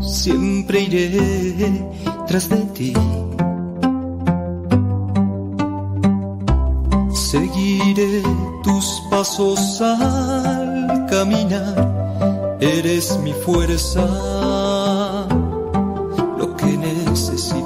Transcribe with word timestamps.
siempre 0.00 0.80
iré 0.80 1.88
tras 2.26 2.48
de 2.48 2.56
ti. 2.76 2.92
Seguiré 7.12 8.22
tus 8.62 9.02
pasos 9.10 9.80
al 9.80 11.06
caminar, 11.08 12.58
eres 12.60 13.18
mi 13.22 13.32
fuerza, 13.32 14.06
lo 16.38 16.56
que 16.56 16.76
necesito 16.76 17.65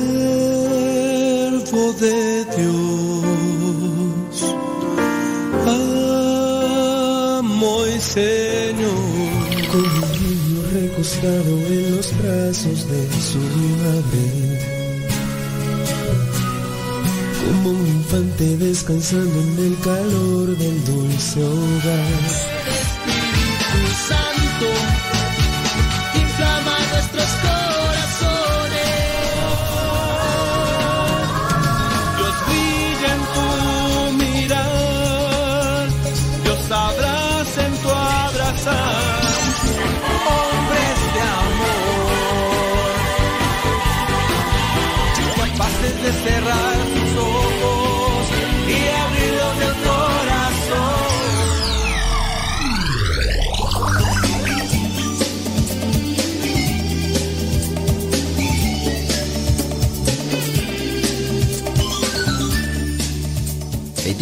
Verbo 1.71 1.93
de 1.93 2.43
Dios, 2.57 2.75
amo 7.37 7.87
y 7.87 7.99
Señor. 7.99 8.91
Con 9.71 9.85
un 9.85 10.01
niño 10.21 10.61
recostado 10.73 11.51
en 11.67 11.95
los 11.95 12.07
brazos 12.17 12.87
de 12.89 13.01
su 13.21 13.39
madre. 13.79 14.25
Como 17.45 17.69
un 17.69 17.87
infante 17.87 18.45
descansando 18.57 19.39
en 19.39 19.59
el 19.67 19.75
calor 19.79 20.57
del 20.57 20.85
dulce 20.85 21.43
hogar. 21.43 22.60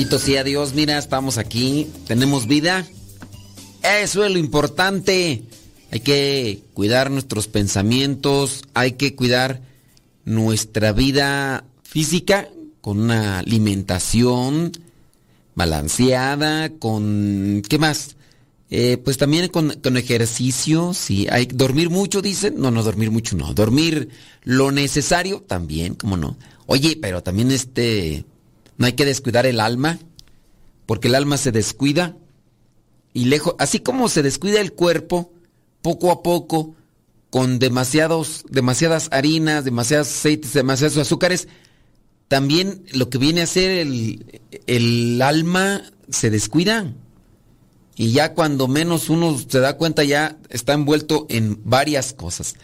Bendito 0.09 0.25
sea 0.25 0.43
Dios, 0.43 0.73
mira, 0.73 0.97
estamos 0.97 1.37
aquí, 1.37 1.87
tenemos 2.07 2.47
vida. 2.47 2.83
Eso 3.83 4.25
es 4.25 4.31
lo 4.31 4.39
importante. 4.39 5.43
Hay 5.91 5.99
que 5.99 6.63
cuidar 6.73 7.11
nuestros 7.11 7.47
pensamientos, 7.47 8.63
hay 8.73 8.93
que 8.93 9.15
cuidar 9.15 9.61
nuestra 10.25 10.93
vida 10.93 11.63
física 11.83 12.49
con 12.81 12.99
una 13.01 13.37
alimentación 13.37 14.71
balanceada, 15.53 16.69
con... 16.69 17.61
¿Qué 17.69 17.77
más? 17.77 18.15
Eh, 18.71 18.97
pues 18.97 19.17
también 19.17 19.47
con, 19.49 19.79
con 19.79 19.95
ejercicio, 19.95 20.95
sí. 20.95 21.27
Hay 21.29 21.45
dormir 21.45 21.91
mucho, 21.91 22.23
dicen. 22.23 22.55
No, 22.57 22.71
no 22.71 22.81
dormir 22.81 23.11
mucho, 23.11 23.37
no. 23.37 23.53
Dormir 23.53 24.09
lo 24.41 24.71
necesario, 24.71 25.41
también, 25.41 25.93
como 25.93 26.17
no. 26.17 26.35
Oye, 26.65 26.97
pero 26.99 27.21
también 27.21 27.51
este... 27.51 28.25
No 28.79 28.87
hay 28.87 28.93
que 28.93 29.05
descuidar 29.05 29.45
el 29.45 29.59
alma, 29.59 29.99
porque 30.87 31.09
el 31.09 31.15
alma 31.15 31.37
se 31.37 31.51
descuida 31.51 32.15
y 33.13 33.25
lejos, 33.25 33.55
así 33.59 33.79
como 33.79 34.07
se 34.09 34.23
descuida 34.23 34.61
el 34.61 34.71
cuerpo, 34.71 35.31
poco 35.81 36.11
a 36.11 36.23
poco, 36.23 36.75
con 37.29 37.59
demasiados, 37.59 38.45
demasiadas 38.49 39.09
harinas, 39.11 39.65
demasiados 39.65 40.07
aceites, 40.07 40.53
demasiados 40.53 40.97
azúcares, 40.97 41.49
también 42.29 42.85
lo 42.93 43.09
que 43.09 43.17
viene 43.17 43.41
a 43.41 43.47
ser 43.47 43.69
el, 43.71 44.41
el 44.65 45.21
alma 45.21 45.83
se 46.09 46.29
descuida. 46.29 46.93
Y 47.95 48.13
ya 48.13 48.33
cuando 48.33 48.69
menos 48.69 49.09
uno 49.09 49.37
se 49.37 49.59
da 49.59 49.75
cuenta 49.75 50.05
ya 50.05 50.37
está 50.47 50.71
envuelto 50.71 51.27
en 51.29 51.59
varias 51.65 52.13
cosas. 52.13 52.55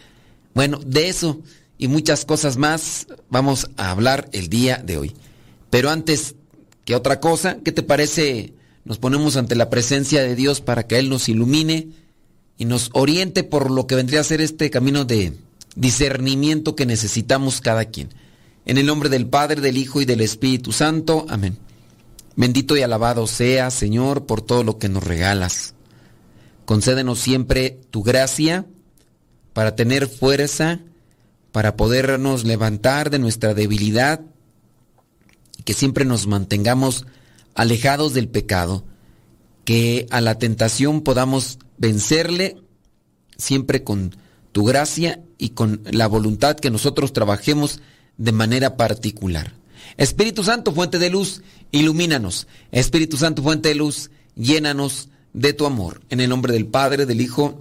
Bueno, 0.54 0.80
de 0.82 1.10
eso 1.10 1.42
y 1.76 1.88
muchas 1.88 2.24
cosas 2.24 2.56
más 2.56 3.06
vamos 3.28 3.68
a 3.76 3.90
hablar 3.90 4.30
el 4.32 4.48
día 4.48 4.78
de 4.82 4.96
hoy. 4.96 5.14
Pero 5.70 5.90
antes 5.90 6.34
que 6.84 6.94
otra 6.94 7.20
cosa, 7.20 7.58
¿qué 7.64 7.72
te 7.72 7.82
parece? 7.82 8.54
Nos 8.84 8.98
ponemos 8.98 9.36
ante 9.36 9.56
la 9.56 9.68
presencia 9.70 10.22
de 10.22 10.36
Dios 10.36 10.60
para 10.60 10.86
que 10.86 10.98
Él 10.98 11.08
nos 11.08 11.28
ilumine 11.28 11.88
y 12.56 12.64
nos 12.64 12.90
oriente 12.92 13.42
por 13.42 13.70
lo 13.70 13.86
que 13.86 13.96
vendría 13.96 14.20
a 14.20 14.24
ser 14.24 14.40
este 14.40 14.70
camino 14.70 15.04
de 15.04 15.32
discernimiento 15.74 16.76
que 16.76 16.86
necesitamos 16.86 17.60
cada 17.60 17.86
quien. 17.86 18.10
En 18.64 18.78
el 18.78 18.86
nombre 18.86 19.08
del 19.08 19.26
Padre, 19.26 19.60
del 19.60 19.76
Hijo 19.76 20.00
y 20.00 20.04
del 20.04 20.20
Espíritu 20.20 20.72
Santo. 20.72 21.26
Amén. 21.28 21.58
Bendito 22.36 22.76
y 22.76 22.82
alabado 22.82 23.26
sea, 23.26 23.70
Señor, 23.70 24.26
por 24.26 24.42
todo 24.42 24.62
lo 24.62 24.78
que 24.78 24.88
nos 24.88 25.04
regalas. 25.04 25.74
Concédenos 26.64 27.18
siempre 27.18 27.80
tu 27.90 28.02
gracia 28.02 28.66
para 29.52 29.74
tener 29.74 30.08
fuerza, 30.08 30.80
para 31.50 31.76
podernos 31.76 32.44
levantar 32.44 33.10
de 33.10 33.18
nuestra 33.18 33.54
debilidad 33.54 34.20
que 35.66 35.74
siempre 35.74 36.06
nos 36.06 36.26
mantengamos 36.28 37.04
alejados 37.54 38.14
del 38.14 38.28
pecado, 38.28 38.84
que 39.64 40.06
a 40.10 40.20
la 40.20 40.38
tentación 40.38 41.02
podamos 41.02 41.58
vencerle 41.76 42.56
siempre 43.36 43.82
con 43.82 44.14
tu 44.52 44.64
gracia 44.64 45.20
y 45.38 45.50
con 45.50 45.82
la 45.90 46.06
voluntad 46.06 46.56
que 46.56 46.70
nosotros 46.70 47.12
trabajemos 47.12 47.80
de 48.16 48.30
manera 48.30 48.76
particular. 48.76 49.54
Espíritu 49.96 50.44
Santo, 50.44 50.72
fuente 50.72 51.00
de 51.00 51.10
luz, 51.10 51.42
ilumínanos. 51.72 52.46
Espíritu 52.70 53.16
Santo, 53.16 53.42
fuente 53.42 53.70
de 53.70 53.74
luz, 53.74 54.10
llénanos 54.36 55.08
de 55.32 55.52
tu 55.52 55.66
amor. 55.66 56.00
En 56.10 56.20
el 56.20 56.30
nombre 56.30 56.52
del 56.52 56.66
Padre, 56.66 57.06
del 57.06 57.20
Hijo 57.20 57.60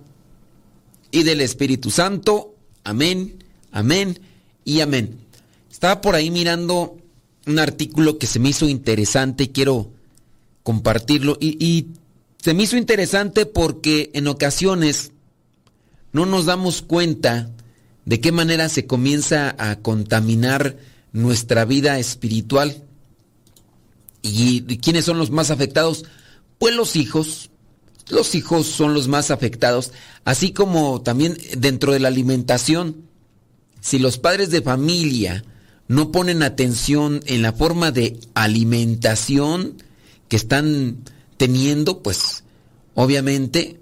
y 1.09 1.23
del 1.23 1.41
Espíritu 1.41 1.89
Santo. 1.89 2.55
Amén, 2.83 3.43
amén 3.71 4.19
y 4.63 4.81
amén. 4.81 5.17
Estaba 5.71 6.01
por 6.01 6.13
ahí 6.13 6.29
mirando 6.29 6.97
un 7.45 7.59
artículo 7.59 8.18
que 8.18 8.27
se 8.27 8.39
me 8.39 8.50
hizo 8.50 8.68
interesante 8.68 9.45
y 9.45 9.47
quiero 9.50 9.92
compartirlo. 10.63 11.38
Y, 11.39 11.88
se 12.42 12.53
me 12.53 12.63
hizo 12.63 12.77
interesante 12.77 13.47
porque 13.47 14.12
en 14.13 14.27
ocasiones 14.27 15.12
no 16.12 16.27
nos 16.27 16.46
damos 16.46 16.84
cuenta 16.84 17.50
de 18.05 18.19
qué 18.19 18.31
manera 18.31 18.69
se 18.69 18.86
comienza 18.86 19.55
a 19.58 19.77
contaminar 19.77 20.77
nuestra 21.12 21.65
vida 21.65 21.98
espiritual. 21.98 22.84
¿Y 24.22 24.62
quiénes 24.77 25.05
son 25.05 25.17
los 25.17 25.31
más 25.31 25.50
afectados? 25.50 26.05
Pues 26.60 26.75
los 26.75 26.96
hijos. 26.96 27.50
Los 28.10 28.36
hijos 28.36 28.67
son 28.67 28.93
los 28.93 29.08
más 29.08 29.31
afectados, 29.31 29.91
así 30.25 30.51
como 30.51 31.01
también 31.01 31.38
dentro 31.58 31.93
de 31.93 32.00
la 32.00 32.10
alimentación. 32.10 33.08
Si 33.81 33.98
los 33.98 34.19
padres 34.19 34.51
de 34.51 34.62
familia 34.62 35.43
no 35.88 36.12
ponen 36.12 36.44
atención 36.44 37.22
en 37.25 37.42
la 37.42 37.54
forma 37.54 37.92
de 37.92 38.20
alimentación 38.34 39.84
que 40.27 40.36
están 40.36 40.98
teniendo, 41.38 42.01
pues 42.01 42.44
obviamente 42.96 43.80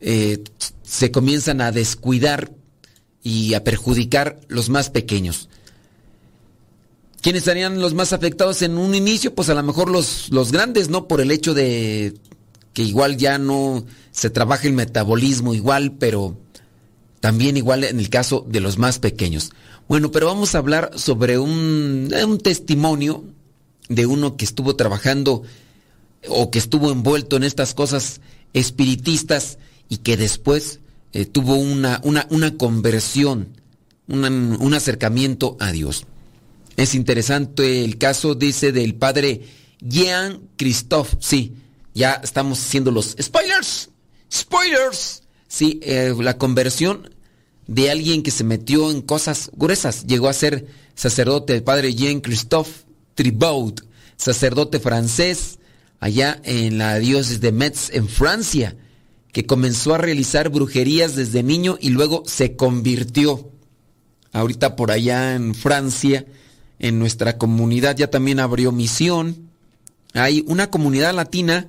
eh, 0.00 0.44
se 0.82 1.10
comienzan 1.10 1.60
a 1.60 1.72
descuidar 1.72 2.52
y 3.22 3.54
a 3.54 3.64
perjudicar 3.64 4.40
los 4.48 4.68
más 4.68 4.90
pequeños. 4.90 5.48
¿Quiénes 7.22 7.44
serían 7.44 7.80
los 7.80 7.94
más 7.94 8.12
afectados 8.12 8.60
en 8.60 8.76
un 8.76 8.94
inicio? 8.94 9.34
Pues 9.34 9.48
a 9.48 9.54
lo 9.54 9.62
mejor 9.62 9.90
los, 9.90 10.28
los 10.30 10.52
grandes, 10.52 10.90
¿no? 10.90 11.08
Por 11.08 11.22
el 11.22 11.30
hecho 11.30 11.54
de 11.54 12.14
que 12.74 12.82
igual 12.82 13.16
ya 13.16 13.38
no 13.38 13.86
se 14.10 14.28
trabaja 14.28 14.66
el 14.66 14.74
metabolismo 14.74 15.54
igual, 15.54 15.92
pero 15.98 16.36
también 17.20 17.56
igual 17.56 17.84
en 17.84 17.98
el 17.98 18.10
caso 18.10 18.44
de 18.46 18.60
los 18.60 18.76
más 18.76 18.98
pequeños. 18.98 19.52
Bueno, 19.88 20.10
pero 20.10 20.26
vamos 20.26 20.54
a 20.54 20.58
hablar 20.58 20.92
sobre 20.96 21.38
un, 21.38 22.12
un 22.26 22.38
testimonio 22.38 23.24
de 23.88 24.06
uno 24.06 24.36
que 24.36 24.44
estuvo 24.44 24.76
trabajando 24.76 25.42
o 26.28 26.50
que 26.50 26.58
estuvo 26.58 26.90
envuelto 26.90 27.36
en 27.36 27.44
estas 27.44 27.74
cosas 27.74 28.20
espiritistas 28.54 29.58
y 29.88 29.98
que 29.98 30.16
después 30.16 30.80
eh, 31.12 31.26
tuvo 31.26 31.56
una, 31.56 32.00
una, 32.02 32.26
una 32.30 32.56
conversión, 32.56 33.60
un 34.08 34.74
acercamiento 34.74 35.56
a 35.60 35.70
Dios. 35.70 36.06
Es 36.76 36.94
interesante 36.94 37.84
el 37.84 37.98
caso, 37.98 38.34
dice, 38.34 38.72
del 38.72 38.94
padre 38.94 39.42
Jean 39.80 40.40
Christophe. 40.56 41.16
Sí, 41.20 41.54
ya 41.94 42.14
estamos 42.14 42.58
haciendo 42.58 42.90
los 42.90 43.16
spoilers. 43.20 43.90
Spoilers. 44.32 45.22
Sí, 45.46 45.78
eh, 45.82 46.14
la 46.18 46.36
conversión 46.36 47.13
de 47.66 47.90
alguien 47.90 48.22
que 48.22 48.30
se 48.30 48.44
metió 48.44 48.90
en 48.90 49.02
cosas 49.02 49.50
gruesas. 49.54 50.06
Llegó 50.06 50.28
a 50.28 50.32
ser 50.32 50.66
sacerdote, 50.94 51.54
el 51.54 51.62
padre 51.62 51.94
Jean 51.94 52.20
Christophe. 52.20 52.84
Tribaud, 53.14 53.74
sacerdote 54.16 54.80
francés 54.80 55.58
allá 56.00 56.40
en 56.44 56.78
la 56.78 56.98
diócesis 56.98 57.40
de 57.40 57.52
Metz, 57.52 57.90
en 57.92 58.08
Francia, 58.08 58.76
que 59.32 59.46
comenzó 59.46 59.94
a 59.94 59.98
realizar 59.98 60.48
brujerías 60.50 61.16
desde 61.16 61.42
niño 61.42 61.78
y 61.80 61.90
luego 61.90 62.24
se 62.26 62.56
convirtió. 62.56 63.50
Ahorita 64.32 64.76
por 64.76 64.90
allá 64.90 65.34
en 65.34 65.54
Francia, 65.54 66.26
en 66.78 66.98
nuestra 66.98 67.38
comunidad 67.38 67.96
ya 67.96 68.10
también 68.10 68.40
abrió 68.40 68.72
misión. 68.72 69.48
Hay 70.12 70.44
una 70.46 70.70
comunidad 70.70 71.14
latina 71.14 71.68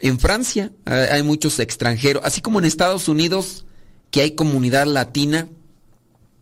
en 0.00 0.18
Francia, 0.18 0.72
hay 0.84 1.22
muchos 1.22 1.58
extranjeros, 1.58 2.22
así 2.24 2.40
como 2.40 2.58
en 2.58 2.64
Estados 2.64 3.08
Unidos, 3.08 3.65
que 4.10 4.22
hay 4.22 4.30
comunidad 4.32 4.86
latina, 4.86 5.48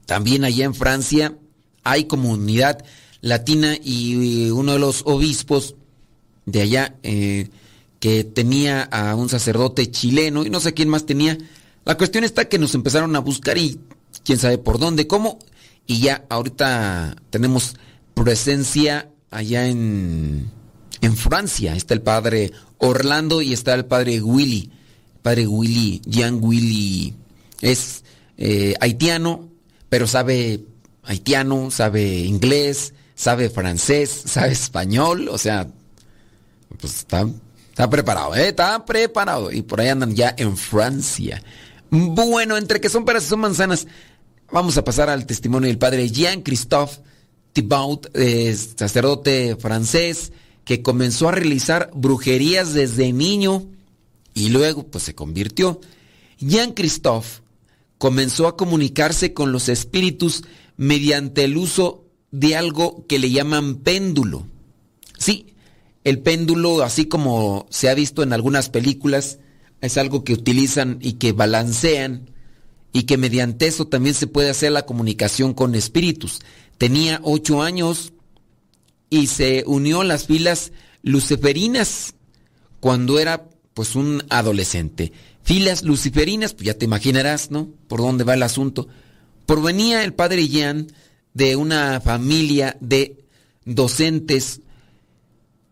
también 0.06 0.44
allá 0.44 0.64
en 0.64 0.74
Francia 0.74 1.34
hay 1.84 2.04
comunidad 2.04 2.84
latina 3.20 3.76
y 3.82 4.50
uno 4.50 4.72
de 4.72 4.78
los 4.78 5.02
obispos 5.06 5.76
de 6.46 6.62
allá 6.62 6.96
eh, 7.02 7.48
que 8.00 8.24
tenía 8.24 8.82
a 8.82 9.14
un 9.14 9.28
sacerdote 9.28 9.90
chileno 9.90 10.44
y 10.44 10.50
no 10.50 10.60
sé 10.60 10.74
quién 10.74 10.88
más 10.88 11.06
tenía. 11.06 11.38
La 11.84 11.96
cuestión 11.96 12.24
está 12.24 12.48
que 12.48 12.58
nos 12.58 12.74
empezaron 12.74 13.14
a 13.16 13.20
buscar 13.20 13.58
y 13.58 13.78
quién 14.24 14.38
sabe 14.38 14.58
por 14.58 14.78
dónde, 14.78 15.06
cómo, 15.06 15.38
y 15.86 16.00
ya 16.00 16.24
ahorita 16.28 17.16
tenemos 17.30 17.76
presencia 18.14 19.10
allá 19.30 19.66
en, 19.66 20.50
en 21.00 21.16
Francia. 21.16 21.76
Está 21.76 21.94
el 21.94 22.02
padre 22.02 22.52
Orlando 22.78 23.42
y 23.42 23.52
está 23.52 23.74
el 23.74 23.84
padre 23.84 24.20
Willy. 24.20 24.70
Padre 25.22 25.46
Willy, 25.46 26.02
Jean 26.04 26.38
Willy, 26.42 27.14
es 27.64 28.04
eh, 28.36 28.74
haitiano, 28.80 29.48
pero 29.88 30.06
sabe 30.06 30.64
haitiano, 31.02 31.70
sabe 31.70 32.18
inglés, 32.18 32.94
sabe 33.14 33.48
francés, 33.50 34.10
sabe 34.26 34.52
español, 34.52 35.28
o 35.28 35.38
sea, 35.38 35.66
pues 36.78 36.98
está, 36.98 37.26
está 37.68 37.88
preparado, 37.88 38.34
¿eh? 38.34 38.48
Está 38.48 38.84
preparado. 38.84 39.50
Y 39.50 39.62
por 39.62 39.80
ahí 39.80 39.88
andan 39.88 40.14
ya 40.14 40.34
en 40.36 40.56
Francia. 40.56 41.42
Bueno, 41.90 42.56
entre 42.56 42.80
que 42.80 42.88
son 42.88 43.04
peras 43.04 43.24
y 43.24 43.28
son 43.28 43.40
manzanas, 43.40 43.86
vamos 44.50 44.76
a 44.76 44.84
pasar 44.84 45.08
al 45.08 45.26
testimonio 45.26 45.68
del 45.68 45.78
padre 45.78 46.10
Jean-Christophe 46.10 47.00
Thibaut, 47.52 48.08
sacerdote 48.76 49.56
francés, 49.56 50.32
que 50.64 50.82
comenzó 50.82 51.28
a 51.28 51.32
realizar 51.32 51.90
brujerías 51.94 52.74
desde 52.74 53.12
niño 53.12 53.66
y 54.34 54.48
luego 54.48 54.82
pues 54.82 55.04
se 55.04 55.14
convirtió. 55.14 55.80
Jean-Christophe 56.40 57.43
comenzó 58.04 58.48
a 58.48 58.56
comunicarse 58.58 59.32
con 59.32 59.50
los 59.50 59.70
espíritus 59.70 60.44
mediante 60.76 61.44
el 61.44 61.56
uso 61.56 62.04
de 62.30 62.54
algo 62.54 63.06
que 63.08 63.18
le 63.18 63.30
llaman 63.30 63.76
péndulo. 63.76 64.46
Sí, 65.16 65.54
el 66.04 66.18
péndulo, 66.18 66.82
así 66.82 67.06
como 67.06 67.66
se 67.70 67.88
ha 67.88 67.94
visto 67.94 68.22
en 68.22 68.34
algunas 68.34 68.68
películas, 68.68 69.38
es 69.80 69.96
algo 69.96 70.22
que 70.22 70.34
utilizan 70.34 70.98
y 71.00 71.14
que 71.14 71.32
balancean 71.32 72.28
y 72.92 73.04
que 73.04 73.16
mediante 73.16 73.68
eso 73.68 73.86
también 73.86 74.14
se 74.14 74.26
puede 74.26 74.50
hacer 74.50 74.72
la 74.72 74.84
comunicación 74.84 75.54
con 75.54 75.74
espíritus. 75.74 76.40
Tenía 76.76 77.20
ocho 77.22 77.62
años 77.62 78.12
y 79.08 79.28
se 79.28 79.64
unió 79.66 80.02
a 80.02 80.04
las 80.04 80.26
filas 80.26 80.72
luciferinas 81.02 82.16
cuando 82.80 83.18
era 83.18 83.48
pues 83.72 83.96
un 83.96 84.22
adolescente. 84.28 85.10
Filas 85.44 85.82
luciferinas, 85.82 86.54
pues 86.54 86.64
ya 86.66 86.74
te 86.74 86.86
imaginarás, 86.86 87.50
¿no? 87.50 87.68
Por 87.86 88.00
dónde 88.00 88.24
va 88.24 88.32
el 88.32 88.42
asunto. 88.42 88.88
Provenía 89.44 90.02
el 90.02 90.14
padre 90.14 90.48
Jean 90.48 90.86
de 91.34 91.54
una 91.56 92.00
familia 92.00 92.78
de 92.80 93.26
docentes 93.66 94.62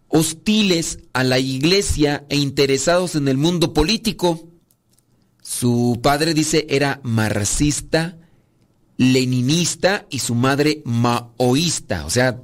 hostiles 0.08 0.98
a 1.14 1.24
la 1.24 1.38
iglesia 1.38 2.26
e 2.28 2.36
interesados 2.36 3.14
en 3.14 3.28
el 3.28 3.38
mundo 3.38 3.72
político. 3.72 4.46
Su 5.42 6.00
padre 6.02 6.34
dice 6.34 6.66
era 6.68 7.00
marxista, 7.02 8.18
leninista 8.98 10.06
y 10.10 10.18
su 10.18 10.34
madre 10.34 10.82
maoísta, 10.84 12.04
o 12.04 12.10
sea, 12.10 12.42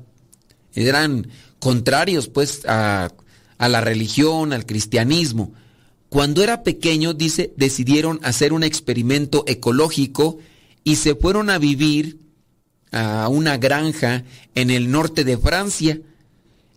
eran 0.72 1.28
contrarios 1.58 2.28
pues 2.28 2.64
a, 2.66 3.12
a 3.58 3.68
la 3.68 3.82
religión, 3.82 4.54
al 4.54 4.64
cristianismo. 4.64 5.52
Cuando 6.08 6.42
era 6.42 6.62
pequeño, 6.62 7.12
dice, 7.12 7.52
decidieron 7.56 8.18
hacer 8.22 8.52
un 8.52 8.62
experimento 8.62 9.44
ecológico 9.46 10.38
y 10.84 10.96
se 10.96 11.14
fueron 11.14 11.50
a 11.50 11.58
vivir 11.58 12.18
a 12.92 13.28
una 13.28 13.58
granja 13.58 14.24
en 14.54 14.70
el 14.70 14.90
norte 14.90 15.24
de 15.24 15.36
Francia, 15.36 16.00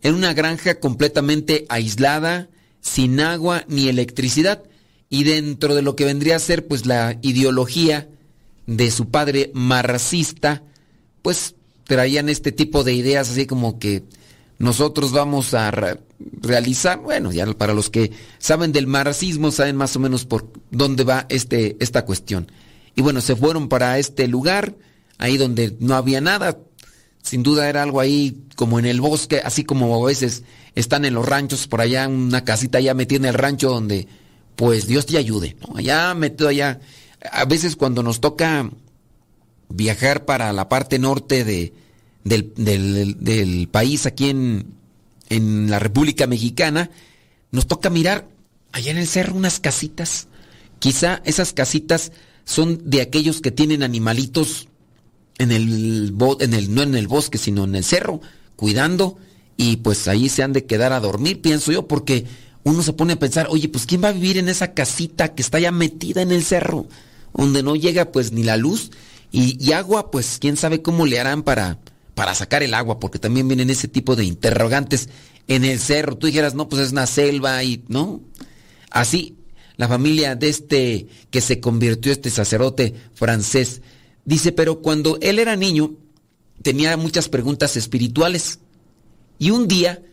en 0.01 0.15
una 0.15 0.33
granja 0.33 0.79
completamente 0.79 1.65
aislada, 1.69 2.49
sin 2.81 3.19
agua 3.21 3.63
ni 3.67 3.87
electricidad, 3.87 4.63
y 5.09 5.23
dentro 5.23 5.75
de 5.75 5.81
lo 5.81 5.95
que 5.95 6.05
vendría 6.05 6.35
a 6.35 6.39
ser 6.39 6.67
pues 6.67 6.85
la 6.85 7.17
ideología 7.21 8.09
de 8.65 8.91
su 8.91 9.09
padre 9.09 9.51
marxista, 9.53 10.63
pues 11.21 11.55
traían 11.85 12.29
este 12.29 12.51
tipo 12.51 12.83
de 12.83 12.93
ideas 12.93 13.29
así 13.29 13.45
como 13.45 13.79
que 13.79 14.03
nosotros 14.61 15.11
vamos 15.11 15.55
a 15.55 15.71
realizar, 16.41 16.99
bueno, 16.99 17.31
ya 17.31 17.47
para 17.53 17.73
los 17.73 17.89
que 17.89 18.11
saben 18.37 18.71
del 18.71 18.85
marxismo 18.85 19.51
saben 19.51 19.75
más 19.75 19.95
o 19.95 19.99
menos 19.99 20.25
por 20.25 20.51
dónde 20.69 21.03
va 21.03 21.25
este, 21.29 21.77
esta 21.79 22.05
cuestión. 22.05 22.51
Y 22.95 23.01
bueno, 23.01 23.21
se 23.21 23.35
fueron 23.35 23.69
para 23.69 23.97
este 23.97 24.27
lugar, 24.27 24.75
ahí 25.17 25.37
donde 25.37 25.75
no 25.79 25.95
había 25.95 26.21
nada. 26.21 26.59
Sin 27.23 27.41
duda 27.41 27.69
era 27.69 27.81
algo 27.81 27.99
ahí 27.99 28.43
como 28.55 28.77
en 28.77 28.85
el 28.85 29.01
bosque, 29.01 29.41
así 29.43 29.63
como 29.63 30.03
a 30.03 30.07
veces 30.07 30.43
están 30.75 31.05
en 31.05 31.15
los 31.15 31.25
ranchos, 31.25 31.67
por 31.67 31.81
allá 31.81 32.07
una 32.07 32.43
casita 32.43 32.79
ya 32.79 32.93
metida 32.93 33.17
en 33.17 33.25
el 33.25 33.33
rancho 33.33 33.69
donde 33.69 34.07
pues 34.55 34.85
Dios 34.85 35.07
te 35.07 35.17
ayude. 35.17 35.57
¿no? 35.67 35.77
Allá 35.77 36.13
metido 36.13 36.49
allá. 36.49 36.79
A 37.31 37.45
veces 37.45 37.75
cuando 37.75 38.03
nos 38.03 38.21
toca 38.21 38.69
viajar 39.69 40.25
para 40.25 40.53
la 40.53 40.69
parte 40.69 40.99
norte 40.99 41.43
de, 41.43 41.73
del, 42.23 43.67
país, 43.71 44.05
aquí 44.05 44.29
en, 44.29 44.67
en 45.29 45.69
la 45.69 45.79
República 45.79 46.27
Mexicana, 46.27 46.91
nos 47.51 47.67
toca 47.67 47.89
mirar 47.89 48.27
allá 48.71 48.91
en 48.91 48.97
el 48.97 49.07
cerro 49.07 49.35
unas 49.35 49.59
casitas. 49.59 50.27
Quizá 50.79 51.21
esas 51.25 51.53
casitas 51.53 52.11
son 52.45 52.81
de 52.89 53.01
aquellos 53.01 53.41
que 53.41 53.51
tienen 53.51 53.83
animalitos 53.83 54.67
en 55.37 55.51
el, 55.51 56.13
en 56.39 56.53
el 56.53 56.73
no 56.73 56.83
en 56.83 56.95
el 56.95 57.07
bosque, 57.07 57.37
sino 57.37 57.63
en 57.63 57.75
el 57.75 57.83
cerro, 57.83 58.21
cuidando 58.55 59.17
y 59.57 59.77
pues 59.77 60.07
ahí 60.07 60.29
se 60.29 60.43
han 60.43 60.53
de 60.53 60.65
quedar 60.65 60.93
a 60.93 60.99
dormir, 60.99 61.41
pienso 61.41 61.71
yo, 61.71 61.87
porque 61.87 62.25
uno 62.63 62.83
se 62.83 62.93
pone 62.93 63.13
a 63.13 63.19
pensar, 63.19 63.47
oye, 63.49 63.69
pues 63.69 63.85
¿quién 63.85 64.03
va 64.03 64.09
a 64.09 64.13
vivir 64.13 64.37
en 64.37 64.49
esa 64.49 64.73
casita 64.73 65.33
que 65.33 65.41
está 65.41 65.59
ya 65.59 65.71
metida 65.71 66.21
en 66.21 66.31
el 66.31 66.43
cerro, 66.43 66.87
donde 67.33 67.63
no 67.63 67.75
llega 67.75 68.11
pues 68.11 68.31
ni 68.31 68.43
la 68.43 68.57
luz 68.57 68.91
y, 69.31 69.71
agua, 69.71 70.11
pues 70.11 70.37
quién 70.41 70.57
sabe 70.57 70.81
cómo 70.81 71.05
le 71.05 71.19
harán 71.19 71.43
para, 71.43 71.79
para 72.15 72.35
sacar 72.35 72.63
el 72.63 72.73
agua, 72.73 72.99
porque 72.99 73.19
también 73.19 73.47
vienen 73.47 73.69
ese 73.69 73.87
tipo 73.87 74.15
de 74.15 74.25
interrogantes 74.25 75.09
en 75.47 75.65
el 75.65 75.79
cerro. 75.79 76.17
Tú 76.17 76.27
dijeras, 76.27 76.55
no, 76.55 76.69
pues 76.69 76.81
es 76.81 76.91
una 76.91 77.07
selva 77.07 77.63
y, 77.63 77.83
¿no? 77.87 78.21
Así, 78.89 79.37
la 79.77 79.87
familia 79.87 80.35
de 80.35 80.49
este 80.49 81.07
que 81.29 81.41
se 81.41 81.59
convirtió 81.59 82.11
este 82.11 82.29
sacerdote 82.29 82.93
francés, 83.13 83.81
dice, 84.25 84.51
pero 84.51 84.81
cuando 84.81 85.17
él 85.21 85.39
era 85.39 85.55
niño, 85.55 85.95
tenía 86.61 86.95
muchas 86.97 87.29
preguntas 87.29 87.77
espirituales. 87.77 88.59
Y 89.39 89.51
un 89.51 89.67
día, 89.67 90.03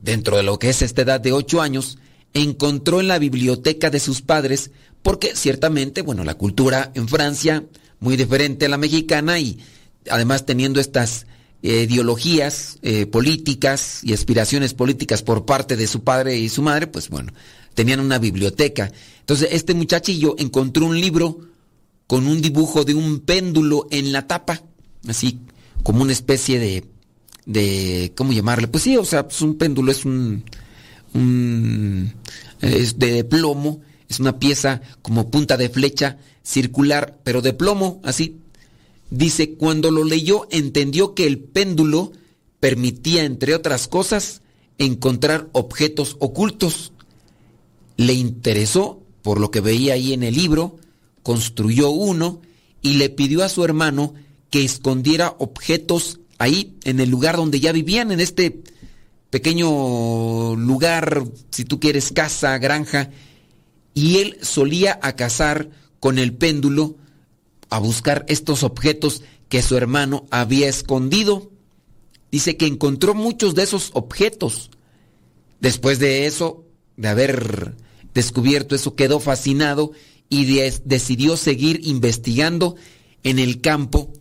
dentro 0.00 0.36
de 0.36 0.42
lo 0.42 0.58
que 0.58 0.68
es 0.68 0.82
esta 0.82 1.02
edad 1.02 1.20
de 1.20 1.32
ocho 1.32 1.60
años, 1.60 1.98
encontró 2.34 3.00
en 3.00 3.08
la 3.08 3.18
biblioteca 3.18 3.90
de 3.90 4.00
sus 4.00 4.22
padres, 4.22 4.70
porque 5.02 5.34
ciertamente, 5.34 6.02
bueno, 6.02 6.24
la 6.24 6.34
cultura 6.34 6.92
en 6.94 7.08
Francia, 7.08 7.64
muy 7.98 8.16
diferente 8.16 8.66
a 8.66 8.68
la 8.68 8.78
mexicana 8.78 9.38
y 9.38 9.58
además 10.10 10.46
teniendo 10.46 10.80
estas 10.80 11.26
eh, 11.62 11.86
ideologías 11.88 12.78
eh, 12.82 13.06
políticas 13.06 14.00
y 14.02 14.12
aspiraciones 14.12 14.74
políticas 14.74 15.22
por 15.22 15.44
parte 15.44 15.76
de 15.76 15.86
su 15.86 16.02
padre 16.02 16.36
y 16.36 16.48
su 16.48 16.62
madre, 16.62 16.86
pues 16.86 17.08
bueno, 17.08 17.32
tenían 17.74 18.00
una 18.00 18.18
biblioteca. 18.18 18.92
Entonces 19.20 19.48
este 19.52 19.74
muchachillo 19.74 20.34
encontró 20.38 20.86
un 20.86 21.00
libro 21.00 21.40
con 22.06 22.26
un 22.26 22.42
dibujo 22.42 22.84
de 22.84 22.94
un 22.94 23.20
péndulo 23.20 23.86
en 23.90 24.12
la 24.12 24.26
tapa, 24.26 24.62
así 25.08 25.40
como 25.82 26.02
una 26.02 26.12
especie 26.12 26.58
de 26.58 26.92
de, 27.44 28.12
¿cómo 28.16 28.32
llamarle? 28.32 28.68
Pues 28.68 28.84
sí, 28.84 28.96
o 28.96 29.04
sea, 29.04 29.24
pues 29.24 29.40
un 29.42 29.56
péndulo 29.56 29.92
es 29.92 30.04
un, 30.04 30.44
es 32.60 32.98
de 32.98 33.24
plomo, 33.24 33.80
es 34.08 34.20
una 34.20 34.38
pieza 34.38 34.80
como 35.02 35.30
punta 35.30 35.56
de 35.56 35.68
flecha 35.68 36.18
circular, 36.42 37.18
pero 37.24 37.42
de 37.42 37.52
plomo, 37.52 38.00
así. 38.04 38.38
Dice, 39.12 39.56
cuando 39.56 39.90
lo 39.90 40.04
leyó 40.04 40.48
entendió 40.50 41.14
que 41.14 41.26
el 41.26 41.38
péndulo 41.38 42.12
permitía, 42.60 43.24
entre 43.24 43.54
otras 43.54 43.86
cosas, 43.86 44.40
encontrar 44.78 45.50
objetos 45.52 46.16
ocultos. 46.18 46.92
Le 47.98 48.14
interesó 48.14 49.02
por 49.20 49.38
lo 49.38 49.50
que 49.50 49.60
veía 49.60 49.92
ahí 49.92 50.14
en 50.14 50.22
el 50.22 50.34
libro, 50.34 50.78
construyó 51.22 51.90
uno 51.90 52.40
y 52.80 52.94
le 52.94 53.10
pidió 53.10 53.44
a 53.44 53.50
su 53.50 53.62
hermano 53.64 54.14
que 54.48 54.64
escondiera 54.64 55.36
objetos 55.38 56.20
ahí 56.38 56.78
en 56.84 56.98
el 56.98 57.10
lugar 57.10 57.36
donde 57.36 57.60
ya 57.60 57.72
vivían, 57.72 58.12
en 58.12 58.20
este 58.20 58.62
pequeño 59.28 60.56
lugar, 60.56 61.24
si 61.50 61.66
tú 61.66 61.78
quieres, 61.78 62.12
casa, 62.12 62.56
granja, 62.56 63.10
y 63.92 64.20
él 64.20 64.38
solía 64.40 64.98
a 65.02 65.14
con 66.00 66.18
el 66.18 66.32
péndulo 66.32 66.96
a 67.72 67.78
buscar 67.78 68.26
estos 68.28 68.64
objetos 68.64 69.22
que 69.48 69.62
su 69.62 69.78
hermano 69.78 70.26
había 70.30 70.68
escondido. 70.68 71.50
Dice 72.30 72.58
que 72.58 72.66
encontró 72.66 73.14
muchos 73.14 73.54
de 73.54 73.62
esos 73.62 73.90
objetos. 73.94 74.70
Después 75.58 75.98
de 75.98 76.26
eso, 76.26 76.66
de 76.98 77.08
haber 77.08 77.74
descubierto 78.12 78.74
eso, 78.74 78.94
quedó 78.94 79.20
fascinado 79.20 79.92
y 80.28 80.44
decidió 80.84 81.38
seguir 81.38 81.80
investigando 81.84 82.76
en 83.22 83.38
el 83.38 83.62
campo 83.62 84.12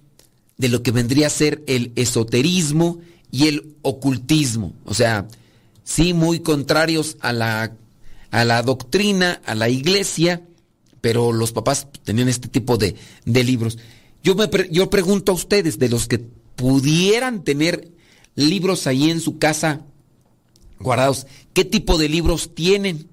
de 0.58 0.70
lo 0.70 0.82
que 0.82 0.92
vendría 0.92 1.28
a 1.28 1.32
ser 1.32 1.62
el 1.68 1.92
esoterismo 1.98 3.00
y 3.32 3.48
el 3.48 3.76
ocultismo. 3.82 4.74
O 4.86 4.94
sea, 4.94 5.28
sí 5.84 6.14
muy 6.14 6.40
contrarios 6.40 7.18
a 7.20 7.34
la, 7.34 7.76
a 8.30 8.46
la 8.46 8.64
doctrina, 8.64 9.42
a 9.46 9.56
la 9.56 9.68
iglesia, 9.68 10.42
pero 11.02 11.34
los 11.34 11.52
papás 11.52 11.88
tenían 12.04 12.30
este 12.30 12.48
tipo 12.48 12.78
de, 12.78 12.96
de 13.26 13.44
libros. 13.44 13.78
Yo, 14.24 14.36
me 14.36 14.50
yo 14.70 14.90
pregunto 14.90 15.32
a 15.32 15.36
ustedes, 15.36 15.80
de 15.80 15.90
los 15.90 16.08
que 16.08 16.20
pudieran 16.56 17.44
tener 17.44 17.92
libros 18.36 18.88
ahí 18.88 19.10
en 19.10 19.20
su 19.20 19.40
casa 19.40 19.86
guardados, 20.80 21.28
¿qué 21.54 21.66
tipo 21.66 21.98
de 21.98 22.10
libros 22.10 22.54
tienen? 22.56 23.10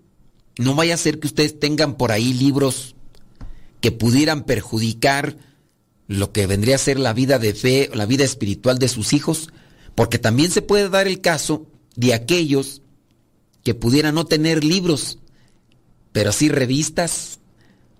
No 0.58 0.74
vaya 0.74 0.94
a 0.94 0.98
ser 0.98 1.18
que 1.18 1.26
ustedes 1.26 1.58
tengan 1.58 1.96
por 1.96 2.12
ahí 2.12 2.32
libros 2.32 2.94
que 3.80 3.92
pudieran 3.92 4.44
perjudicar 4.44 5.36
lo 6.08 6.32
que 6.32 6.46
vendría 6.46 6.76
a 6.76 6.78
ser 6.78 6.98
la 6.98 7.12
vida 7.12 7.38
de 7.38 7.54
fe, 7.54 7.90
la 7.94 8.06
vida 8.06 8.24
espiritual 8.24 8.78
de 8.78 8.88
sus 8.88 9.12
hijos, 9.12 9.50
porque 9.94 10.18
también 10.18 10.50
se 10.50 10.62
puede 10.62 10.88
dar 10.88 11.06
el 11.06 11.20
caso 11.20 11.66
de 11.94 12.14
aquellos 12.14 12.82
que 13.62 13.74
pudieran 13.74 14.14
no 14.14 14.24
tener 14.24 14.64
libros, 14.64 15.18
pero 16.12 16.32
sí 16.32 16.48
revistas, 16.48 17.37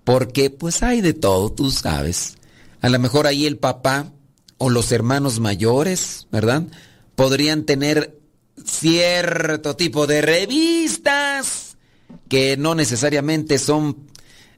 porque 0.09 0.49
pues 0.49 0.81
hay 0.81 1.01
de 1.01 1.13
todo, 1.13 1.51
tú 1.51 1.69
sabes. 1.69 2.33
A 2.81 2.89
lo 2.89 2.97
mejor 2.97 3.27
ahí 3.27 3.45
el 3.45 3.59
papá 3.59 4.11
o 4.57 4.71
los 4.71 4.91
hermanos 4.91 5.39
mayores, 5.39 6.25
¿verdad? 6.31 6.63
Podrían 7.13 7.63
tener 7.63 8.19
cierto 8.65 9.75
tipo 9.75 10.07
de 10.07 10.23
revistas 10.23 11.77
que 12.27 12.57
no 12.57 12.73
necesariamente 12.73 13.59
son 13.59 14.07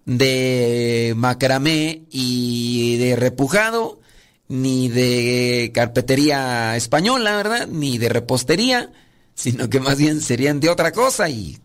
de 0.05 1.15
macramé 1.17 2.03
y 2.09 2.95
de 2.95 3.17
repujado, 3.17 3.99
ni 4.47 4.87
de 4.87 5.73
carpetería 5.73 6.77
española, 6.77 7.35
¿verdad? 7.35 7.67
Ni 7.67 7.97
de 7.97 8.07
repostería, 8.07 8.93
sino 9.35 9.69
que 9.69 9.81
más 9.81 9.97
bien 9.97 10.21
serían 10.21 10.61
de 10.61 10.69
otra 10.69 10.93
cosa 10.93 11.27
y, 11.27 11.57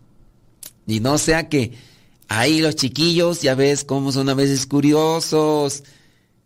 y 0.85 0.99
no 0.99 1.17
sea 1.17 1.47
que 1.47 1.87
ahí 2.27 2.59
los 2.59 2.75
chiquillos, 2.75 3.41
ya 3.41 3.55
ves 3.55 3.83
cómo 3.83 4.11
son 4.11 4.29
a 4.29 4.33
veces 4.33 4.65
curiosos, 4.65 5.83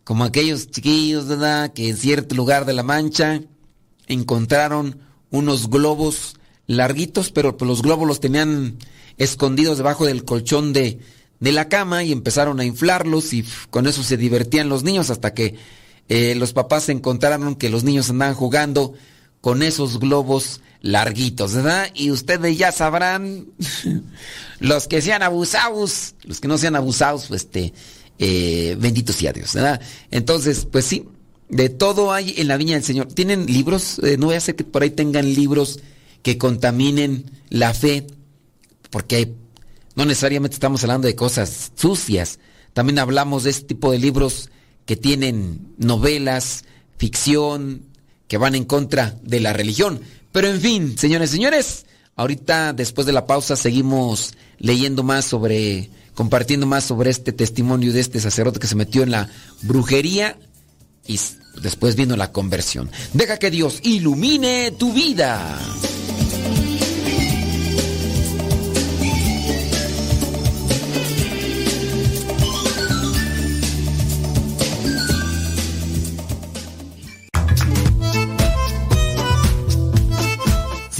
como 0.04 0.24
aquellos 0.24 0.70
chiquillos, 0.70 1.28
¿verdad? 1.28 1.72
Que 1.72 1.88
en 1.88 1.96
cierto 1.96 2.34
lugar 2.34 2.64
de 2.64 2.72
la 2.72 2.82
Mancha 2.82 3.40
encontraron 4.06 5.00
unos 5.30 5.70
globos 5.70 6.36
larguitos, 6.66 7.30
pero 7.30 7.56
los 7.60 7.82
globos 7.82 8.06
los 8.06 8.20
tenían 8.20 8.76
escondidos 9.18 9.78
debajo 9.78 10.06
del 10.06 10.24
colchón 10.24 10.72
de, 10.72 11.00
de 11.40 11.52
la 11.52 11.68
cama 11.68 12.04
y 12.04 12.12
empezaron 12.12 12.60
a 12.60 12.64
inflarlos 12.64 13.32
y 13.32 13.44
con 13.70 13.86
eso 13.86 14.02
se 14.02 14.16
divertían 14.16 14.68
los 14.68 14.84
niños 14.84 15.10
hasta 15.10 15.34
que 15.34 15.56
eh, 16.08 16.34
los 16.34 16.52
papás 16.52 16.88
encontraron 16.88 17.54
que 17.54 17.70
los 17.70 17.84
niños 17.84 18.10
andaban 18.10 18.34
jugando 18.34 18.94
con 19.40 19.62
esos 19.62 19.98
globos 19.98 20.60
larguitos, 20.82 21.54
¿verdad? 21.54 21.88
Y 21.94 22.10
ustedes 22.10 22.58
ya 22.58 22.72
sabrán, 22.72 23.46
los 24.60 24.88
que 24.88 25.00
sean 25.00 25.22
abusados, 25.22 26.14
los 26.24 26.40
que 26.40 26.48
no 26.48 26.58
sean 26.58 26.76
abusados, 26.76 27.26
pues 27.28 27.42
este, 27.42 27.72
eh, 28.18 28.76
benditos 28.78 29.16
sea 29.16 29.32
Dios, 29.32 29.54
¿verdad? 29.54 29.80
Entonces, 30.10 30.66
pues 30.70 30.84
sí, 30.84 31.08
de 31.48 31.68
todo 31.68 32.12
hay 32.12 32.34
en 32.36 32.48
la 32.48 32.56
viña 32.56 32.74
del 32.74 32.84
Señor. 32.84 33.06
¿Tienen 33.06 33.46
libros? 33.46 34.00
Eh, 34.02 34.16
no 34.18 34.26
voy 34.26 34.34
a 34.34 34.38
hacer 34.38 34.56
que 34.56 34.64
por 34.64 34.82
ahí 34.82 34.90
tengan 34.90 35.32
libros 35.32 35.80
que 36.22 36.38
contaminen 36.38 37.30
la 37.48 37.74
fe, 37.74 38.06
porque 38.90 39.34
no 39.94 40.04
necesariamente 40.04 40.54
estamos 40.54 40.82
hablando 40.82 41.06
de 41.06 41.14
cosas 41.14 41.72
sucias. 41.76 42.38
También 42.72 42.98
hablamos 42.98 43.44
de 43.44 43.50
este 43.50 43.66
tipo 43.66 43.92
de 43.92 43.98
libros 43.98 44.50
que 44.86 44.96
tienen 44.96 45.74
novelas, 45.78 46.64
ficción, 46.96 47.82
que 48.28 48.38
van 48.38 48.54
en 48.54 48.64
contra 48.64 49.18
de 49.22 49.40
la 49.40 49.52
religión. 49.52 50.00
Pero 50.32 50.48
en 50.48 50.60
fin, 50.60 50.98
señores, 50.98 51.30
señores, 51.30 51.86
ahorita 52.16 52.72
después 52.72 53.06
de 53.06 53.12
la 53.12 53.26
pausa 53.26 53.54
seguimos 53.54 54.34
leyendo 54.58 55.02
más 55.02 55.26
sobre, 55.26 55.90
compartiendo 56.14 56.66
más 56.66 56.84
sobre 56.84 57.10
este 57.10 57.32
testimonio 57.32 57.92
de 57.92 58.00
este 58.00 58.18
sacerdote 58.20 58.58
que 58.58 58.66
se 58.66 58.76
metió 58.76 59.02
en 59.02 59.10
la 59.10 59.28
brujería 59.62 60.38
y 61.06 61.20
después 61.60 61.96
vino 61.96 62.16
la 62.16 62.32
conversión. 62.32 62.90
Deja 63.12 63.38
que 63.38 63.50
Dios 63.50 63.80
ilumine 63.82 64.70
tu 64.72 64.92
vida. 64.92 65.58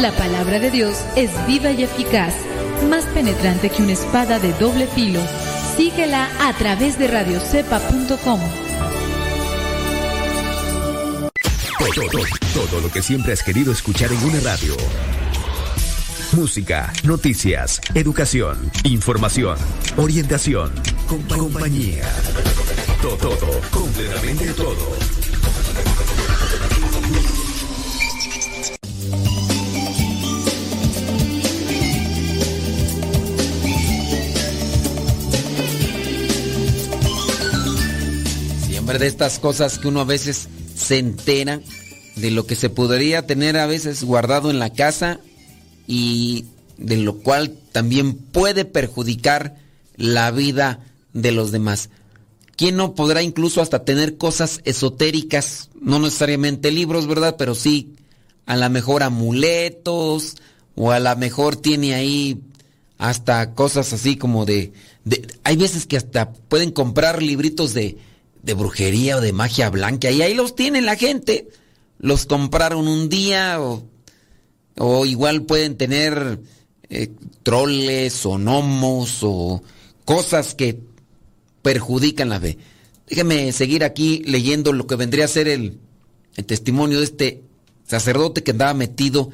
La 0.00 0.12
palabra 0.12 0.58
de 0.58 0.70
Dios 0.70 0.96
es 1.14 1.30
viva 1.46 1.72
y 1.72 1.82
eficaz, 1.82 2.32
más 2.88 3.04
penetrante 3.04 3.68
que 3.68 3.82
una 3.82 3.92
espada 3.92 4.38
de 4.38 4.54
doble 4.54 4.86
filo. 4.86 5.20
Síguela 5.76 6.26
a 6.40 6.54
través 6.54 6.98
de 6.98 7.06
radiocepa.com. 7.06 8.40
Todo, 11.78 12.24
todo, 12.54 12.80
lo 12.80 12.90
que 12.90 13.02
siempre 13.02 13.34
has 13.34 13.42
querido 13.42 13.72
escuchar 13.72 14.10
en 14.10 14.24
una 14.24 14.40
radio. 14.40 14.74
Música, 16.32 16.90
noticias, 17.04 17.82
educación, 17.94 18.70
información, 18.84 19.58
orientación, 19.98 20.72
compañía. 21.06 22.08
Todo, 23.02 23.16
todo, 23.16 23.60
completamente 23.70 24.54
todo. 24.54 24.96
De 38.98 39.06
estas 39.06 39.38
cosas 39.38 39.78
que 39.78 39.88
uno 39.88 40.00
a 40.00 40.04
veces 40.04 40.48
se 40.74 40.98
entera 40.98 41.60
de 42.16 42.30
lo 42.30 42.46
que 42.46 42.56
se 42.56 42.70
podría 42.70 43.26
tener 43.26 43.56
a 43.56 43.66
veces 43.66 44.04
guardado 44.04 44.50
en 44.50 44.58
la 44.58 44.72
casa 44.72 45.20
y 45.86 46.46
de 46.76 46.96
lo 46.96 47.18
cual 47.18 47.56
también 47.72 48.14
puede 48.14 48.64
perjudicar 48.64 49.56
la 49.96 50.30
vida 50.30 50.80
de 51.12 51.32
los 51.32 51.52
demás. 51.52 51.90
¿Quién 52.56 52.76
no 52.76 52.94
podrá 52.94 53.22
incluso 53.22 53.62
hasta 53.62 53.84
tener 53.84 54.18
cosas 54.18 54.60
esotéricas? 54.64 55.70
No 55.80 55.98
necesariamente 55.98 56.70
libros, 56.70 57.06
¿verdad? 57.06 57.36
Pero 57.38 57.54
sí, 57.54 57.94
a 58.46 58.56
lo 58.56 58.68
mejor 58.70 59.02
amuletos 59.02 60.36
o 60.74 60.90
a 60.90 61.00
lo 61.00 61.16
mejor 61.16 61.56
tiene 61.56 61.94
ahí 61.94 62.40
hasta 62.98 63.54
cosas 63.54 63.92
así 63.92 64.16
como 64.16 64.44
de, 64.44 64.72
de... 65.04 65.26
Hay 65.44 65.56
veces 65.56 65.86
que 65.86 65.96
hasta 65.96 66.32
pueden 66.32 66.70
comprar 66.70 67.22
libritos 67.22 67.72
de, 67.72 67.96
de 68.42 68.54
brujería 68.54 69.16
o 69.16 69.20
de 69.20 69.32
magia 69.32 69.70
blanca 69.70 70.10
y 70.10 70.22
ahí 70.22 70.34
los 70.34 70.54
tiene 70.54 70.80
la 70.80 70.96
gente. 70.96 71.48
Los 71.98 72.26
compraron 72.26 72.88
un 72.88 73.08
día 73.08 73.60
o, 73.60 73.84
o 74.78 75.06
igual 75.06 75.42
pueden 75.42 75.76
tener 75.76 76.40
eh, 76.88 77.12
troles 77.42 78.24
o 78.24 78.38
gnomos 78.38 79.18
o 79.22 79.62
cosas 80.04 80.54
que 80.54 80.80
perjudican 81.62 82.30
la 82.30 82.40
fe. 82.40 82.58
Déjeme 83.06 83.52
seguir 83.52 83.84
aquí 83.84 84.22
leyendo 84.24 84.72
lo 84.72 84.86
que 84.86 84.96
vendría 84.96 85.26
a 85.26 85.28
ser 85.28 85.48
el, 85.48 85.78
el 86.36 86.44
testimonio 86.44 86.98
de 86.98 87.04
este 87.04 87.42
sacerdote 87.86 88.42
que 88.42 88.52
andaba 88.52 88.72
metido 88.72 89.30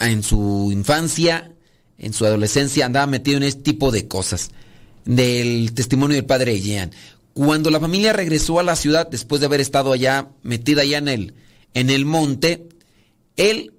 en 0.00 0.22
su 0.22 0.70
infancia, 0.72 1.52
en 1.98 2.12
su 2.12 2.26
adolescencia, 2.26 2.86
andaba 2.86 3.06
metido 3.06 3.36
en 3.36 3.44
este 3.44 3.62
tipo 3.62 3.90
de 3.90 4.08
cosas. 4.08 4.50
Del 5.04 5.72
testimonio 5.72 6.16
del 6.16 6.26
padre 6.26 6.60
Jean. 6.60 6.90
Cuando 7.36 7.70
la 7.70 7.78
familia 7.78 8.14
regresó 8.14 8.58
a 8.58 8.62
la 8.62 8.76
ciudad, 8.76 9.10
después 9.10 9.40
de 9.40 9.46
haber 9.46 9.60
estado 9.60 9.92
allá, 9.92 10.30
metida 10.42 10.80
allá 10.80 10.96
en 10.96 11.08
el, 11.08 11.34
en 11.74 11.90
el 11.90 12.06
monte, 12.06 12.66
él 13.36 13.74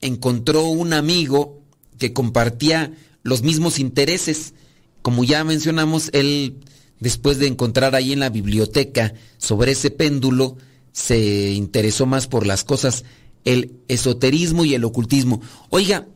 encontró 0.00 0.66
un 0.66 0.92
amigo 0.92 1.60
que 1.98 2.12
compartía 2.12 2.92
los 3.24 3.42
mismos 3.42 3.80
intereses. 3.80 4.54
Como 5.02 5.24
ya 5.24 5.42
mencionamos, 5.42 6.10
él, 6.12 6.58
después 7.00 7.40
de 7.40 7.48
encontrar 7.48 7.96
ahí 7.96 8.12
en 8.12 8.20
la 8.20 8.28
biblioteca 8.30 9.12
sobre 9.38 9.72
ese 9.72 9.90
péndulo, 9.90 10.56
se 10.92 11.50
interesó 11.50 12.06
más 12.06 12.28
por 12.28 12.46
las 12.46 12.62
cosas, 12.62 13.04
el 13.44 13.72
esoterismo 13.88 14.64
y 14.64 14.76
el 14.76 14.84
ocultismo. 14.84 15.42
Oiga, 15.70 16.06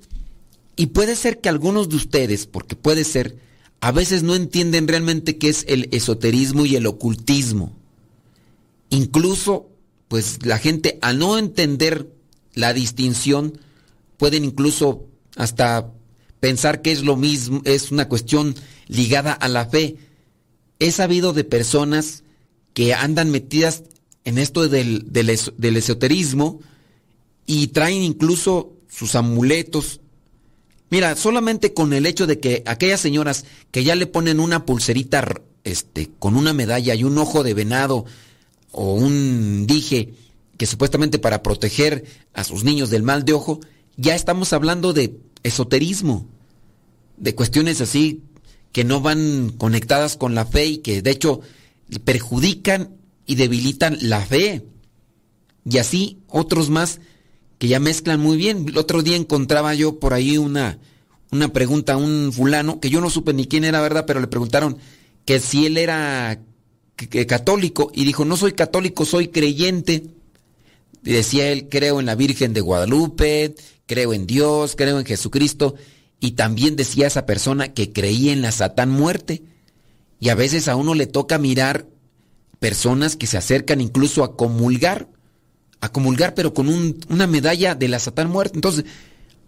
y 0.77 0.87
puede 0.87 1.17
ser 1.17 1.41
que 1.41 1.49
algunos 1.49 1.89
de 1.89 1.97
ustedes, 1.97 2.47
porque 2.47 2.77
puede 2.77 3.03
ser, 3.03 3.37
a 3.81 3.93
veces 3.93 4.23
no 4.23 4.35
entienden 4.35 4.89
realmente 4.89 5.39
qué 5.39 5.49
es 5.49 5.65
el 5.69 5.89
esoterismo 5.93 6.65
y 6.65 6.77
el 6.77 6.87
ocultismo. 6.87 7.77
Incluso, 8.91 9.69
pues 10.09 10.45
la 10.45 10.59
gente 10.59 10.99
al 11.03 11.19
no 11.19 11.39
entender 11.39 12.11
la 12.55 12.73
distinción, 12.73 13.59
pueden 14.17 14.45
incluso 14.45 15.07
hasta 15.37 15.93
pensar 16.41 16.83
que 16.83 16.93
es 16.93 17.03
lo 17.03 17.17
mismo, 17.17 17.63
es 17.65 17.91
una 17.91 18.09
cuestión 18.09 18.55
ligada 18.87 19.33
a 19.33 19.49
la 19.49 19.67
fe. 19.67 19.97
He 20.79 20.91
sabido 20.91 21.33
de 21.33 21.45
personas 21.45 22.23
que 22.75 22.95
andan 22.95 23.31
metidas 23.31 23.85
en 24.25 24.39
esto 24.39 24.69
del, 24.69 25.13
del, 25.13 25.77
esoterismo 25.77 26.61
y 27.47 27.69
traen 27.69 28.03
incluso 28.03 28.73
sus 28.89 29.15
amuletos. 29.15 30.01
Mira, 30.91 31.17
solamente 31.17 31.73
con 31.73 31.93
el 31.93 32.07
hecho 32.07 32.27
de 32.27 32.39
que 32.39 32.63
aquellas 32.67 33.01
señoras 33.01 33.45
que 33.71 33.85
ya 33.85 33.95
le 33.95 34.07
ponen 34.07 34.41
una 34.41 34.65
pulserita 34.65 35.25
este, 35.65 36.11
con 36.19 36.37
una 36.37 36.53
medalla 36.53 36.95
y 36.95 37.05
un 37.05 37.19
ojo 37.19 37.43
de 37.43 37.55
venado 37.55 38.05
o 38.71 38.95
un 38.95 39.67
dije 39.67 40.15
que 40.57 40.67
supuestamente 40.67 41.19
para 41.19 41.43
proteger 41.43 42.05
a 42.33 42.45
sus 42.45 42.65
niños 42.65 42.91
del 42.91 43.03
mal 43.03 43.25
de 43.25 43.33
ojo, 43.33 43.61
ya 43.97 44.15
estamos 44.15 44.53
hablando 44.53 44.93
de 44.93 45.19
esoterismo, 45.43 46.29
de 47.17 47.35
cuestiones 47.35 47.81
así 47.81 48.23
que 48.73 48.85
no 48.85 49.01
van 49.01 49.51
conectadas 49.57 50.17
con 50.17 50.35
la 50.35 50.45
fe 50.45 50.67
y 50.67 50.79
que 50.79 51.01
de 51.01 51.11
hecho 51.11 51.41
perjudican 52.05 52.97
y 53.25 53.37
debilitan 53.37 53.97
la 54.01 54.21
fe. 54.21 54.67
Y 55.69 55.79
así 55.79 56.19
otros 56.29 56.71
más 56.71 57.01
que 57.65 57.69
ya 57.69 57.81
mezclan 57.81 58.21
muy 58.21 58.37
bien. 58.37 58.67
El 58.69 58.77
otro 58.77 59.03
día 59.03 59.17
encontraba 59.17 59.73
yo 59.73 59.99
por 59.99 60.13
ahí 60.13 60.37
una, 60.37 60.79
una 61.31 61.51
pregunta 61.51 61.95
a 61.95 61.97
un 61.97 62.31
fulano, 62.31 62.79
que 62.79 62.91
yo 62.91 63.01
no 63.01 63.09
supe 63.09 63.33
ni 63.33 63.47
quién 63.47 63.65
era, 63.65 63.81
¿verdad? 63.81 64.05
Pero 64.07 64.21
le 64.21 64.27
preguntaron 64.27 64.77
que 65.25 65.41
si 65.41 65.65
él 65.65 65.79
era 65.79 66.43
católico 67.27 67.91
y 67.95 68.05
dijo, 68.05 68.27
no 68.27 68.37
soy 68.37 68.53
católico, 68.53 69.07
soy 69.07 69.29
creyente. 69.29 70.05
Decía 71.01 71.51
él, 71.53 71.71
creo 71.71 72.01
en 72.01 72.05
la 72.05 72.17
Virgen 72.17 72.53
de 72.53 72.61
Guadalupe, 72.61 73.55
creo 73.87 74.13
en 74.13 74.27
Dios, 74.27 74.75
creo 74.77 74.99
en 74.99 75.07
Jesucristo. 75.07 75.75
Y 76.21 76.33
también 76.33 76.77
decía 76.77 77.07
esa 77.07 77.25
persona 77.25 77.73
que 77.73 77.95
creía 77.95 78.35
en 78.35 78.43
la 78.43 78.53
Satán 78.53 78.91
muerte. 78.91 79.43
Y 80.21 80.29
a 80.29 80.35
veces 80.35 80.69
a 80.69 80.77
uno 80.77 80.95
le 80.95 81.07
toca 81.07 81.39
mirar 81.39 81.87
personas 82.59 83.17
que 83.17 83.27
se 83.27 83.39
acercan 83.39 83.81
incluso 83.81 84.23
a 84.23 84.37
comulgar, 84.37 85.09
a 85.85 85.93
comulgar 85.93 86.35
pero 86.35 86.55
con 86.55 86.69
una 86.69 87.27
medalla 87.27 87.75
de 87.75 87.89
la 87.89 87.99
Satán 87.99 88.31
muerte. 88.31 88.57
Entonces, 88.57 88.85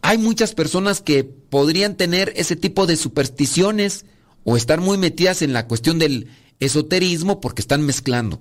hay 0.02 0.18
muchas 0.18 0.54
personas 0.54 1.00
que 1.00 1.24
podrían 1.24 1.96
tener 1.96 2.32
ese 2.36 2.56
tipo 2.56 2.86
de 2.86 2.96
supersticiones 2.96 4.04
o 4.44 4.56
estar 4.56 4.80
muy 4.80 4.98
metidas 4.98 5.42
en 5.42 5.52
la 5.52 5.66
cuestión 5.66 5.98
del 5.98 6.28
esoterismo 6.60 7.40
porque 7.40 7.62
están 7.62 7.82
mezclando. 7.82 8.40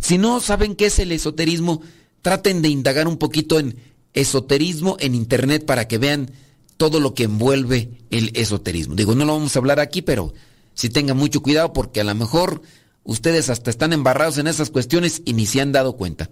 Si 0.00 0.18
no 0.18 0.40
saben 0.40 0.74
qué 0.74 0.86
es 0.86 0.98
el 0.98 1.12
esoterismo, 1.12 1.82
traten 2.22 2.62
de 2.62 2.68
indagar 2.68 3.06
un 3.06 3.18
poquito 3.18 3.58
en 3.58 3.76
esoterismo 4.14 4.96
en 5.00 5.14
internet 5.14 5.66
para 5.66 5.86
que 5.86 5.98
vean 5.98 6.30
todo 6.76 6.98
lo 7.00 7.14
que 7.14 7.24
envuelve 7.24 7.90
el 8.10 8.32
esoterismo. 8.34 8.94
Digo, 8.94 9.14
no 9.14 9.24
lo 9.24 9.34
vamos 9.34 9.54
a 9.54 9.58
hablar 9.58 9.80
aquí, 9.80 10.00
pero 10.00 10.32
sí 10.74 10.88
tengan 10.88 11.18
mucho 11.18 11.42
cuidado 11.42 11.72
porque 11.72 12.00
a 12.00 12.04
lo 12.04 12.14
mejor 12.14 12.62
Ustedes 13.04 13.48
hasta 13.48 13.70
están 13.70 13.92
embarrados 13.92 14.38
en 14.38 14.46
esas 14.46 14.70
cuestiones 14.70 15.22
y 15.24 15.32
ni 15.32 15.46
se 15.46 15.60
han 15.60 15.72
dado 15.72 15.96
cuenta. 15.96 16.30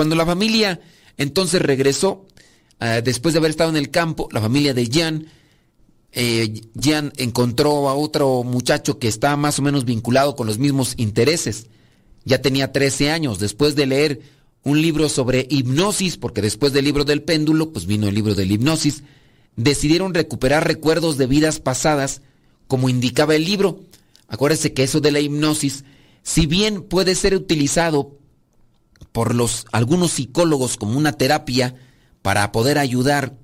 Cuando 0.00 0.16
la 0.16 0.24
familia 0.24 0.80
entonces 1.18 1.60
regresó, 1.60 2.26
eh, 2.80 3.02
después 3.04 3.34
de 3.34 3.38
haber 3.38 3.50
estado 3.50 3.68
en 3.68 3.76
el 3.76 3.90
campo, 3.90 4.30
la 4.32 4.40
familia 4.40 4.72
de 4.72 4.88
Jan, 4.90 5.26
eh, 6.12 6.62
Jan 6.82 7.12
encontró 7.18 7.86
a 7.86 7.94
otro 7.94 8.42
muchacho 8.42 8.98
que 8.98 9.08
estaba 9.08 9.36
más 9.36 9.58
o 9.58 9.62
menos 9.62 9.84
vinculado 9.84 10.36
con 10.36 10.46
los 10.46 10.56
mismos 10.56 10.94
intereses. 10.96 11.66
Ya 12.24 12.40
tenía 12.40 12.72
13 12.72 13.10
años, 13.10 13.40
después 13.40 13.74
de 13.74 13.84
leer 13.84 14.22
un 14.62 14.80
libro 14.80 15.10
sobre 15.10 15.46
hipnosis, 15.50 16.16
porque 16.16 16.40
después 16.40 16.72
del 16.72 16.86
libro 16.86 17.04
del 17.04 17.22
péndulo, 17.22 17.70
pues 17.70 17.84
vino 17.84 18.08
el 18.08 18.14
libro 18.14 18.34
del 18.34 18.52
hipnosis, 18.52 19.02
decidieron 19.56 20.14
recuperar 20.14 20.66
recuerdos 20.66 21.18
de 21.18 21.26
vidas 21.26 21.60
pasadas, 21.60 22.22
como 22.68 22.88
indicaba 22.88 23.34
el 23.34 23.44
libro. 23.44 23.82
Acuérdense 24.28 24.72
que 24.72 24.82
eso 24.82 25.02
de 25.02 25.12
la 25.12 25.20
hipnosis 25.20 25.84
si 26.22 26.46
bien 26.46 26.82
puede 26.82 27.14
ser 27.14 27.34
utilizado 27.34 28.18
por 29.12 29.34
los, 29.34 29.66
algunos 29.72 30.12
psicólogos 30.12 30.76
como 30.76 30.98
una 30.98 31.12
terapia 31.12 31.74
para 32.22 32.52
poder 32.52 32.78
ayudar, 32.78 33.36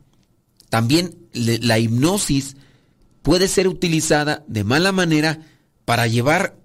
también 0.68 1.16
la 1.32 1.78
hipnosis 1.78 2.56
puede 3.22 3.48
ser 3.48 3.68
utilizada 3.68 4.44
de 4.46 4.64
mala 4.64 4.92
manera 4.92 5.40
para 5.84 6.06
llevar 6.06 6.56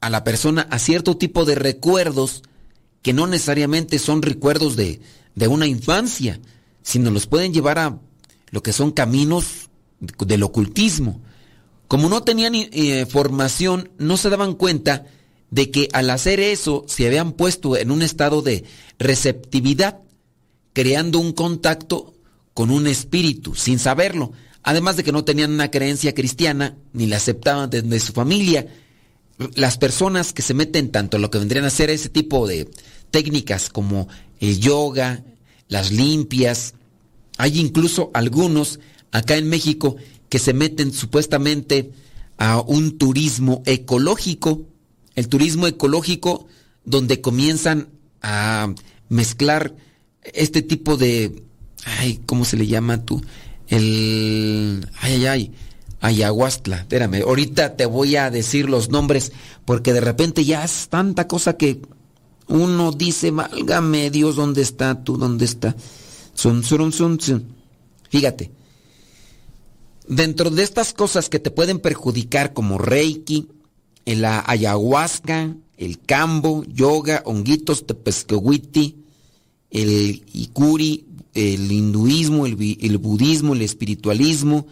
a 0.00 0.10
la 0.10 0.24
persona 0.24 0.66
a 0.70 0.78
cierto 0.78 1.16
tipo 1.16 1.44
de 1.44 1.54
recuerdos 1.54 2.42
que 3.02 3.12
no 3.12 3.26
necesariamente 3.26 3.98
son 3.98 4.22
recuerdos 4.22 4.76
de, 4.76 5.00
de 5.34 5.48
una 5.48 5.66
infancia, 5.66 6.40
sino 6.82 7.10
los 7.10 7.26
pueden 7.26 7.52
llevar 7.52 7.78
a 7.78 7.98
lo 8.50 8.62
que 8.62 8.72
son 8.72 8.90
caminos 8.90 9.68
del 10.00 10.42
ocultismo. 10.42 11.20
Como 11.86 12.08
no 12.08 12.22
tenían 12.22 12.54
eh, 12.54 13.06
formación, 13.06 13.90
no 13.98 14.16
se 14.16 14.30
daban 14.30 14.54
cuenta 14.54 15.06
de 15.50 15.70
que 15.70 15.88
al 15.92 16.10
hacer 16.10 16.40
eso 16.40 16.84
se 16.88 17.06
habían 17.06 17.32
puesto 17.32 17.76
en 17.76 17.90
un 17.90 18.02
estado 18.02 18.42
de 18.42 18.64
receptividad, 18.98 20.00
creando 20.72 21.18
un 21.18 21.32
contacto 21.32 22.14
con 22.54 22.70
un 22.70 22.86
espíritu, 22.86 23.54
sin 23.54 23.78
saberlo. 23.78 24.32
Además 24.62 24.96
de 24.96 25.04
que 25.04 25.12
no 25.12 25.24
tenían 25.24 25.52
una 25.52 25.70
creencia 25.70 26.14
cristiana, 26.14 26.76
ni 26.92 27.06
la 27.06 27.16
aceptaban 27.16 27.70
desde 27.70 28.00
su 28.00 28.12
familia. 28.12 28.66
Las 29.54 29.78
personas 29.78 30.32
que 30.32 30.42
se 30.42 30.54
meten 30.54 30.90
tanto 30.90 31.16
en 31.16 31.22
lo 31.22 31.30
que 31.30 31.38
vendrían 31.38 31.64
a 31.64 31.70
ser 31.70 31.90
ese 31.90 32.08
tipo 32.08 32.46
de 32.46 32.68
técnicas 33.10 33.70
como 33.70 34.08
el 34.40 34.58
yoga, 34.58 35.24
las 35.68 35.92
limpias, 35.92 36.74
hay 37.38 37.60
incluso 37.60 38.10
algunos 38.12 38.80
acá 39.12 39.36
en 39.36 39.48
México 39.48 39.96
que 40.28 40.38
se 40.38 40.52
meten 40.52 40.92
supuestamente 40.92 41.92
a 42.36 42.60
un 42.60 42.98
turismo 42.98 43.62
ecológico 43.64 44.66
el 45.18 45.28
turismo 45.28 45.66
ecológico, 45.66 46.46
donde 46.84 47.20
comienzan 47.20 47.88
a 48.22 48.72
mezclar 49.08 49.74
este 50.22 50.62
tipo 50.62 50.96
de, 50.96 51.42
ay, 51.84 52.20
¿cómo 52.24 52.44
se 52.44 52.56
le 52.56 52.68
llama 52.68 53.04
tú? 53.04 53.20
El, 53.66 54.88
ay, 55.00 55.26
ay, 55.26 55.26
ay, 55.26 55.52
ayahuasca, 56.00 56.76
espérame, 56.76 57.22
ahorita 57.22 57.74
te 57.74 57.84
voy 57.86 58.14
a 58.14 58.30
decir 58.30 58.70
los 58.70 58.90
nombres, 58.90 59.32
porque 59.64 59.92
de 59.92 60.00
repente 60.00 60.44
ya 60.44 60.62
es 60.62 60.88
tanta 60.88 61.26
cosa 61.26 61.56
que 61.56 61.82
uno 62.46 62.92
dice, 62.92 63.32
válgame 63.32 64.10
Dios, 64.10 64.36
¿dónde 64.36 64.62
está 64.62 65.02
tú? 65.02 65.16
¿Dónde 65.16 65.46
está? 65.46 65.74
Son, 66.34 66.62
son, 66.62 66.92
son. 66.92 67.44
Fíjate, 68.08 68.52
dentro 70.06 70.50
de 70.50 70.62
estas 70.62 70.92
cosas 70.92 71.28
que 71.28 71.40
te 71.40 71.50
pueden 71.50 71.80
perjudicar 71.80 72.52
como 72.52 72.78
Reiki, 72.78 73.48
la 74.16 74.42
ayahuasca, 74.46 75.54
el 75.76 76.00
cambo, 76.00 76.64
yoga, 76.64 77.22
honguitos, 77.24 77.86
tepesquehuiti, 77.86 78.96
el 79.70 80.24
ikuri, 80.32 81.06
el 81.34 81.70
hinduismo, 81.70 82.46
el, 82.46 82.98
budismo, 82.98 83.54
el 83.54 83.62
espiritualismo, 83.62 84.66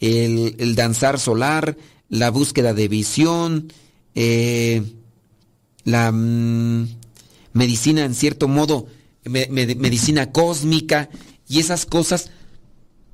el, 0.00 0.74
danzar 0.74 1.18
solar, 1.18 1.76
la 2.08 2.30
búsqueda 2.30 2.72
de 2.72 2.88
visión, 2.88 3.72
eh, 4.14 4.82
la 5.84 6.10
mm, 6.12 6.88
medicina 7.52 8.04
en 8.04 8.14
cierto 8.14 8.48
modo, 8.48 8.86
medicina 9.24 10.32
cósmica 10.32 11.10
y 11.48 11.58
esas 11.58 11.84
cosas, 11.84 12.30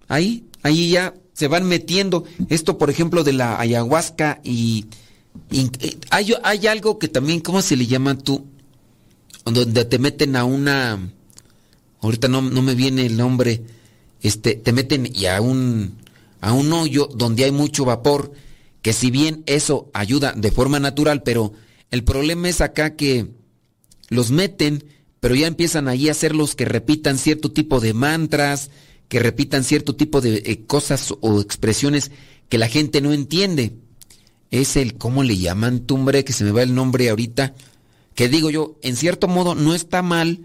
ahí, 0.08 0.44
ahí 0.62 0.90
ya 0.90 1.14
se 1.32 1.48
van 1.48 1.66
metiendo. 1.66 2.24
Esto, 2.48 2.78
por 2.78 2.90
ejemplo, 2.90 3.24
de 3.24 3.32
la 3.32 3.58
ayahuasca 3.58 4.40
y 4.44 4.86
hay, 6.10 6.34
hay 6.42 6.66
algo 6.66 6.98
que 6.98 7.08
también, 7.08 7.40
¿cómo 7.40 7.62
se 7.62 7.76
le 7.76 7.86
llama 7.86 8.16
tú? 8.18 8.46
Donde 9.44 9.84
te 9.84 9.98
meten 9.98 10.36
a 10.36 10.44
una... 10.44 10.98
Ahorita 12.00 12.28
no, 12.28 12.42
no 12.42 12.62
me 12.62 12.74
viene 12.74 13.06
el 13.06 13.16
nombre. 13.16 13.62
Este, 14.22 14.54
te 14.54 14.72
meten 14.72 15.10
y 15.12 15.26
a 15.26 15.40
un, 15.40 15.98
a 16.40 16.52
un 16.52 16.72
hoyo 16.72 17.08
donde 17.14 17.44
hay 17.44 17.52
mucho 17.52 17.84
vapor, 17.84 18.32
que 18.82 18.92
si 18.92 19.10
bien 19.10 19.42
eso 19.46 19.90
ayuda 19.94 20.32
de 20.36 20.50
forma 20.50 20.80
natural, 20.80 21.22
pero 21.22 21.52
el 21.90 22.04
problema 22.04 22.48
es 22.48 22.60
acá 22.60 22.96
que 22.96 23.28
los 24.08 24.30
meten, 24.30 24.84
pero 25.20 25.34
ya 25.34 25.46
empiezan 25.46 25.88
ahí 25.88 26.08
a 26.08 26.12
hacer 26.12 26.34
los 26.34 26.54
que 26.54 26.64
repitan 26.64 27.18
cierto 27.18 27.52
tipo 27.52 27.80
de 27.80 27.94
mantras, 27.94 28.70
que 29.08 29.20
repitan 29.20 29.62
cierto 29.62 29.94
tipo 29.94 30.20
de 30.20 30.42
eh, 30.44 30.64
cosas 30.66 31.14
o 31.20 31.40
expresiones 31.40 32.10
que 32.48 32.58
la 32.58 32.68
gente 32.68 33.00
no 33.00 33.12
entiende. 33.12 33.72
Es 34.52 34.76
el, 34.76 34.94
¿cómo 34.94 35.24
le 35.24 35.38
llaman, 35.38 35.80
tumbre? 35.80 36.24
Que 36.24 36.32
se 36.32 36.44
me 36.44 36.52
va 36.52 36.62
el 36.62 36.74
nombre 36.74 37.08
ahorita. 37.08 37.54
Que 38.14 38.28
digo 38.28 38.50
yo, 38.50 38.76
en 38.82 38.94
cierto 38.94 39.26
modo 39.26 39.54
no 39.56 39.74
está 39.74 40.02
mal, 40.02 40.40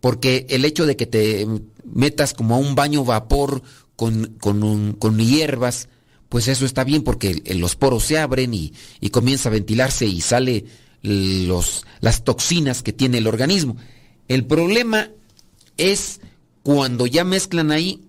porque 0.00 0.46
el 0.50 0.64
hecho 0.64 0.86
de 0.86 0.96
que 0.96 1.06
te 1.06 1.46
metas 1.84 2.34
como 2.34 2.54
a 2.54 2.58
un 2.58 2.74
baño 2.74 3.04
vapor 3.04 3.62
con, 3.96 4.36
con, 4.38 5.18
hierbas, 5.18 5.88
pues 6.28 6.46
eso 6.46 6.66
está 6.66 6.84
bien 6.84 7.02
porque 7.02 7.42
los 7.56 7.74
poros 7.74 8.04
se 8.04 8.18
abren 8.18 8.52
y, 8.52 8.74
y 9.00 9.08
comienza 9.08 9.48
a 9.48 9.52
ventilarse 9.52 10.06
y 10.06 10.20
sale 10.20 10.66
los, 11.02 11.86
las 12.00 12.24
toxinas 12.24 12.82
que 12.82 12.92
tiene 12.92 13.18
el 13.18 13.26
organismo. 13.26 13.76
El 14.28 14.44
problema 14.44 15.10
es 15.78 16.20
cuando 16.62 17.06
ya 17.06 17.24
mezclan 17.24 17.72
ahí, 17.72 18.02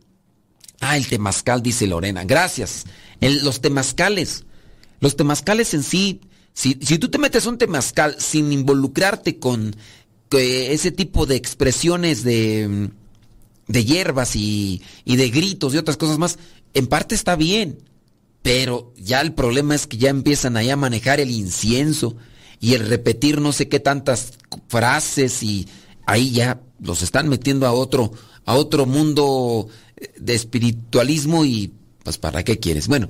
ah, 0.82 0.98
el 0.98 1.08
temazcal, 1.08 1.64
dice 1.64 1.88
Lorena, 1.88 2.26
gracias. 2.26 2.86
los 3.22 3.62
temazcales, 3.62 4.44
los 5.00 5.16
temazcales 5.16 5.74
en 5.74 5.84
sí, 5.84 6.22
si, 6.54 6.76
tú 6.76 7.10
te 7.10 7.18
metes 7.18 7.46
un 7.46 7.58
temazcal 7.58 8.16
sin 8.20 8.52
involucrarte 8.52 9.40
con 9.40 9.76
ese 10.32 10.92
tipo 10.92 11.26
de 11.26 11.36
expresiones 11.36 12.24
de, 12.24 12.90
de 13.68 13.86
hierbas 13.86 14.36
y, 14.36 14.82
y 15.06 15.16
de 15.16 15.30
gritos 15.30 15.74
y 15.74 15.78
otras 15.78 15.98
cosas 15.98 16.18
más, 16.18 16.38
en 16.74 16.88
parte 16.88 17.16
está 17.16 17.36
bien. 17.36 17.80
Pero 18.42 18.94
ya 18.98 19.22
el 19.22 19.34
problema 19.34 19.76
es 19.76 19.88
que 19.88 19.98
ya 19.98 20.10
empiezan 20.10 20.58
ahí 20.58 20.70
a 20.70 20.78
manejar 20.78 21.20
el 21.20 21.32
incienso 21.32 22.16
y 22.60 22.74
el 22.74 22.88
repetir 22.88 23.42
no 23.42 23.52
sé 23.52 23.68
qué 23.68 23.80
tantas 23.80 24.34
frases 24.68 25.44
y 25.44 25.68
ahí 26.06 26.32
ya 26.32 26.62
los 26.80 27.02
están 27.02 27.30
metiendo 27.30 27.68
a 27.68 27.72
otro, 27.72 28.12
a 28.46 28.56
otro 28.56 28.86
mundo 28.86 29.68
de 30.18 30.34
espiritualismo 30.36 31.46
y 31.46 31.74
pues 32.04 32.18
para 32.18 32.44
qué 32.44 32.60
quieres. 32.60 32.88
Bueno, 32.88 33.10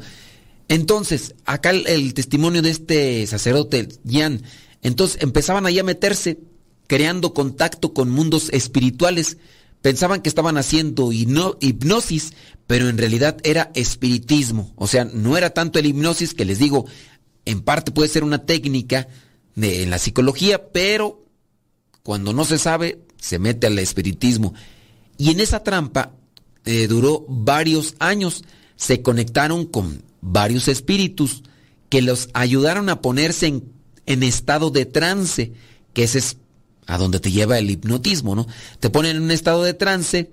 entonces, 0.69 1.33
acá 1.45 1.71
el, 1.71 2.13
testimonio 2.13 2.61
de 2.61 2.69
este 2.69 3.25
sacerdote, 3.25 3.89
Jan, 4.07 4.43
entonces 4.83 5.21
empezaban 5.21 5.65
ahí 5.65 5.79
a 5.79 5.83
meterse, 5.83 6.39
creando 6.85 7.33
contacto 7.33 7.93
con 7.93 8.11
mundos 8.11 8.49
espirituales. 8.53 9.37
Pensaban 9.81 10.21
que 10.21 10.29
estaban 10.29 10.57
haciendo 10.57 11.11
hipnosis, 11.11 12.33
pero 12.67 12.87
en 12.87 12.99
realidad 12.99 13.37
era 13.43 13.71
espiritismo. 13.73 14.71
O 14.75 14.87
sea, 14.87 15.05
no 15.05 15.37
era 15.37 15.49
tanto 15.49 15.79
el 15.79 15.87
hipnosis 15.87 16.35
que 16.35 16.45
les 16.45 16.59
digo, 16.59 16.85
en 17.45 17.61
parte 17.61 17.91
puede 17.91 18.09
ser 18.09 18.23
una 18.23 18.45
técnica 18.45 19.07
de, 19.55 19.81
en 19.81 19.89
la 19.89 19.97
psicología, 19.97 20.71
pero 20.71 21.25
cuando 22.03 22.31
no 22.31 22.45
se 22.45 22.59
sabe, 22.59 22.99
se 23.19 23.39
mete 23.39 23.65
al 23.65 23.79
espiritismo. 23.79 24.53
Y 25.17 25.31
en 25.31 25.39
esa 25.39 25.63
trampa 25.63 26.11
eh, 26.65 26.85
duró 26.85 27.25
varios 27.27 27.95
años. 27.97 28.43
Se 28.75 29.01
conectaron 29.01 29.65
con 29.65 30.08
varios 30.21 30.67
espíritus 30.67 31.43
que 31.89 32.01
los 32.01 32.29
ayudaron 32.33 32.89
a 32.89 33.01
ponerse 33.01 33.47
en, 33.47 33.71
en 34.05 34.23
estado 34.23 34.69
de 34.69 34.85
trance, 34.85 35.53
que 35.93 36.03
ese 36.03 36.19
es 36.19 36.37
a 36.87 36.97
donde 36.97 37.19
te 37.19 37.31
lleva 37.31 37.59
el 37.59 37.69
hipnotismo, 37.69 38.35
¿no? 38.35 38.47
Te 38.79 38.89
ponen 38.89 39.17
en 39.17 39.23
un 39.23 39.31
estado 39.31 39.63
de 39.63 39.73
trance, 39.73 40.31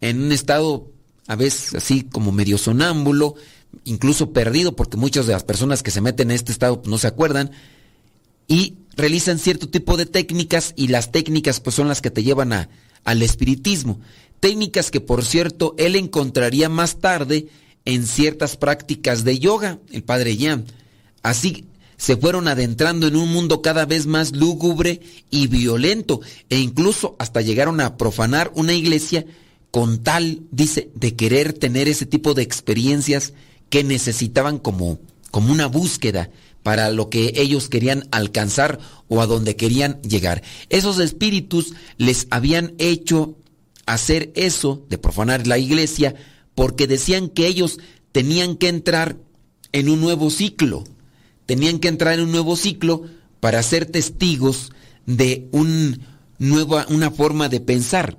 en 0.00 0.22
un 0.22 0.32
estado 0.32 0.90
a 1.26 1.34
veces 1.34 1.74
así 1.74 2.02
como 2.02 2.32
medio 2.32 2.58
sonámbulo, 2.58 3.34
incluso 3.84 4.32
perdido, 4.32 4.76
porque 4.76 4.96
muchas 4.96 5.26
de 5.26 5.32
las 5.32 5.44
personas 5.44 5.82
que 5.82 5.90
se 5.90 6.00
meten 6.00 6.30
en 6.30 6.36
este 6.36 6.52
estado 6.52 6.82
no 6.86 6.98
se 6.98 7.08
acuerdan, 7.08 7.50
y 8.48 8.74
realizan 8.96 9.38
cierto 9.38 9.68
tipo 9.68 9.96
de 9.96 10.06
técnicas 10.06 10.72
y 10.76 10.88
las 10.88 11.10
técnicas 11.12 11.60
pues 11.60 11.74
son 11.74 11.88
las 11.88 12.00
que 12.00 12.10
te 12.10 12.22
llevan 12.22 12.52
a, 12.52 12.68
al 13.04 13.22
espiritismo. 13.22 14.00
Técnicas 14.40 14.90
que 14.90 15.00
por 15.00 15.24
cierto 15.24 15.74
él 15.78 15.96
encontraría 15.96 16.68
más 16.68 17.00
tarde 17.00 17.48
en 17.86 18.06
ciertas 18.06 18.56
prácticas 18.56 19.24
de 19.24 19.38
yoga, 19.38 19.78
el 19.90 20.02
padre 20.02 20.36
Yan. 20.36 20.66
Así 21.22 21.64
se 21.96 22.16
fueron 22.16 22.46
adentrando 22.46 23.06
en 23.06 23.16
un 23.16 23.32
mundo 23.32 23.62
cada 23.62 23.86
vez 23.86 24.06
más 24.06 24.32
lúgubre 24.32 25.00
y 25.30 25.46
violento 25.46 26.20
e 26.50 26.58
incluso 26.58 27.16
hasta 27.18 27.40
llegaron 27.40 27.80
a 27.80 27.96
profanar 27.96 28.52
una 28.54 28.74
iglesia 28.74 29.24
con 29.70 30.02
tal, 30.02 30.42
dice, 30.50 30.90
de 30.94 31.16
querer 31.16 31.52
tener 31.52 31.88
ese 31.88 32.06
tipo 32.06 32.34
de 32.34 32.42
experiencias 32.42 33.32
que 33.68 33.84
necesitaban 33.84 34.58
como, 34.58 34.98
como 35.30 35.52
una 35.52 35.66
búsqueda 35.66 36.30
para 36.62 36.90
lo 36.90 37.10
que 37.10 37.32
ellos 37.36 37.68
querían 37.68 38.08
alcanzar 38.10 38.78
o 39.08 39.20
a 39.20 39.26
donde 39.26 39.56
querían 39.56 40.00
llegar. 40.02 40.42
Esos 40.68 40.98
espíritus 40.98 41.74
les 41.96 42.26
habían 42.30 42.74
hecho 42.78 43.36
hacer 43.86 44.32
eso 44.34 44.84
de 44.88 44.98
profanar 44.98 45.46
la 45.46 45.58
iglesia 45.58 46.16
porque 46.56 46.88
decían 46.88 47.28
que 47.28 47.46
ellos 47.46 47.78
tenían 48.10 48.56
que 48.56 48.68
entrar 48.68 49.18
en 49.70 49.88
un 49.88 50.00
nuevo 50.00 50.30
ciclo, 50.30 50.82
tenían 51.44 51.78
que 51.78 51.86
entrar 51.86 52.14
en 52.14 52.22
un 52.22 52.32
nuevo 52.32 52.56
ciclo 52.56 53.04
para 53.38 53.62
ser 53.62 53.86
testigos 53.86 54.72
de 55.04 55.46
un 55.52 56.00
nueva, 56.38 56.86
una 56.88 57.10
forma 57.12 57.48
de 57.48 57.60
pensar. 57.60 58.18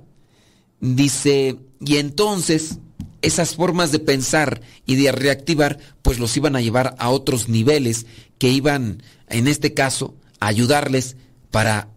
Dice, 0.80 1.58
y 1.80 1.96
entonces 1.96 2.78
esas 3.22 3.56
formas 3.56 3.90
de 3.90 3.98
pensar 3.98 4.62
y 4.86 4.94
de 4.94 5.10
reactivar, 5.10 5.80
pues 6.02 6.20
los 6.20 6.36
iban 6.36 6.54
a 6.54 6.60
llevar 6.60 6.94
a 6.98 7.10
otros 7.10 7.48
niveles 7.48 8.06
que 8.38 8.50
iban, 8.50 9.02
en 9.28 9.48
este 9.48 9.74
caso, 9.74 10.14
a 10.38 10.46
ayudarles 10.46 11.16
para 11.50 11.88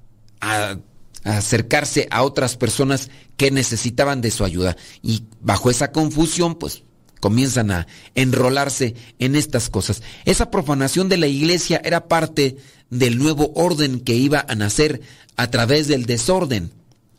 acercarse 1.24 2.08
a 2.12 2.24
otras 2.24 2.58
personas 2.58 3.10
que 3.38 3.52
necesitaban 3.52 4.22
de 4.22 4.32
su 4.32 4.44
ayuda. 4.44 4.76
Y 5.02 5.24
bajo 5.42 5.70
esa 5.70 5.92
confusión, 5.92 6.56
pues 6.56 6.84
comienzan 7.20 7.72
a 7.72 7.88
enrolarse 8.16 8.96
en 9.20 9.36
estas 9.36 9.70
cosas. 9.70 10.02
Esa 10.26 10.52
profanación 10.52 11.08
de 11.08 11.18
la 11.18 11.28
iglesia 11.28 11.82
era 11.84 12.08
parte 12.08 12.58
del 12.90 13.18
nuevo 13.18 13.54
orden 13.56 14.02
que 14.02 14.16
iba 14.16 14.46
a 14.48 14.56
nacer 14.56 15.02
a 15.38 15.50
través 15.50 15.88
del 15.88 16.06
desorden, 16.06 16.72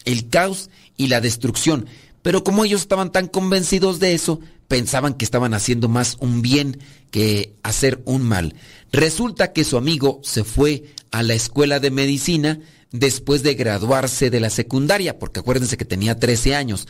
el 0.05 0.29
caos 0.29 0.69
y 0.97 1.07
la 1.07 1.21
destrucción. 1.21 1.87
Pero 2.21 2.45
como 2.45 2.65
ellos 2.65 2.83
estaban 2.83 3.11
tan 3.11 3.27
convencidos 3.29 3.99
de 4.01 4.15
eso, 4.15 4.41
pensaban 4.69 5.15
que 5.15 5.25
estaban 5.25 5.55
haciendo 5.55 5.89
más 5.89 6.17
un 6.21 6.43
bien 6.43 6.79
que 7.11 7.55
hacer 7.63 8.03
un 8.05 8.23
mal. 8.23 8.55
Resulta 8.93 9.53
que 9.53 9.65
su 9.65 9.77
amigo 9.77 10.21
se 10.23 10.45
fue 10.45 10.85
a 11.11 11.23
la 11.23 11.35
escuela 11.35 11.81
de 11.81 11.91
medicina 11.91 12.61
después 12.93 13.43
de 13.43 13.55
graduarse 13.55 14.31
de 14.31 14.41
la 14.41 14.51
secundaria, 14.51 15.19
porque 15.19 15.41
acuérdense 15.41 15.77
que 15.77 15.85
tenía 15.85 16.19
13 16.19 16.55
años, 16.55 16.87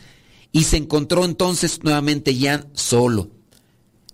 y 0.51 0.65
se 0.65 0.77
encontró 0.77 1.25
entonces 1.25 1.79
nuevamente 1.83 2.35
ya 2.35 2.67
solo. 2.73 3.31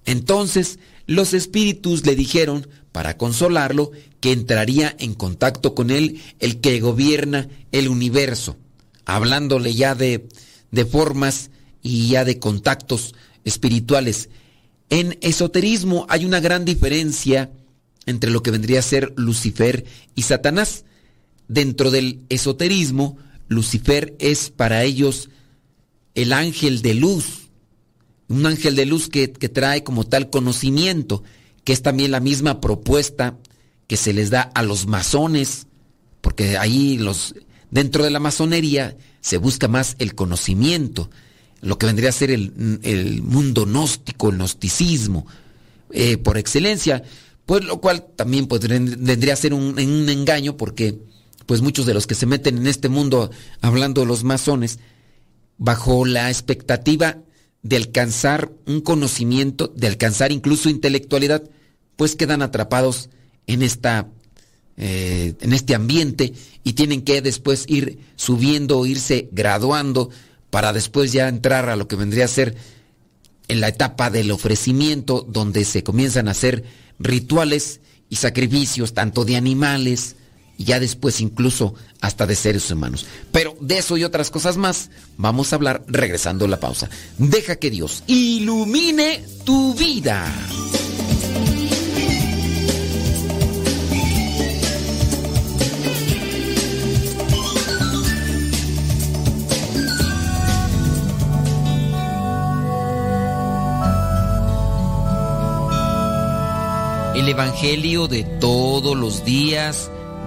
Entonces 0.06 0.80
los 1.06 1.34
espíritus 1.34 2.06
le 2.06 2.15
dijeron, 2.15 2.67
para 2.91 3.17
consolarlo, 3.17 3.91
que 4.19 4.32
entraría 4.32 4.95
en 4.99 5.13
contacto 5.13 5.75
con 5.75 5.91
él 5.91 6.21
el 6.39 6.60
que 6.60 6.80
gobierna 6.80 7.49
el 7.71 7.88
universo, 7.88 8.58
hablándole 9.06 9.73
ya 9.73 9.95
de 9.95 10.28
de 10.71 10.86
formas 10.86 11.52
y 11.82 12.10
ya 12.10 12.25
de 12.25 12.39
contactos 12.39 13.15
espirituales. 13.43 14.30
En 14.89 15.17
esoterismo 15.21 16.06
hay 16.10 16.25
una 16.25 16.39
gran 16.39 16.65
diferencia 16.65 17.52
entre 18.06 18.32
lo 18.32 18.41
que 18.41 18.52
vendría 18.52 18.80
a 18.80 18.84
ser 18.84 19.13
Lucifer 19.15 19.86
y 20.15 20.23
Satanás. 20.23 20.86
Dentro 21.49 21.91
del 21.91 22.21
esoterismo, 22.29 23.17
Lucifer 23.49 24.15
es 24.19 24.49
para 24.49 24.83
ellos 24.83 25.29
el 26.15 26.31
ángel 26.31 26.81
de 26.81 26.93
luz, 26.93 27.49
un 28.29 28.45
ángel 28.45 28.77
de 28.77 28.85
luz 28.85 29.09
que, 29.09 29.33
que, 29.33 29.49
trae 29.49 29.83
como 29.83 30.05
tal 30.05 30.29
conocimiento, 30.29 31.23
que 31.65 31.73
es 31.73 31.81
también 31.81 32.12
la 32.12 32.21
misma 32.21 32.62
propuesta 32.62 33.38
que 33.88 33.97
se 33.97 34.13
les 34.13 34.29
da 34.29 34.43
a 34.43 34.63
los 34.63 34.85
masones, 34.88 35.67
porque 36.21 36.57
ahí 36.57 36.97
los, 36.97 37.35
dentro 37.71 38.03
de 38.03 38.12
la 38.12 38.19
masonería 38.19 38.95
se 39.21 39.38
busca 39.38 39.67
más 39.67 39.95
el 39.99 40.15
conocimiento, 40.15 41.09
lo 41.62 41.77
que 41.77 41.88
vendría 41.88 42.09
a 42.09 42.13
ser 42.13 42.31
el, 42.31 43.21
mundo 43.23 43.65
gnóstico, 43.65 44.29
el 44.29 44.38
gnosticismo, 44.38 45.25
eh, 45.91 46.17
por 46.17 46.38
excelencia, 46.38 47.03
pues 47.45 47.63
lo 47.63 47.81
cual 47.81 48.05
también 48.15 48.47
vendría 48.47 49.33
a 49.33 49.38
ser 49.38 49.53
un, 49.53 49.77
engaño 49.79 50.55
porque 50.55 50.99
pues 51.49 51.62
muchos 51.62 51.88
de 51.88 51.95
los 51.95 52.05
que 52.05 52.13
se 52.13 52.27
meten 52.27 52.59
en 52.59 52.67
este 52.67 52.89
mundo 52.89 53.31
hablando 53.59 54.01
de 54.01 54.07
los 54.07 54.23
masones, 54.23 54.77
bajo 55.57 56.05
la 56.05 56.29
expectativa 56.29 57.17
de 57.63 57.75
alcanzar 57.75 58.51
un 58.67 58.81
conocimiento, 58.81 59.73
de 59.75 59.88
alcanzar 59.88 60.31
incluso 60.31 60.69
intelectualidad, 60.69 61.49
pues 61.95 62.15
quedan 62.15 62.43
atrapados 62.43 63.09
en 63.47 63.63
esta 63.63 64.09
eh, 64.77 65.33
en 65.41 65.53
este 65.53 65.73
ambiente 65.73 66.33
y 66.63 66.73
tienen 66.73 67.01
que 67.01 67.19
después 67.23 67.65
ir 67.67 67.97
subiendo, 68.15 68.85
irse 68.85 69.27
graduando 69.31 70.12
para 70.51 70.71
después 70.71 71.13
ya 71.13 71.27
entrar 71.27 71.67
a 71.67 71.75
lo 71.75 71.88
que 71.88 71.95
vendría 71.95 72.25
a 72.25 72.27
ser 72.27 72.57
en 73.47 73.59
la 73.59 73.69
etapa 73.69 74.12
del 74.12 74.29
ofrecimiento 74.29 75.25
donde 75.27 75.65
se 75.65 75.81
comienzan 75.81 76.27
a 76.27 76.31
hacer 76.31 76.63
rituales 76.99 77.81
y 78.07 78.17
sacrificios 78.17 78.93
tanto 78.93 79.25
de 79.25 79.35
animales 79.35 80.15
y 80.60 80.65
ya 80.65 80.80
después 80.80 81.22
incluso 81.22 81.74
hasta 82.02 82.28
de 82.28 82.36
seres 82.36 82.69
humanos. 82.69 83.08
Pero 83.32 83.56
de 83.62 83.80
eso 83.80 83.98
y 83.98 84.04
otras 84.04 84.30
cosas 84.30 84.58
más 84.58 84.91
vamos 85.17 85.52
a 85.52 85.56
hablar 85.56 85.84
regresando 85.88 86.45
a 86.45 86.50
la 86.50 86.60
pausa. 86.60 86.89
Deja 87.17 87.56
que 87.56 87.72
Dios 87.72 88.04
ilumine 88.06 89.24
tu 89.45 89.74
vida. 89.74 90.32
el 107.15 107.28
Evangelio 107.28 108.08
de 108.08 108.24
todos 108.24 108.95
los 108.95 109.26
días 109.26 109.91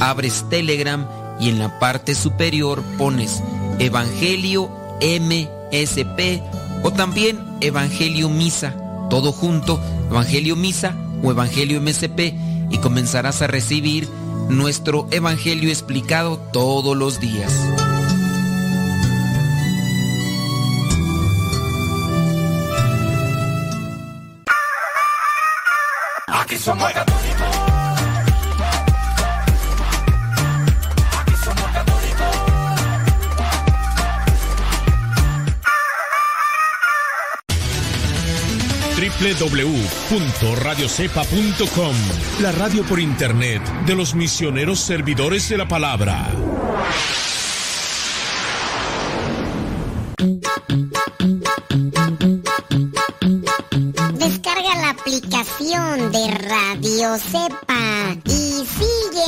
abres 0.00 0.44
Telegram 0.48 1.06
y 1.38 1.48
en 1.48 1.58
la 1.58 1.78
parte 1.78 2.14
superior 2.14 2.82
pones 2.98 3.42
Evangelio 3.78 4.70
MSP 5.00 6.42
o 6.82 6.92
también 6.92 7.38
Evangelio 7.60 8.28
Misa, 8.28 8.74
todo 9.08 9.32
junto, 9.32 9.80
Evangelio 10.10 10.56
Misa 10.56 10.94
o 11.22 11.30
Evangelio 11.30 11.80
MSP 11.80 12.34
y 12.70 12.78
comenzarás 12.78 13.42
a 13.42 13.46
recibir 13.46 14.08
nuestro 14.48 15.06
Evangelio 15.10 15.68
explicado 15.70 16.38
todos 16.52 16.96
los 16.96 17.20
días. 17.20 17.52
Aquí 26.26 26.56
www.radiocepa.com 39.40 41.96
La 42.42 42.52
radio 42.52 42.84
por 42.84 43.00
internet 43.00 43.62
de 43.86 43.94
los 43.94 44.14
misioneros 44.14 44.80
servidores 44.80 45.48
de 45.48 45.56
la 45.56 45.66
palabra. 45.66 46.28
Descarga 54.12 54.74
la 54.76 54.90
aplicación 54.90 56.12
de 56.12 56.28
Radio 56.28 57.16
Cepa 57.16 57.69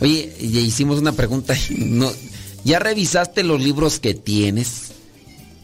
Oye, 0.00 0.34
hicimos 0.40 0.98
una 0.98 1.12
pregunta. 1.12 1.54
No, 1.76 2.10
¿Ya 2.64 2.78
revisaste 2.78 3.44
los 3.44 3.62
libros 3.62 3.98
que 3.98 4.14
tienes? 4.14 4.92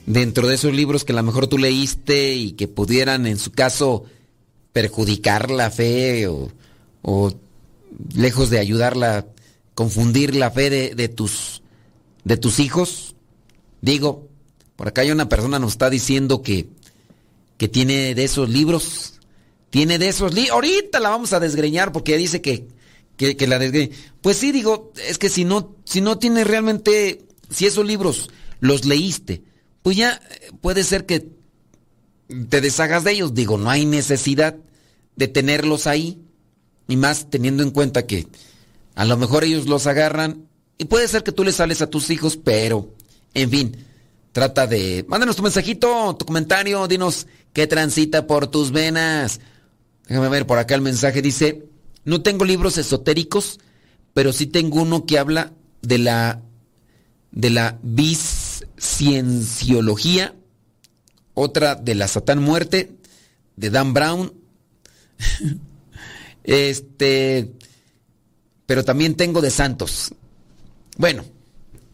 Dentro 0.06 0.48
de 0.48 0.54
esos 0.54 0.72
libros 0.72 1.04
que 1.04 1.12
a 1.12 1.16
lo 1.16 1.22
mejor 1.22 1.46
tú 1.46 1.58
leíste 1.58 2.34
y 2.34 2.52
que 2.52 2.68
pudieran, 2.68 3.26
en 3.26 3.38
su 3.38 3.52
caso, 3.52 4.04
perjudicar 4.72 5.50
la 5.50 5.70
fe 5.70 6.26
o, 6.28 6.50
o 7.02 7.32
lejos 8.14 8.50
de 8.50 8.58
ayudarla, 8.58 9.26
confundir 9.74 10.34
la 10.34 10.50
fe 10.50 10.70
de, 10.70 10.94
de, 10.94 11.08
tus, 11.08 11.62
de 12.24 12.36
tus 12.36 12.60
hijos. 12.60 13.16
Digo, 13.80 14.28
por 14.76 14.88
acá 14.88 15.02
hay 15.02 15.10
una 15.10 15.28
persona 15.28 15.58
nos 15.58 15.72
está 15.72 15.90
diciendo 15.90 16.42
que, 16.42 16.68
que 17.56 17.68
tiene 17.68 18.14
de 18.14 18.24
esos 18.24 18.48
libros. 18.48 19.20
Tiene 19.70 19.98
de 19.98 20.08
esos 20.08 20.34
libros. 20.34 20.52
Ahorita 20.52 21.00
la 21.00 21.10
vamos 21.10 21.32
a 21.32 21.40
desgreñar 21.40 21.92
porque 21.92 22.16
dice 22.16 22.40
que 22.40 22.68
que, 23.16 23.36
que 23.36 23.46
la 23.46 23.58
desgreñe. 23.58 23.90
Pues 24.20 24.36
sí, 24.36 24.52
digo, 24.52 24.92
es 25.08 25.18
que 25.18 25.28
si 25.28 25.44
no, 25.44 25.76
si 25.84 26.00
no 26.00 26.18
tienes 26.18 26.46
realmente, 26.46 27.26
si 27.50 27.66
esos 27.66 27.86
libros 27.86 28.30
los 28.60 28.84
leíste, 28.84 29.42
pues 29.82 29.96
ya 29.96 30.20
puede 30.60 30.84
ser 30.84 31.06
que 31.06 31.28
te 32.48 32.60
deshagas 32.60 33.04
de 33.04 33.12
ellos. 33.12 33.34
Digo, 33.34 33.58
no 33.58 33.70
hay 33.70 33.84
necesidad 33.84 34.56
de 35.16 35.28
tenerlos 35.28 35.86
ahí. 35.86 36.20
Y 36.86 36.96
más 36.96 37.30
teniendo 37.30 37.62
en 37.62 37.70
cuenta 37.70 38.06
que 38.06 38.26
a 38.94 39.04
lo 39.04 39.16
mejor 39.16 39.44
ellos 39.44 39.66
los 39.66 39.86
agarran. 39.86 40.48
Y 40.76 40.86
puede 40.86 41.08
ser 41.08 41.22
que 41.22 41.32
tú 41.32 41.44
les 41.44 41.56
sales 41.56 41.82
a 41.82 41.88
tus 41.88 42.10
hijos, 42.10 42.36
pero, 42.36 42.94
en 43.32 43.50
fin, 43.50 43.76
trata 44.32 44.66
de... 44.66 45.04
Mándanos 45.08 45.36
tu 45.36 45.42
mensajito, 45.42 46.16
tu 46.16 46.26
comentario, 46.26 46.86
dinos 46.88 47.26
qué 47.52 47.66
transita 47.66 48.26
por 48.26 48.48
tus 48.48 48.70
venas. 48.72 49.40
Déjame 50.08 50.28
ver 50.28 50.46
por 50.46 50.58
acá 50.58 50.74
el 50.74 50.80
mensaje, 50.80 51.22
dice... 51.22 51.73
No 52.04 52.22
tengo 52.22 52.44
libros 52.44 52.78
esotéricos, 52.78 53.58
pero 54.12 54.32
sí 54.32 54.46
tengo 54.46 54.82
uno 54.82 55.06
que 55.06 55.18
habla 55.18 55.52
de 55.82 55.98
la 55.98 56.42
de 57.32 57.50
la 57.50 57.78
otra 61.34 61.74
de 61.74 61.94
la 61.94 62.08
Satán 62.08 62.42
muerte 62.42 62.96
de 63.56 63.70
Dan 63.70 63.92
Brown. 63.92 64.32
este, 66.44 67.52
pero 68.66 68.84
también 68.84 69.14
tengo 69.14 69.40
de 69.40 69.50
santos. 69.50 70.14
Bueno, 70.96 71.24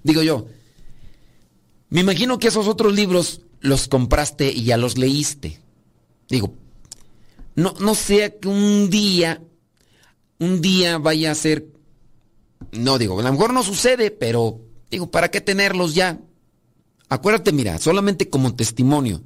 digo 0.03 0.23
yo, 0.23 0.47
me 1.89 2.01
imagino 2.01 2.39
que 2.39 2.49
esos 2.49 2.69
otros 2.69 2.95
libros 2.95 3.41
los 3.61 3.89
compraste 3.89 4.53
y 4.53 4.65
ya 4.65 4.77
los 4.77 4.99
leíste. 4.99 5.61
Digo, 6.29 6.55
no, 7.55 7.75
no 7.81 7.95
sea 7.95 8.39
que 8.39 8.49
un 8.49 8.91
día 8.91 9.43
un 10.41 10.61
día 10.61 10.99
vaya 10.99 11.31
a 11.31 11.35
ser, 11.37 11.67
no 12.73 12.99
digo, 12.99 13.21
a 13.21 13.23
lo 13.23 13.31
mejor 13.31 13.53
no 13.53 13.63
sucede, 13.63 14.11
pero 14.11 14.61
digo, 14.91 15.11
¿para 15.11 15.31
qué 15.31 15.41
tenerlos 15.41 15.95
ya? 15.95 16.19
Acuérdate, 17.09 17.53
mira, 17.53 17.79
solamente 17.79 18.29
como 18.29 18.57
testimonio. 18.57 19.23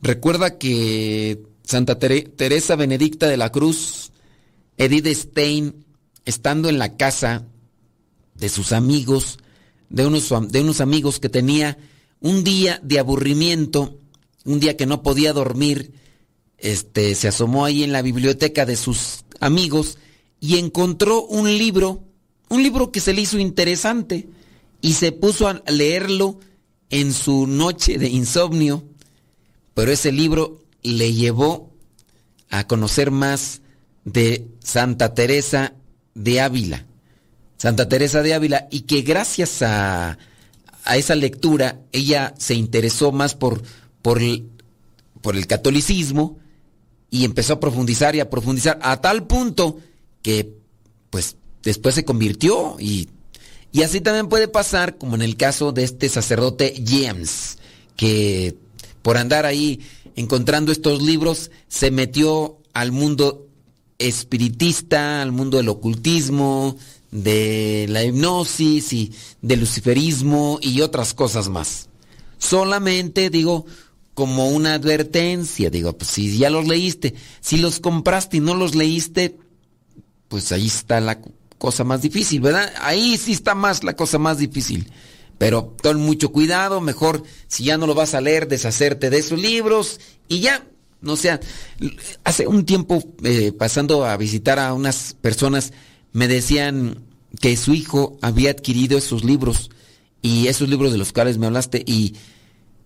Recuerda 0.00 0.58
que 0.58 1.42
Santa 1.62 1.98
Teresa 1.98 2.74
Benedicta 2.74 3.28
de 3.28 3.36
la 3.36 3.52
Cruz, 3.52 4.12
Edith 4.78 5.06
Stein, 5.06 5.84
estando 6.24 6.68
en 6.68 6.78
la 6.78 6.96
casa 6.96 7.44
de 8.34 8.48
sus 8.48 8.72
amigos, 8.72 9.38
de 9.90 10.06
unos, 10.06 10.32
de 10.48 10.60
unos 10.60 10.80
amigos 10.80 11.20
que 11.20 11.28
tenía 11.28 11.76
un 12.20 12.44
día 12.44 12.80
de 12.82 12.98
aburrimiento, 12.98 13.98
un 14.44 14.58
día 14.58 14.76
que 14.76 14.86
no 14.86 15.02
podía 15.02 15.34
dormir, 15.34 15.92
este, 16.56 17.14
se 17.14 17.28
asomó 17.28 17.66
ahí 17.66 17.82
en 17.82 17.92
la 17.92 18.00
biblioteca 18.00 18.64
de 18.64 18.76
sus 18.76 19.24
amigos 19.40 19.98
y 20.44 20.58
encontró 20.58 21.24
un 21.24 21.46
libro, 21.56 22.04
un 22.50 22.62
libro 22.62 22.92
que 22.92 23.00
se 23.00 23.14
le 23.14 23.22
hizo 23.22 23.38
interesante 23.38 24.28
y 24.82 24.92
se 24.92 25.10
puso 25.10 25.48
a 25.48 25.62
leerlo 25.68 26.38
en 26.90 27.14
su 27.14 27.46
noche 27.46 27.96
de 27.96 28.10
insomnio, 28.10 28.84
pero 29.72 29.90
ese 29.90 30.12
libro 30.12 30.62
le 30.82 31.14
llevó 31.14 31.72
a 32.50 32.66
conocer 32.66 33.10
más 33.10 33.62
de 34.04 34.46
Santa 34.62 35.14
Teresa 35.14 35.72
de 36.14 36.42
Ávila. 36.42 36.84
Santa 37.56 37.88
Teresa 37.88 38.20
de 38.20 38.34
Ávila 38.34 38.68
y 38.70 38.82
que 38.82 39.00
gracias 39.00 39.62
a, 39.62 40.18
a 40.84 40.96
esa 40.98 41.14
lectura 41.14 41.80
ella 41.90 42.34
se 42.36 42.52
interesó 42.52 43.12
más 43.12 43.34
por, 43.34 43.62
por, 44.02 44.20
por 45.22 45.36
el 45.36 45.46
catolicismo 45.46 46.38
y 47.08 47.24
empezó 47.24 47.54
a 47.54 47.60
profundizar 47.60 48.14
y 48.14 48.20
a 48.20 48.28
profundizar 48.28 48.78
a 48.82 49.00
tal 49.00 49.26
punto 49.26 49.78
que 50.24 50.56
pues 51.10 51.36
después 51.62 51.94
se 51.94 52.04
convirtió 52.04 52.76
y, 52.80 53.10
y 53.72 53.82
así 53.82 54.00
también 54.00 54.28
puede 54.28 54.48
pasar 54.48 54.96
como 54.96 55.14
en 55.14 55.22
el 55.22 55.36
caso 55.36 55.70
de 55.70 55.84
este 55.84 56.08
sacerdote 56.08 56.82
James 56.84 57.58
que 57.94 58.56
por 59.02 59.18
andar 59.18 59.44
ahí 59.44 59.80
encontrando 60.16 60.72
estos 60.72 61.02
libros 61.02 61.50
se 61.68 61.90
metió 61.90 62.56
al 62.72 62.90
mundo 62.90 63.46
espiritista, 63.98 65.20
al 65.20 65.30
mundo 65.30 65.58
del 65.58 65.68
ocultismo, 65.68 66.76
de 67.10 67.84
la 67.90 68.02
hipnosis 68.02 68.92
y 68.94 69.12
del 69.42 69.60
luciferismo 69.60 70.58
y 70.62 70.80
otras 70.80 71.12
cosas 71.12 71.50
más. 71.50 71.90
Solamente 72.38 73.28
digo 73.28 73.66
como 74.14 74.48
una 74.48 74.74
advertencia, 74.74 75.68
digo, 75.68 75.92
pues 75.92 76.10
si 76.10 76.38
ya 76.38 76.48
los 76.48 76.66
leíste, 76.66 77.14
si 77.40 77.58
los 77.58 77.78
compraste 77.78 78.38
y 78.38 78.40
no 78.40 78.54
los 78.54 78.74
leíste, 78.74 79.36
pues 80.34 80.50
ahí 80.50 80.66
está 80.66 81.00
la 81.00 81.20
cosa 81.58 81.84
más 81.84 82.02
difícil, 82.02 82.40
¿verdad? 82.40 82.74
Ahí 82.80 83.16
sí 83.18 83.30
está 83.30 83.54
más 83.54 83.84
la 83.84 83.94
cosa 83.94 84.18
más 84.18 84.36
difícil. 84.36 84.90
Pero 85.38 85.76
ten 85.80 85.96
mucho 85.98 86.32
cuidado, 86.32 86.80
mejor 86.80 87.22
si 87.46 87.62
ya 87.62 87.78
no 87.78 87.86
lo 87.86 87.94
vas 87.94 88.14
a 88.14 88.20
leer, 88.20 88.48
deshacerte 88.48 89.10
de 89.10 89.18
esos 89.18 89.38
libros 89.38 90.00
y 90.26 90.40
ya, 90.40 90.66
no 91.00 91.14
sea, 91.14 91.38
hace 92.24 92.48
un 92.48 92.64
tiempo 92.64 93.00
eh, 93.22 93.52
pasando 93.52 94.04
a 94.04 94.16
visitar 94.16 94.58
a 94.58 94.74
unas 94.74 95.14
personas, 95.20 95.72
me 96.10 96.26
decían 96.26 97.04
que 97.40 97.56
su 97.56 97.74
hijo 97.74 98.18
había 98.20 98.50
adquirido 98.50 98.98
esos 98.98 99.22
libros 99.22 99.70
y 100.20 100.48
esos 100.48 100.68
libros 100.68 100.90
de 100.90 100.98
los 100.98 101.12
cuales 101.12 101.38
me 101.38 101.46
hablaste 101.46 101.84
y 101.86 102.16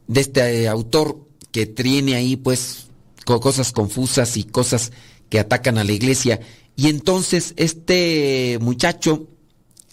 de 0.07 0.21
este 0.21 0.65
eh, 0.65 0.69
autor 0.69 1.19
que 1.51 1.65
tiene 1.65 2.15
ahí 2.15 2.37
pues 2.37 2.89
cosas 3.25 3.73
confusas 3.73 4.37
y 4.37 4.45
cosas 4.45 4.93
que 5.29 5.39
atacan 5.39 5.79
a 5.79 5.85
la 5.85 5.93
iglesia. 5.93 6.41
Y 6.79 6.87
entonces 6.87 7.55
este 7.57 8.57
muchacho 8.61 9.27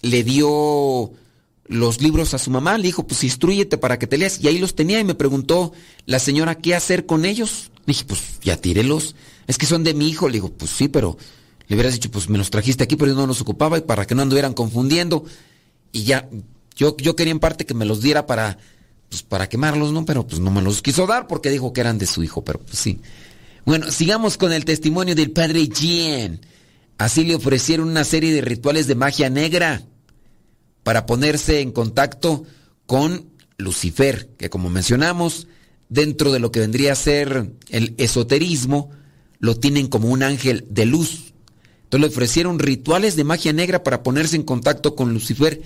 le 0.04 0.24
dio 0.24 1.12
los 1.66 2.00
libros 2.00 2.36
a 2.36 2.38
su 2.38 2.52
mamá, 2.52 2.78
le 2.78 2.84
dijo, 2.84 3.08
pues 3.08 3.24
instruyete 3.24 3.80
para 3.80 3.98
que 3.98 4.06
te 4.06 4.20
leas. 4.20 4.40
Y 4.40 4.48
ahí 4.50 4.60
los 4.60 4.76
tenía 4.76 5.00
y 5.00 5.04
me 5.04 5.16
preguntó 5.16 5.74
la 6.06 6.20
señora 6.20 6.54
qué 6.54 6.76
hacer 6.76 7.08
con 7.08 7.26
ellos. 7.26 7.72
Le 7.88 7.94
dije, 7.94 8.06
pues 8.06 8.40
ya 8.44 8.58
tírelos. 8.58 9.16
Es 9.48 9.58
que 9.58 9.66
son 9.66 9.84
de 9.84 9.96
mi 9.96 10.08
hijo. 10.10 10.30
Le 10.30 10.34
digo, 10.34 10.52
pues 10.52 10.70
sí, 10.70 10.88
pero 10.88 11.18
le 11.68 11.76
hubieras 11.76 11.94
dicho, 11.94 12.12
pues 12.12 12.30
me 12.30 12.38
los 12.38 12.52
trajiste 12.52 12.84
aquí, 12.84 12.96
pero 12.96 13.14
yo 13.14 13.18
no 13.18 13.26
los 13.26 13.42
ocupaba 13.42 13.80
y 13.80 13.82
para 13.82 14.06
que 14.06 14.14
no 14.14 14.22
anduvieran 14.22 14.54
confundiendo. 14.54 15.26
Y 15.92 16.04
ya, 16.04 16.30
yo, 16.76 16.96
yo 16.98 17.16
quería 17.16 17.32
en 17.32 17.40
parte 17.40 17.66
que 17.66 17.74
me 17.74 17.86
los 17.86 18.00
diera 18.00 18.28
para, 18.28 18.60
pues 19.10 19.24
para 19.24 19.50
quemarlos, 19.50 19.92
¿no? 19.92 20.06
Pero 20.06 20.28
pues 20.28 20.40
no 20.40 20.52
me 20.52 20.62
los 20.62 20.84
quiso 20.84 21.08
dar 21.08 21.26
porque 21.26 21.50
dijo 21.50 21.74
que 21.74 21.82
eran 21.82 21.98
de 21.98 22.06
su 22.06 22.22
hijo, 22.22 22.44
pero 22.44 22.60
pues 22.60 22.78
sí. 22.78 23.00
Bueno, 23.66 23.92
sigamos 23.92 24.38
con 24.38 24.54
el 24.54 24.66
testimonio 24.66 25.16
del 25.16 25.32
padre 25.32 25.68
Jean. 25.68 26.42
Así 26.98 27.26
le 27.26 27.36
ofrecieron 27.36 27.90
una 27.90 28.04
serie 28.04 28.34
de 28.34 28.42
rituales 28.42 28.88
de 28.88 28.96
magia 28.96 29.30
negra 29.30 29.84
para 30.84 31.06
ponerse 31.06 31.60
en 31.60 31.72
contacto 31.72 32.46
con 32.86 33.30
Lucifer, 33.58 34.30
que 34.38 34.50
como 34.50 34.70
mencionamos, 34.70 35.48
dentro 35.90 36.32
de 36.32 36.40
lo 36.40 36.52
que 36.52 36.60
vendría 36.60 36.94
a 36.94 36.96
ser 36.96 37.52
el 37.70 37.96
esoterismo, 37.98 38.92
lo 39.40 39.58
tienen 39.58 39.88
como 39.88 40.10
un 40.10 40.24
ángel 40.24 40.66
de 40.70 40.86
luz. 40.86 41.34
Entonces 41.84 42.02
le 42.02 42.14
ofrecieron 42.14 42.60
rituales 42.60 43.16
de 43.16 43.24
magia 43.24 43.54
negra 43.54 43.84
para 43.84 44.04
ponerse 44.04 44.36
en 44.36 44.44
contacto 44.44 44.96
con 44.96 45.14
Lucifer, 45.14 45.62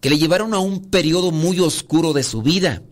que 0.00 0.10
le 0.10 0.18
llevaron 0.18 0.54
a 0.54 0.58
un 0.58 0.90
periodo 0.90 1.30
muy 1.30 1.58
oscuro 1.60 2.12
de 2.12 2.22
su 2.22 2.42
vida, 2.42 2.82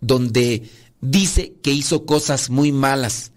donde 0.00 0.68
dice 1.00 1.54
que 1.62 1.72
hizo 1.72 2.06
cosas 2.06 2.50
muy 2.50 2.70
malas, 2.70 3.32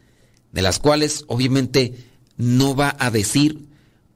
de 0.52 0.62
las 0.62 0.80
cuales 0.80 1.24
obviamente 1.28 1.94
no 2.38 2.76
va 2.76 2.96
a 3.00 3.10
decir, 3.10 3.68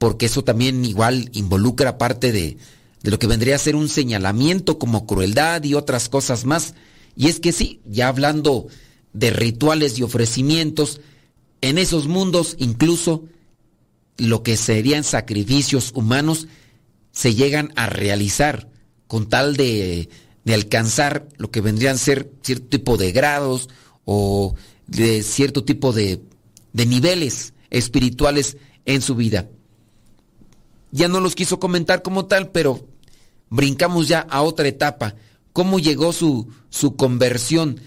porque 0.01 0.25
eso 0.25 0.43
también 0.43 0.83
igual 0.83 1.29
involucra 1.31 1.99
parte 1.99 2.31
de, 2.31 2.57
de 3.03 3.11
lo 3.11 3.19
que 3.19 3.27
vendría 3.27 3.55
a 3.55 3.59
ser 3.59 3.75
un 3.75 3.87
señalamiento 3.87 4.79
como 4.79 5.05
crueldad 5.05 5.63
y 5.63 5.75
otras 5.75 6.09
cosas 6.09 6.43
más. 6.43 6.73
Y 7.15 7.27
es 7.27 7.39
que 7.39 7.51
sí, 7.51 7.81
ya 7.85 8.07
hablando 8.07 8.65
de 9.13 9.29
rituales 9.29 9.99
y 9.99 10.01
ofrecimientos, 10.01 11.01
en 11.61 11.77
esos 11.77 12.07
mundos 12.07 12.55
incluso 12.57 13.25
lo 14.17 14.41
que 14.41 14.57
serían 14.57 15.03
sacrificios 15.03 15.91
humanos 15.93 16.47
se 17.11 17.35
llegan 17.35 17.71
a 17.75 17.85
realizar 17.85 18.69
con 19.05 19.29
tal 19.29 19.55
de, 19.55 20.09
de 20.45 20.53
alcanzar 20.55 21.27
lo 21.37 21.51
que 21.51 21.61
vendrían 21.61 21.97
a 21.97 21.99
ser 21.99 22.31
cierto 22.41 22.65
tipo 22.69 22.97
de 22.97 23.11
grados 23.11 23.69
o 24.05 24.55
de 24.87 25.21
cierto 25.21 25.63
tipo 25.63 25.93
de, 25.93 26.23
de 26.73 26.85
niveles 26.87 27.53
espirituales 27.69 28.57
en 28.85 29.03
su 29.03 29.13
vida. 29.13 29.47
Ya 30.91 31.07
no 31.07 31.19
los 31.19 31.35
quiso 31.35 31.59
comentar 31.59 32.01
como 32.01 32.25
tal, 32.25 32.51
pero 32.51 32.87
brincamos 33.49 34.07
ya 34.07 34.19
a 34.19 34.41
otra 34.41 34.67
etapa. 34.67 35.15
¿Cómo 35.53 35.79
llegó 35.79 36.13
su, 36.13 36.47
su 36.69 36.95
conversión? 36.95 37.79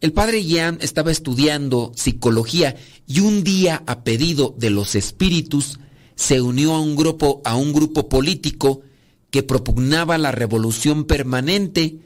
El 0.00 0.12
padre 0.12 0.44
Ian 0.44 0.78
estaba 0.80 1.10
estudiando 1.10 1.92
psicología 1.96 2.76
y 3.06 3.20
un 3.20 3.42
día 3.42 3.82
a 3.86 4.04
pedido 4.04 4.54
de 4.56 4.70
los 4.70 4.94
espíritus 4.94 5.80
se 6.14 6.40
unió 6.40 6.74
a 6.74 6.80
un 6.80 6.94
grupo, 6.94 7.42
a 7.44 7.56
un 7.56 7.72
grupo 7.72 8.08
político 8.08 8.82
que 9.30 9.42
propugnaba 9.42 10.18
la 10.18 10.32
revolución 10.32 11.04
permanente, 11.04 11.98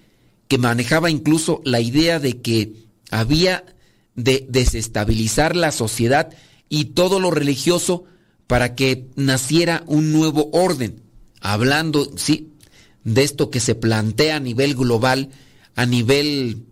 que 0.48 0.58
manejaba 0.58 1.10
incluso 1.10 1.60
la 1.64 1.80
idea 1.80 2.18
de 2.18 2.40
que 2.40 2.74
había 3.10 3.64
de 4.14 4.46
desestabilizar 4.48 5.56
la 5.56 5.72
sociedad 5.72 6.30
y 6.68 6.86
todo 6.86 7.20
lo 7.20 7.30
religioso 7.30 8.04
para 8.52 8.74
que 8.74 9.06
naciera 9.16 9.82
un 9.86 10.12
nuevo 10.12 10.50
orden. 10.52 11.00
Hablando, 11.40 12.10
sí, 12.18 12.52
de 13.02 13.22
esto 13.22 13.48
que 13.48 13.60
se 13.60 13.74
plantea 13.74 14.36
a 14.36 14.40
nivel 14.40 14.74
global, 14.74 15.30
a 15.74 15.86
nivel, 15.86 16.66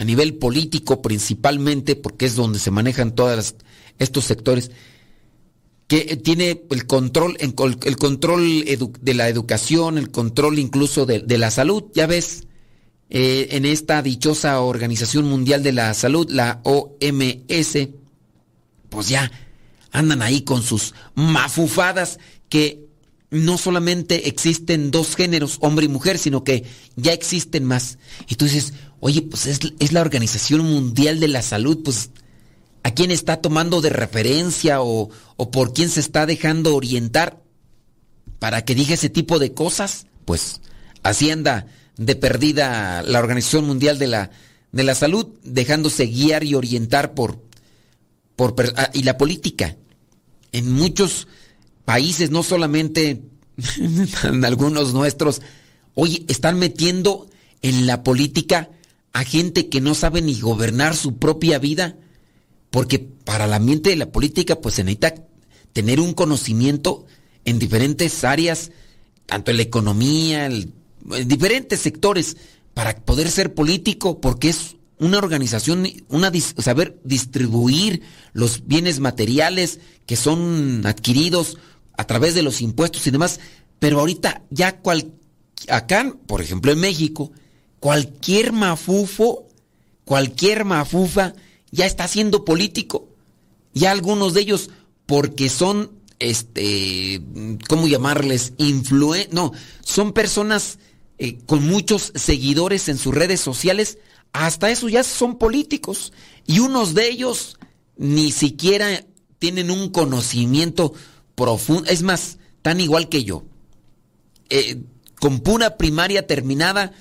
a 0.00 0.04
nivel 0.04 0.34
político 0.34 1.02
principalmente, 1.02 1.94
porque 1.94 2.26
es 2.26 2.34
donde 2.34 2.58
se 2.58 2.72
manejan 2.72 3.14
todos 3.14 3.54
estos 4.00 4.24
sectores, 4.24 4.72
que 5.86 6.16
tiene 6.16 6.64
el 6.70 6.86
control, 6.88 7.36
el 7.38 7.96
control 7.96 8.64
de 9.00 9.14
la 9.14 9.28
educación, 9.28 9.98
el 9.98 10.10
control 10.10 10.58
incluso 10.58 11.06
de, 11.06 11.38
la 11.38 11.52
salud. 11.52 11.84
Ya 11.94 12.08
ves, 12.08 12.48
eh, 13.10 13.46
en 13.52 13.64
esta 13.64 14.02
dichosa 14.02 14.60
Organización 14.60 15.26
Mundial 15.26 15.62
de 15.62 15.70
la 15.70 15.94
Salud, 15.94 16.28
la 16.28 16.60
OMS, 16.64 17.90
pues 18.88 19.08
ya 19.08 19.30
andan 19.96 20.20
ahí 20.20 20.42
con 20.42 20.62
sus 20.62 20.92
mafufadas 21.14 22.18
que 22.50 22.86
no 23.30 23.56
solamente 23.56 24.28
existen 24.28 24.90
dos 24.90 25.16
géneros, 25.16 25.56
hombre 25.60 25.86
y 25.86 25.88
mujer, 25.88 26.18
sino 26.18 26.44
que 26.44 26.64
ya 26.96 27.12
existen 27.12 27.64
más. 27.64 27.98
Y 28.28 28.34
tú 28.34 28.44
dices, 28.44 28.74
oye, 29.00 29.22
pues 29.22 29.46
es, 29.46 29.92
la 29.92 30.02
Organización 30.02 30.60
Mundial 30.60 31.18
de 31.18 31.28
la 31.28 31.40
Salud, 31.40 31.78
pues 31.82 32.10
¿a 32.82 32.90
quién 32.92 33.10
está 33.10 33.38
tomando 33.38 33.80
de 33.80 33.88
referencia 33.88 34.82
o, 34.82 35.08
o 35.36 35.50
por 35.50 35.72
quién 35.72 35.88
se 35.88 36.00
está 36.00 36.26
dejando 36.26 36.76
orientar 36.76 37.42
para 38.38 38.66
que 38.66 38.74
diga 38.74 38.94
ese 38.94 39.08
tipo 39.08 39.38
de 39.38 39.54
cosas? 39.54 40.06
Pues 40.26 40.60
así 41.02 41.30
anda 41.30 41.68
de 41.96 42.16
perdida 42.16 43.02
la 43.02 43.18
Organización 43.18 43.66
Mundial 43.66 43.98
de 43.98 44.08
la, 44.08 44.30
de 44.72 44.84
la 44.84 44.94
Salud, 44.94 45.26
dejándose 45.42 46.04
guiar 46.04 46.44
y 46.44 46.54
orientar 46.54 47.14
por, 47.14 47.40
por 48.36 48.54
ah, 48.76 48.90
y 48.92 49.02
la 49.02 49.16
política. 49.16 49.76
En 50.56 50.72
muchos 50.72 51.28
países, 51.84 52.30
no 52.30 52.42
solamente 52.42 53.22
en 54.24 54.44
algunos 54.44 54.94
nuestros, 54.94 55.42
oye, 55.94 56.24
están 56.28 56.58
metiendo 56.58 57.28
en 57.62 57.86
la 57.86 58.02
política 58.02 58.70
a 59.12 59.24
gente 59.24 59.68
que 59.68 59.80
no 59.80 59.94
sabe 59.94 60.22
ni 60.22 60.38
gobernar 60.38 60.96
su 60.96 61.18
propia 61.18 61.58
vida, 61.58 61.96
porque 62.70 62.98
para 62.98 63.46
la 63.46 63.58
mente 63.58 63.90
de 63.90 63.96
la 63.96 64.12
política 64.12 64.60
pues 64.60 64.74
se 64.74 64.84
necesita 64.84 65.14
tener 65.72 66.00
un 66.00 66.12
conocimiento 66.12 67.06
en 67.44 67.58
diferentes 67.58 68.24
áreas 68.24 68.70
tanto 69.26 69.50
en 69.50 69.58
la 69.58 69.64
economía, 69.64 70.46
en 70.46 70.72
diferentes 71.26 71.80
sectores, 71.80 72.36
para 72.74 72.94
poder 72.96 73.30
ser 73.30 73.54
político, 73.54 74.20
porque 74.20 74.50
es 74.50 74.75
una 74.98 75.18
organización, 75.18 75.86
una 76.08 76.32
saber 76.58 76.98
distribuir 77.04 78.02
los 78.32 78.66
bienes 78.66 79.00
materiales 79.00 79.80
que 80.06 80.16
son 80.16 80.86
adquiridos 80.86 81.58
a 81.96 82.06
través 82.06 82.34
de 82.34 82.42
los 82.42 82.60
impuestos 82.60 83.06
y 83.06 83.10
demás. 83.10 83.40
Pero 83.78 84.00
ahorita 84.00 84.42
ya 84.50 84.78
cual, 84.78 85.12
acá, 85.68 86.14
por 86.26 86.40
ejemplo 86.40 86.72
en 86.72 86.80
México, 86.80 87.32
cualquier 87.80 88.52
mafufo, 88.52 89.46
cualquier 90.04 90.64
mafufa 90.64 91.34
ya 91.70 91.86
está 91.86 92.08
siendo 92.08 92.44
político. 92.44 93.08
Ya 93.74 93.90
algunos 93.90 94.32
de 94.32 94.40
ellos, 94.40 94.70
porque 95.04 95.50
son, 95.50 95.90
este, 96.18 97.20
¿cómo 97.68 97.86
llamarles? 97.86 98.54
Influen 98.56 99.28
no, 99.32 99.52
son 99.82 100.12
personas 100.12 100.78
eh, 101.18 101.38
con 101.46 101.66
muchos 101.66 102.12
seguidores 102.14 102.88
en 102.88 102.96
sus 102.96 103.14
redes 103.14 103.40
sociales, 103.40 103.98
hasta 104.32 104.70
eso 104.70 104.88
ya 104.88 105.02
son 105.02 105.38
políticos. 105.38 106.12
Y 106.46 106.60
unos 106.60 106.94
de 106.94 107.08
ellos 107.08 107.58
ni 107.96 108.30
siquiera 108.32 109.04
tienen 109.38 109.70
un 109.70 109.90
conocimiento 109.90 110.92
profundo, 111.34 111.88
es 111.88 112.02
más, 112.02 112.38
tan 112.62 112.80
igual 112.80 113.08
que 113.08 113.24
yo. 113.24 113.44
Eh, 114.50 114.82
con 115.20 115.40
pura 115.40 115.76
primaria 115.76 116.26
terminada 116.26 116.92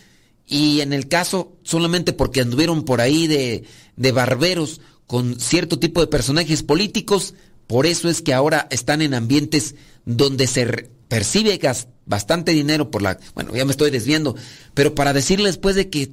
y 0.48 0.82
en 0.82 0.94
el 0.94 1.08
caso 1.08 1.58
solamente 1.64 2.14
porque 2.14 2.42
anduvieron 2.42 2.84
por 2.84 3.02
ahí 3.02 3.28
de, 3.28 3.66
de 3.96 4.12
barberos 4.12 4.82
con 5.08 5.40
cierto 5.40 5.80
tipo 5.80 6.02
de 6.02 6.08
personajes 6.08 6.64
políticos, 6.64 7.36
por 7.68 7.86
eso 7.86 8.10
es 8.10 8.22
que 8.22 8.34
ahora 8.34 8.68
están 8.72 9.02
en 9.02 9.14
ambientes 9.14 9.76
donde 10.06 10.48
se 10.48 10.90
percibe 11.08 11.60
bastante 12.06 12.52
dinero 12.52 12.92
por 12.92 13.02
la... 13.02 13.20
Bueno, 13.34 13.56
ya 13.56 13.66
me 13.66 13.72
estoy 13.72 13.92
desviando, 13.92 14.36
pero 14.74 14.96
para 14.96 15.14
decirles 15.14 15.54
después 15.54 15.76
de 15.76 15.90
que 15.90 16.12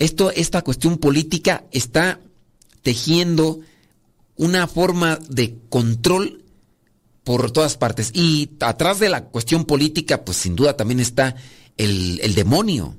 esto, 0.00 0.32
esta 0.32 0.62
cuestión 0.62 0.96
política 0.96 1.64
está 1.70 2.20
tejiendo 2.82 3.60
una 4.34 4.66
forma 4.66 5.18
de 5.28 5.58
control 5.68 6.42
por 7.22 7.50
todas 7.50 7.76
partes. 7.76 8.10
Y 8.14 8.50
atrás 8.60 8.98
de 8.98 9.10
la 9.10 9.26
cuestión 9.26 9.66
política, 9.66 10.24
pues 10.24 10.38
sin 10.38 10.56
duda 10.56 10.74
también 10.74 11.00
está 11.00 11.36
el, 11.76 12.18
el 12.22 12.34
demonio. 12.34 12.96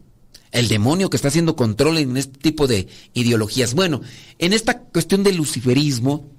El 0.51 0.67
demonio 0.67 1.09
que 1.09 1.17
está 1.17 1.29
haciendo 1.29 1.55
control 1.55 1.97
en 1.97 2.17
este 2.17 2.37
tipo 2.37 2.67
de 2.67 2.87
ideologías. 3.13 3.73
Bueno, 3.73 4.01
en 4.37 4.53
esta 4.53 4.79
cuestión 4.79 5.23
del 5.23 5.37
luciferismo, 5.37 6.29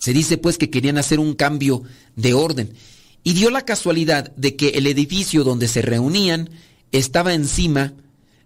se 0.00 0.12
dice 0.12 0.38
pues 0.38 0.58
que 0.58 0.70
querían 0.70 0.98
hacer 0.98 1.20
un 1.20 1.34
cambio 1.34 1.84
de 2.16 2.34
orden. 2.34 2.74
Y 3.22 3.34
dio 3.34 3.50
la 3.50 3.64
casualidad 3.64 4.34
de 4.34 4.56
que 4.56 4.70
el 4.70 4.88
edificio 4.88 5.44
donde 5.44 5.68
se 5.68 5.82
reunían 5.82 6.50
estaba 6.90 7.32
encima 7.32 7.92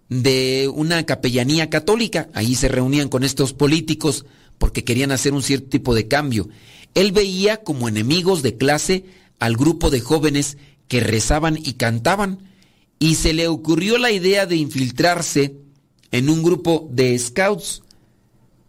de 0.09 0.69
una 0.73 1.05
capellanía 1.05 1.69
católica. 1.69 2.29
Ahí 2.33 2.55
se 2.55 2.67
reunían 2.67 3.09
con 3.09 3.23
estos 3.23 3.53
políticos 3.53 4.25
porque 4.57 4.83
querían 4.83 5.11
hacer 5.11 5.33
un 5.33 5.43
cierto 5.43 5.69
tipo 5.69 5.95
de 5.95 6.07
cambio. 6.07 6.49
Él 6.93 7.11
veía 7.11 7.63
como 7.63 7.89
enemigos 7.89 8.41
de 8.41 8.57
clase 8.57 9.05
al 9.39 9.57
grupo 9.57 9.89
de 9.89 9.99
jóvenes 9.99 10.57
que 10.87 10.99
rezaban 11.01 11.57
y 11.57 11.73
cantaban 11.73 12.39
y 12.99 13.15
se 13.15 13.33
le 13.33 13.47
ocurrió 13.47 13.97
la 13.97 14.11
idea 14.11 14.45
de 14.45 14.55
infiltrarse 14.55 15.57
en 16.11 16.29
un 16.29 16.43
grupo 16.43 16.87
de 16.91 17.17
scouts 17.19 17.83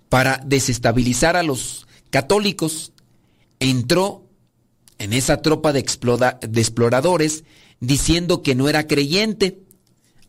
para 0.08 0.42
desestabilizar 0.44 1.36
a 1.36 1.42
los 1.42 1.86
católicos. 2.10 2.92
Entró 3.60 4.26
en 4.98 5.12
esa 5.12 5.42
tropa 5.42 5.72
de, 5.72 5.84
de 6.48 6.60
exploradores 6.60 7.44
diciendo 7.80 8.42
que 8.42 8.54
no 8.54 8.68
era 8.68 8.86
creyente, 8.86 9.60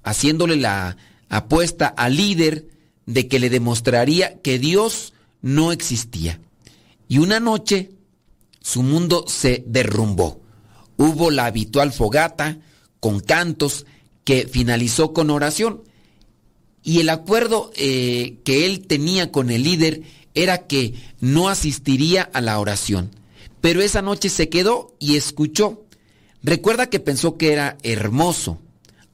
haciéndole 0.09 0.55
la 0.55 0.97
apuesta 1.29 1.87
al 1.87 2.15
líder 2.15 2.67
de 3.05 3.27
que 3.27 3.39
le 3.39 3.49
demostraría 3.49 4.39
que 4.41 4.59
Dios 4.59 5.13
no 5.41 5.71
existía. 5.71 6.39
Y 7.07 7.19
una 7.19 7.39
noche 7.39 7.91
su 8.61 8.83
mundo 8.83 9.25
se 9.27 9.63
derrumbó. 9.67 10.41
Hubo 10.97 11.31
la 11.31 11.45
habitual 11.45 11.93
fogata 11.93 12.59
con 12.99 13.19
cantos 13.19 13.85
que 14.23 14.47
finalizó 14.47 15.13
con 15.13 15.29
oración. 15.29 15.83
Y 16.83 16.99
el 16.99 17.09
acuerdo 17.09 17.71
eh, 17.75 18.39
que 18.43 18.65
él 18.65 18.87
tenía 18.87 19.31
con 19.31 19.51
el 19.51 19.63
líder 19.63 20.01
era 20.33 20.67
que 20.67 20.93
no 21.19 21.49
asistiría 21.49 22.23
a 22.33 22.41
la 22.41 22.59
oración. 22.59 23.11
Pero 23.61 23.81
esa 23.81 24.01
noche 24.01 24.29
se 24.29 24.49
quedó 24.49 24.95
y 24.99 25.15
escuchó. 25.15 25.83
Recuerda 26.43 26.89
que 26.89 26.99
pensó 26.99 27.37
que 27.37 27.53
era 27.53 27.77
hermoso, 27.83 28.59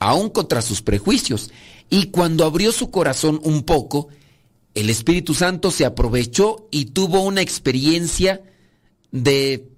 aún 0.03 0.29
contra 0.29 0.61
sus 0.61 0.81
prejuicios. 0.81 1.51
Y 1.89 2.07
cuando 2.07 2.45
abrió 2.45 2.71
su 2.71 2.91
corazón 2.91 3.39
un 3.43 3.63
poco, 3.63 4.09
el 4.73 4.89
Espíritu 4.89 5.33
Santo 5.33 5.71
se 5.71 5.85
aprovechó 5.85 6.67
y 6.71 6.85
tuvo 6.85 7.21
una 7.21 7.41
experiencia 7.41 8.41
de, 9.11 9.69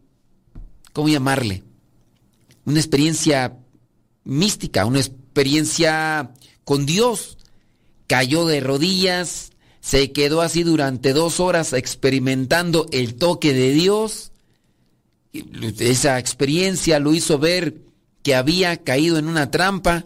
¿cómo 0.93 1.09
llamarle? 1.09 1.63
Una 2.65 2.79
experiencia 2.79 3.57
mística, 4.23 4.85
una 4.85 4.99
experiencia 4.99 6.31
con 6.63 6.85
Dios. 6.85 7.37
Cayó 8.07 8.45
de 8.45 8.59
rodillas, 8.59 9.51
se 9.81 10.11
quedó 10.11 10.41
así 10.41 10.63
durante 10.63 11.13
dos 11.13 11.39
horas 11.39 11.73
experimentando 11.73 12.87
el 12.91 13.15
toque 13.15 13.53
de 13.53 13.71
Dios. 13.71 14.31
Esa 15.79 16.17
experiencia 16.17 16.99
lo 16.99 17.13
hizo 17.13 17.37
ver 17.37 17.81
que 18.23 18.33
había 18.33 18.77
caído 18.77 19.19
en 19.19 19.27
una 19.27 19.51
trampa, 19.51 20.05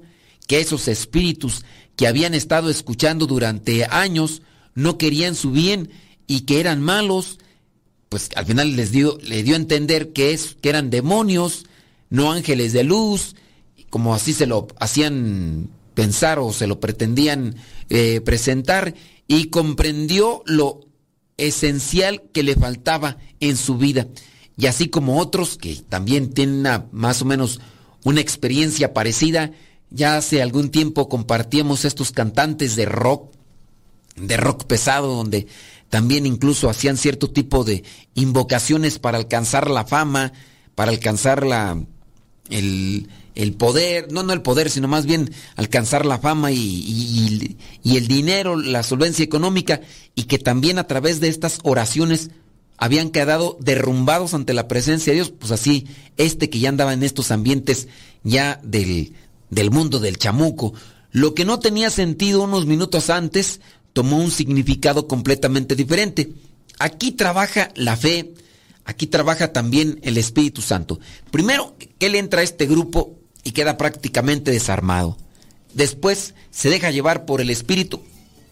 que 0.50 0.60
esos 0.60 0.88
espíritus 0.88 1.64
que 1.96 2.08
habían 2.08 2.34
estado 2.34 2.72
escuchando 2.72 3.28
durante 3.28 3.86
años 3.86 4.42
no 4.74 4.98
querían 4.98 5.36
su 5.36 5.52
bien 5.52 5.92
y 6.26 6.42
que 6.42 6.60
eran 6.60 6.82
malos, 6.82 7.38
pues 8.10 8.30
al 8.36 8.48
final 8.48 8.76
les 8.76 8.92
dio, 8.92 9.18
dio 9.18 9.54
a 9.54 9.58
entender 9.58 10.12
que, 10.12 10.34
es, 10.34 10.58
que 10.60 10.70
eran 10.70 10.90
demonios, 10.90 11.68
no 12.10 12.32
ángeles 12.32 12.74
de 12.74 12.84
luz, 12.84 13.36
como 13.92 14.16
así 14.16 14.34
se 14.34 14.48
lo 14.48 14.68
hacían 14.80 15.70
pensar 15.94 16.40
o 16.40 16.52
se 16.52 16.66
lo 16.66 16.80
pretendían 16.80 17.56
eh, 17.90 18.20
presentar, 18.22 18.96
y 19.28 19.50
comprendió 19.50 20.42
lo 20.48 20.88
esencial 21.38 22.24
que 22.34 22.42
le 22.42 22.56
faltaba 22.56 23.18
en 23.40 23.56
su 23.56 23.78
vida. 23.78 24.08
Y 24.58 24.66
así 24.66 24.90
como 24.90 25.20
otros 25.20 25.60
que 25.60 25.76
también 25.76 26.34
tienen 26.34 26.66
más 26.92 27.22
o 27.22 27.26
menos 27.26 27.62
una 28.04 28.20
experiencia 28.20 28.96
parecida, 28.96 29.52
ya 29.92 30.18
hace 30.18 30.42
algún 30.42 30.70
tiempo 30.70 31.10
compartíamos 31.10 31.86
estos 31.86 32.12
cantantes 32.12 32.76
de 32.76 32.86
rock 32.86 33.32
de 34.16 34.38
rock 34.38 34.66
pesado, 34.66 35.16
donde 35.16 35.48
también 35.90 36.26
incluso 36.26 36.70
hacían 36.70 36.98
cierto 36.98 37.30
tipo 37.30 37.64
de 37.64 37.84
invocaciones 38.16 39.00
para 39.00 39.18
alcanzar 39.18 39.70
la 39.70 39.86
fama, 39.86 40.34
para 40.76 40.92
alcanzar 40.92 41.46
la, 41.46 41.82
el, 42.50 43.08
poder, 43.58 44.12
no, 44.12 44.24
no 44.24 44.34
el 44.34 44.42
poder, 44.42 44.70
sino 44.70 44.88
más 44.88 45.06
bien 45.06 45.32
alcanzar 45.56 46.06
la 46.06 46.20
fama 46.20 46.52
y, 46.52 47.58
y, 47.84 47.98
el 47.98 48.08
dinero, 48.08 48.56
la 48.56 48.84
solvencia 48.84 49.24
económica, 49.24 49.82
y 50.16 50.24
que 50.24 50.38
también 50.38 50.80
a 50.80 50.88
través 50.88 51.20
de 51.20 51.30
estas 51.30 51.60
oraciones 51.64 52.30
habían 52.78 53.10
quedado 53.10 53.58
derrumbados 53.60 54.34
ante 54.34 54.54
la 54.54 54.68
presencia 54.68 55.12
de 55.12 55.16
Dios, 55.16 55.32
pues 55.32 55.52
así, 55.52 55.88
este 56.18 56.50
que 56.50 56.60
ya 56.60 56.70
andaba 56.70 56.94
en 56.94 57.04
estos 57.04 57.32
ambientes 57.32 57.88
ya 58.24 58.60
del, 58.64 59.14
del 59.50 59.72
mundo 59.72 60.00
del 60.00 60.18
chamuco, 60.18 60.74
lo 61.12 61.34
que 61.34 61.46
no 61.46 61.60
tenía 61.60 61.90
sentido 61.90 62.44
unos 62.44 62.66
minutos 62.66 63.10
antes, 63.10 63.62
tomó 63.94 64.18
un 64.18 64.32
significado 64.32 65.08
completamente 65.08 65.76
diferente. 65.76 66.32
Aquí 66.78 67.12
trabaja 67.12 67.72
la 67.76 67.98
fe, 67.98 68.34
aquí 68.86 69.08
trabaja 69.08 69.52
también 69.52 70.00
el 70.04 70.18
Espíritu 70.18 70.62
Santo. 70.62 71.00
Primero, 71.32 71.76
que 71.98 72.06
él 72.06 72.16
entra 72.16 72.42
a 72.42 72.44
este 72.44 72.68
grupo 72.68 73.16
y 73.44 73.52
queda 73.52 73.78
prácticamente 73.78 74.52
desarmado. 74.52 75.18
Después 75.74 76.36
se 76.52 76.70
deja 76.70 76.92
llevar 76.92 77.26
por 77.26 77.42
el 77.42 77.50
Espíritu 77.50 78.02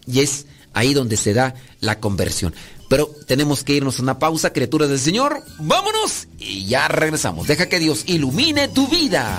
y 0.06 0.20
es 0.20 0.46
ahí 0.72 0.94
donde 0.94 1.16
se 1.16 1.34
da 1.34 1.54
la 1.80 2.00
conversión. 2.00 2.54
Pero 2.88 3.10
tenemos 3.26 3.64
que 3.64 3.74
irnos 3.74 3.98
a 3.98 4.02
una 4.02 4.18
pausa, 4.18 4.52
criaturas 4.52 4.88
del 4.88 4.98
Señor. 4.98 5.42
Vámonos 5.58 6.28
y 6.38 6.66
ya 6.66 6.88
regresamos. 6.88 7.46
Deja 7.46 7.68
que 7.68 7.78
Dios 7.78 8.04
ilumine 8.06 8.68
tu 8.68 8.88
vida. 8.88 9.38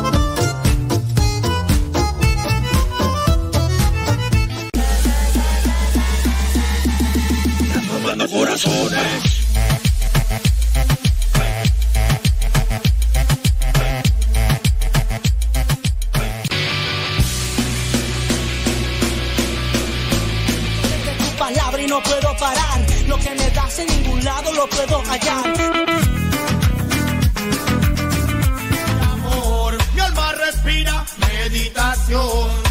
Corazones. 8.63 9.41
palabra 21.37 21.81
y 21.81 21.87
no 21.87 22.01
puedo 22.03 22.37
parar. 22.37 22.79
Lo 23.07 23.17
que 23.17 23.31
me 23.31 23.49
das 23.49 23.79
en 23.79 23.87
ningún 23.87 24.23
lado 24.23 24.53
lo 24.53 24.69
puedo 24.69 25.01
hallar. 25.05 25.53
Amor, 29.11 29.77
mi 29.95 29.99
alma 30.01 30.31
respira 30.33 31.03
meditación. 31.17 32.70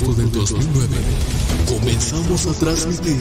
Agosto 0.00 0.14
del 0.14 0.30
2009 0.32 0.88
comenzamos 1.68 2.46
a 2.46 2.52
transmitir. 2.52 3.18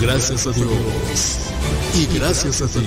Gracias 0.00 0.46
a 0.46 0.52
Dios 0.52 1.38
y 1.94 2.18
gracias 2.18 2.62
a 2.62 2.66
ti. 2.68 2.86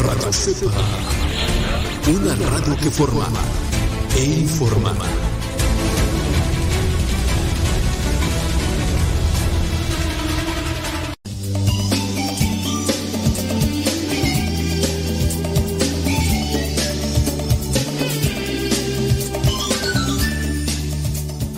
Radio 0.00 0.32
Cepa, 0.32 0.70
una 2.08 2.34
radio 2.34 2.76
que 2.76 2.90
forma 2.90 3.28
e 4.16 4.24
informa. 4.24 4.94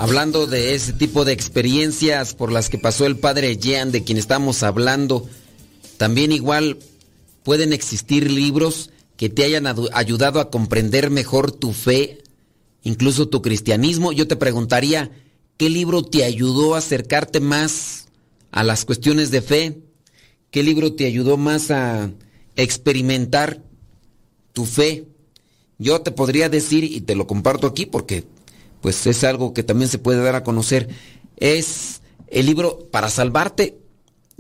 Hablando 0.07 0.47
de 0.47 0.77
ese 0.77 0.93
tipo 0.93 1.25
de 1.25 1.33
experiencias 1.33 2.33
por 2.33 2.53
las 2.53 2.71
que 2.71 2.79
pasó 2.79 3.07
el 3.07 3.19
padre 3.19 3.57
Jean, 3.57 3.91
de 3.91 4.05
quien 4.05 4.19
estamos 4.19 4.63
hablando, 4.63 5.29
también 5.97 6.31
igual 6.31 6.79
pueden 7.43 7.73
existir 7.73 8.31
libros 8.31 8.91
que 9.17 9.31
te 9.31 9.43
hayan 9.43 9.67
ayudado 9.67 10.39
a 10.39 10.49
comprender 10.49 11.11
mejor 11.11 11.51
tu 11.51 11.73
fe, 11.73 12.23
incluso 12.85 13.27
tu 13.27 13.43
cristianismo. 13.43 14.13
Yo 14.13 14.29
te 14.29 14.37
preguntaría, 14.37 15.11
¿qué 15.57 15.69
libro 15.71 16.05
te 16.05 16.23
ayudó 16.23 16.77
a 16.77 16.79
acercarte 16.79 17.41
más 17.41 18.07
a 18.53 18.63
las 18.63 18.85
cuestiones 18.85 19.33
de 19.33 19.43
fe? 19.43 19.81
¿Qué 20.53 20.63
libro 20.63 20.93
te 20.93 21.07
ayudó 21.07 21.37
más 21.37 21.73
a 21.73 22.13
experimentar 22.55 23.61
tu 24.53 24.67
fe? 24.67 25.09
Yo 25.79 26.01
te 26.01 26.13
podría 26.13 26.49
decir, 26.49 26.85
y 26.85 27.01
te 27.01 27.17
lo 27.17 27.27
comparto 27.27 27.67
aquí 27.67 27.87
porque 27.87 28.25
pues 28.81 29.07
es 29.07 29.25
algo 29.25 29.55
que 29.55 29.63
también 29.63 29.89
se 29.89 29.99
puede 29.99 30.23
dar 30.23 30.35
a 30.35 30.45
conocer, 30.45 30.89
es 31.37 32.01
el 32.29 32.47
libro 32.47 32.89
Para 32.91 33.11
Salvarte, 33.11 33.79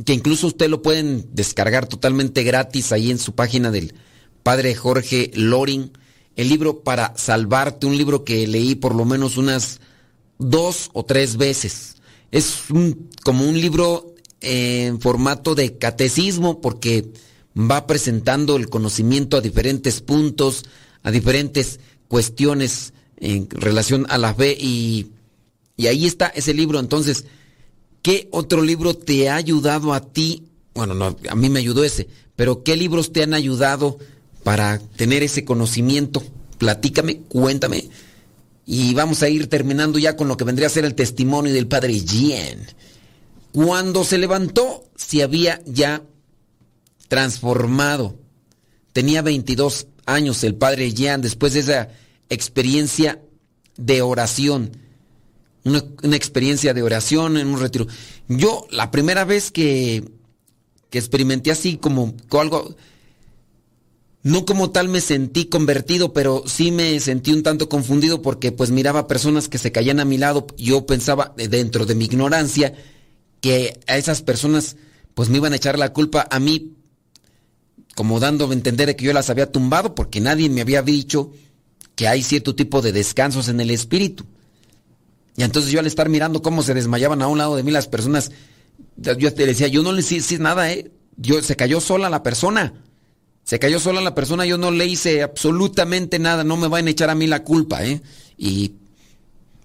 que 0.04 0.12
incluso 0.12 0.46
usted 0.48 0.68
lo 0.68 0.82
pueden 0.82 1.28
descargar 1.32 1.86
totalmente 1.86 2.42
gratis 2.42 2.92
ahí 2.92 3.10
en 3.10 3.18
su 3.18 3.34
página 3.34 3.70
del 3.70 3.94
padre 4.42 4.74
Jorge 4.74 5.30
Loring. 5.34 5.90
El 6.36 6.48
libro 6.48 6.80
Para 6.80 7.14
Salvarte, 7.16 7.86
un 7.86 7.96
libro 7.96 8.24
que 8.24 8.46
leí 8.46 8.74
por 8.74 8.94
lo 8.94 9.04
menos 9.04 9.36
unas 9.38 9.80
dos 10.38 10.90
o 10.92 11.04
tres 11.04 11.36
veces. 11.38 11.96
Es 12.30 12.70
un- 12.70 13.08
como 13.24 13.48
un 13.48 13.58
libro 13.58 14.14
en 14.42 15.00
formato 15.00 15.54
de 15.54 15.78
catecismo 15.78 16.60
porque 16.60 17.10
va 17.58 17.86
presentando 17.86 18.56
el 18.56 18.68
conocimiento 18.68 19.38
a 19.38 19.40
diferentes 19.40 20.02
puntos, 20.02 20.64
a 21.02 21.10
diferentes 21.10 21.80
cuestiones 22.08 22.92
en 23.18 23.48
relación 23.50 24.06
a 24.08 24.18
la 24.18 24.34
fe 24.34 24.56
y, 24.58 25.12
y 25.76 25.86
ahí 25.86 26.06
está 26.06 26.26
ese 26.28 26.54
libro. 26.54 26.78
Entonces, 26.78 27.24
¿qué 28.02 28.28
otro 28.30 28.62
libro 28.62 28.94
te 28.94 29.28
ha 29.28 29.36
ayudado 29.36 29.94
a 29.94 30.00
ti? 30.00 30.44
Bueno, 30.74 30.94
no, 30.94 31.16
a 31.28 31.34
mí 31.34 31.48
me 31.48 31.60
ayudó 31.60 31.84
ese, 31.84 32.08
pero 32.34 32.62
¿qué 32.62 32.76
libros 32.76 33.12
te 33.12 33.22
han 33.22 33.34
ayudado 33.34 33.98
para 34.42 34.78
tener 34.78 35.22
ese 35.22 35.44
conocimiento? 35.44 36.22
Platícame, 36.58 37.20
cuéntame. 37.28 37.88
Y 38.66 38.94
vamos 38.94 39.22
a 39.22 39.28
ir 39.28 39.48
terminando 39.48 39.98
ya 39.98 40.16
con 40.16 40.28
lo 40.28 40.36
que 40.36 40.44
vendría 40.44 40.66
a 40.66 40.70
ser 40.70 40.84
el 40.84 40.94
testimonio 40.94 41.52
del 41.52 41.68
padre 41.68 42.00
Jean. 42.00 42.66
Cuando 43.52 44.04
se 44.04 44.18
levantó, 44.18 44.84
se 44.96 45.22
había 45.22 45.62
ya 45.66 46.02
transformado. 47.08 48.16
Tenía 48.92 49.22
22 49.22 49.86
años 50.04 50.42
el 50.44 50.56
padre 50.56 50.92
Jean 50.92 51.22
después 51.22 51.54
de 51.54 51.60
esa 51.60 51.88
experiencia 52.28 53.20
de 53.76 54.02
oración. 54.02 54.76
Una, 55.64 55.82
experiencia 56.16 56.74
de 56.74 56.82
oración 56.82 57.36
en 57.36 57.48
un 57.48 57.60
retiro. 57.60 57.86
Yo, 58.28 58.66
la 58.70 58.90
primera 58.90 59.24
vez 59.24 59.50
que, 59.50 60.04
que 60.90 60.98
experimenté 60.98 61.50
así 61.50 61.76
como 61.76 62.14
algo, 62.38 62.76
no 64.22 64.44
como 64.44 64.70
tal 64.70 64.88
me 64.88 65.00
sentí 65.00 65.46
convertido, 65.46 66.12
pero 66.12 66.44
sí 66.46 66.70
me 66.70 66.98
sentí 67.00 67.32
un 67.32 67.42
tanto 67.42 67.68
confundido 67.68 68.22
porque 68.22 68.52
pues 68.52 68.70
miraba 68.70 69.08
personas 69.08 69.48
que 69.48 69.58
se 69.58 69.72
caían 69.72 70.00
a 70.00 70.04
mi 70.04 70.18
lado. 70.18 70.46
Yo 70.56 70.86
pensaba 70.86 71.34
dentro 71.36 71.86
de 71.86 71.94
mi 71.94 72.04
ignorancia 72.06 72.74
que 73.40 73.78
a 73.86 73.96
esas 73.96 74.22
personas 74.22 74.76
pues 75.14 75.28
me 75.28 75.38
iban 75.38 75.52
a 75.52 75.56
echar 75.56 75.78
la 75.78 75.92
culpa 75.92 76.28
a 76.30 76.38
mí, 76.38 76.74
como 77.94 78.20
dándome 78.20 78.54
a 78.54 78.56
entender 78.58 78.86
de 78.86 78.96
que 78.96 79.04
yo 79.04 79.12
las 79.12 79.30
había 79.30 79.50
tumbado 79.50 79.94
porque 79.94 80.20
nadie 80.20 80.50
me 80.50 80.60
había 80.60 80.82
dicho 80.82 81.32
que 81.96 82.06
hay 82.06 82.22
cierto 82.22 82.54
tipo 82.54 82.82
de 82.82 82.92
descansos 82.92 83.48
en 83.48 83.60
el 83.60 83.70
espíritu. 83.70 84.24
Y 85.36 85.42
entonces 85.42 85.72
yo 85.72 85.80
al 85.80 85.86
estar 85.86 86.08
mirando 86.08 86.42
cómo 86.42 86.62
se 86.62 86.74
desmayaban 86.74 87.22
a 87.22 87.26
un 87.26 87.38
lado 87.38 87.56
de 87.56 87.62
mí 87.62 87.70
las 87.72 87.88
personas, 87.88 88.30
yo 88.96 89.34
te 89.34 89.46
decía, 89.46 89.66
yo 89.66 89.82
no 89.82 89.92
le 89.92 90.00
hice 90.00 90.38
nada, 90.38 90.70
¿eh? 90.70 90.90
Se 91.42 91.56
cayó 91.56 91.80
sola 91.80 92.08
la 92.08 92.22
persona. 92.22 92.74
Se 93.44 93.58
cayó 93.58 93.80
sola 93.80 94.00
la 94.00 94.14
persona, 94.14 94.44
yo 94.44 94.58
no 94.58 94.70
le 94.70 94.86
hice 94.86 95.22
absolutamente 95.22 96.18
nada, 96.18 96.44
no 96.44 96.56
me 96.56 96.68
van 96.68 96.86
a 96.86 96.90
echar 96.90 97.10
a 97.10 97.14
mí 97.14 97.26
la 97.26 97.44
culpa, 97.44 97.84
¿eh? 97.84 98.02
Y, 98.36 98.74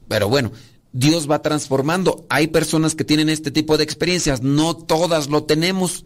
pero 0.08 0.30
bueno, 0.30 0.52
Dios 0.94 1.30
va 1.30 1.42
transformando. 1.42 2.26
Hay 2.30 2.48
personas 2.48 2.96
que 2.96 3.04
tienen 3.04 3.30
este 3.30 3.52
tipo 3.52 3.78
de 3.78 3.84
experiencias, 3.84 4.42
no 4.42 4.76
todas 4.76 5.30
lo 5.30 5.44
tenemos. 5.44 6.06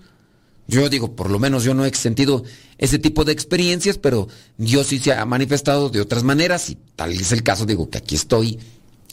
Yo 0.67 0.89
digo, 0.89 1.15
por 1.15 1.29
lo 1.29 1.37
menos 1.39 1.63
yo 1.63 1.73
no 1.73 1.85
he 1.85 1.93
sentido 1.93 2.43
ese 2.77 2.97
tipo 2.99 3.23
de 3.23 3.31
experiencias, 3.31 3.97
pero 3.97 4.27
Dios 4.57 4.87
sí 4.87 4.99
se 4.99 5.13
ha 5.13 5.23
manifestado 5.25 5.89
de 5.89 6.01
otras 6.01 6.23
maneras 6.23 6.69
y 6.69 6.77
tal 6.95 7.11
es 7.11 7.31
el 7.31 7.43
caso, 7.43 7.65
digo 7.65 7.89
que 7.89 7.99
aquí 7.99 8.15
estoy 8.15 8.57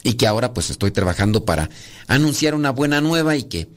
y 0.03 0.15
que 0.15 0.25
ahora 0.27 0.53
pues 0.53 0.69
estoy 0.71 0.91
trabajando 0.91 1.45
para 1.45 1.69
anunciar 2.07 2.55
una 2.55 2.71
buena 2.71 3.01
nueva 3.01 3.35
y 3.37 3.43
que 3.43 3.67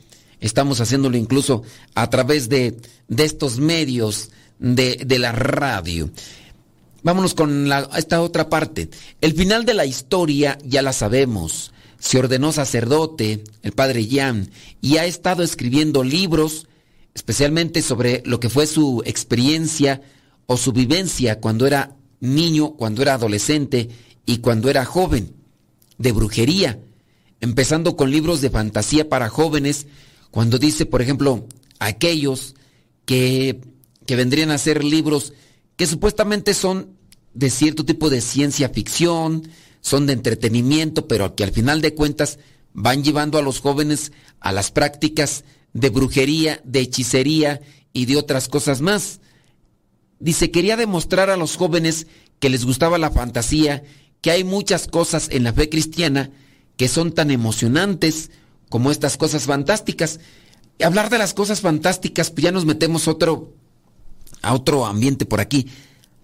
estamos 0.41 0.81
haciéndolo 0.81 1.17
incluso 1.17 1.63
a 1.95 2.09
través 2.11 2.49
de, 2.49 2.77
de 3.09 3.25
estos 3.25 3.59
medios 3.59 4.31
de, 4.59 5.03
de 5.07 5.19
la 5.19 5.33
radio. 5.33 6.11
Vámonos 7.03 7.35
con 7.35 7.69
la- 7.69 7.89
esta 7.97 8.21
otra 8.23 8.49
parte. 8.49 8.89
El 9.21 9.35
final 9.35 9.65
de 9.65 9.75
la 9.75 9.85
historia 9.87 10.59
ya 10.65 10.83
la 10.83 10.93
sabemos. 10.93 11.73
se 11.99 12.19
ordenó 12.19 12.53
sacerdote, 12.53 13.45
el 13.63 13.73
padre 13.73 14.07
Jan, 14.11 14.51
y 14.81 14.97
ha 14.97 15.05
estado 15.07 15.43
escribiendo 15.43 16.03
libros, 16.05 16.67
especialmente 17.17 17.81
sobre 17.81 18.23
lo 18.27 18.41
que 18.41 18.51
fue 18.51 18.67
su 18.67 19.03
experiencia 19.07 20.03
o 20.45 20.59
su 20.59 20.73
vivencia 20.73 21.41
cuando 21.41 21.67
era 21.67 21.97
niño, 22.21 22.75
cuando 22.75 23.01
era 23.01 23.15
adolescente 23.15 23.89
y 24.27 24.39
cuando 24.39 24.69
era 24.69 24.85
joven, 24.85 25.35
de 25.97 26.13
brujería, 26.13 26.79
empezando 27.41 27.97
con 27.97 28.11
libros 28.11 28.43
de 28.43 28.51
fantasía 28.51 29.09
para 29.09 29.31
jóvenes, 29.31 29.87
cuando 30.31 30.59
dice, 30.59 30.85
por 30.85 31.01
ejemplo, 31.01 31.47
aquellos 31.79 32.55
que, 33.07 33.63
que 34.05 34.17
vendrían 34.17 34.51
a 34.51 34.59
ser 34.59 34.85
libros 34.85 35.33
que 35.77 35.87
supuestamente 35.87 36.53
son 36.53 36.99
de 37.33 37.49
cierto 37.49 37.87
tipo 37.87 38.11
de 38.11 38.21
ciencia 38.21 38.69
ficción, 38.69 39.49
son 39.81 40.07
de 40.07 40.13
entretenimiento, 40.13 41.09
pero 41.09 41.35
que 41.35 41.45
al 41.45 41.53
final 41.53 41.81
de 41.81 41.95
cuentas 41.95 42.39
van 42.75 43.03
llevando 43.03 43.39
a 43.39 43.43
los 43.43 43.61
jóvenes 43.61 44.13
a 44.39 44.53
las 44.53 44.71
prácticas 44.71 45.45
de 45.77 45.91
brujería, 45.91 46.61
de 46.65 46.81
hechicería 46.81 47.61
y 47.93 48.07
de 48.07 48.17
otras 48.17 48.49
cosas 48.49 48.81
más. 48.81 49.21
Dice, 50.19 50.51
quería 50.51 50.77
demostrar 50.77 51.29
a 51.29 51.37
los 51.37 51.57
jóvenes 51.57 52.07
que 52.39 52.49
les 52.49 52.65
gustaba 52.65 52.97
la 52.97 53.11
fantasía, 53.11 53.85
que 54.23 54.31
hay 54.31 54.43
muchas 54.43 54.89
cosas 54.89 55.29
en 55.31 55.45
la 55.45 55.53
fe 55.53 55.69
cristiana 55.69 56.31
que 56.77 56.89
son 56.89 57.13
tan 57.13 57.31
emocionantes 57.31 58.31
como 58.71 58.91
estas 58.91 59.19
cosas 59.19 59.45
fantásticas. 59.45 60.21
Y 60.79 60.85
hablar 60.85 61.11
de 61.11 61.19
las 61.19 61.35
cosas 61.35 61.61
fantásticas, 61.61 62.31
pues 62.31 62.45
ya 62.45 62.53
nos 62.53 62.65
metemos 62.65 63.07
otro, 63.07 63.53
a 64.41 64.55
otro 64.55 64.87
ambiente 64.87 65.27
por 65.27 65.41
aquí. 65.41 65.67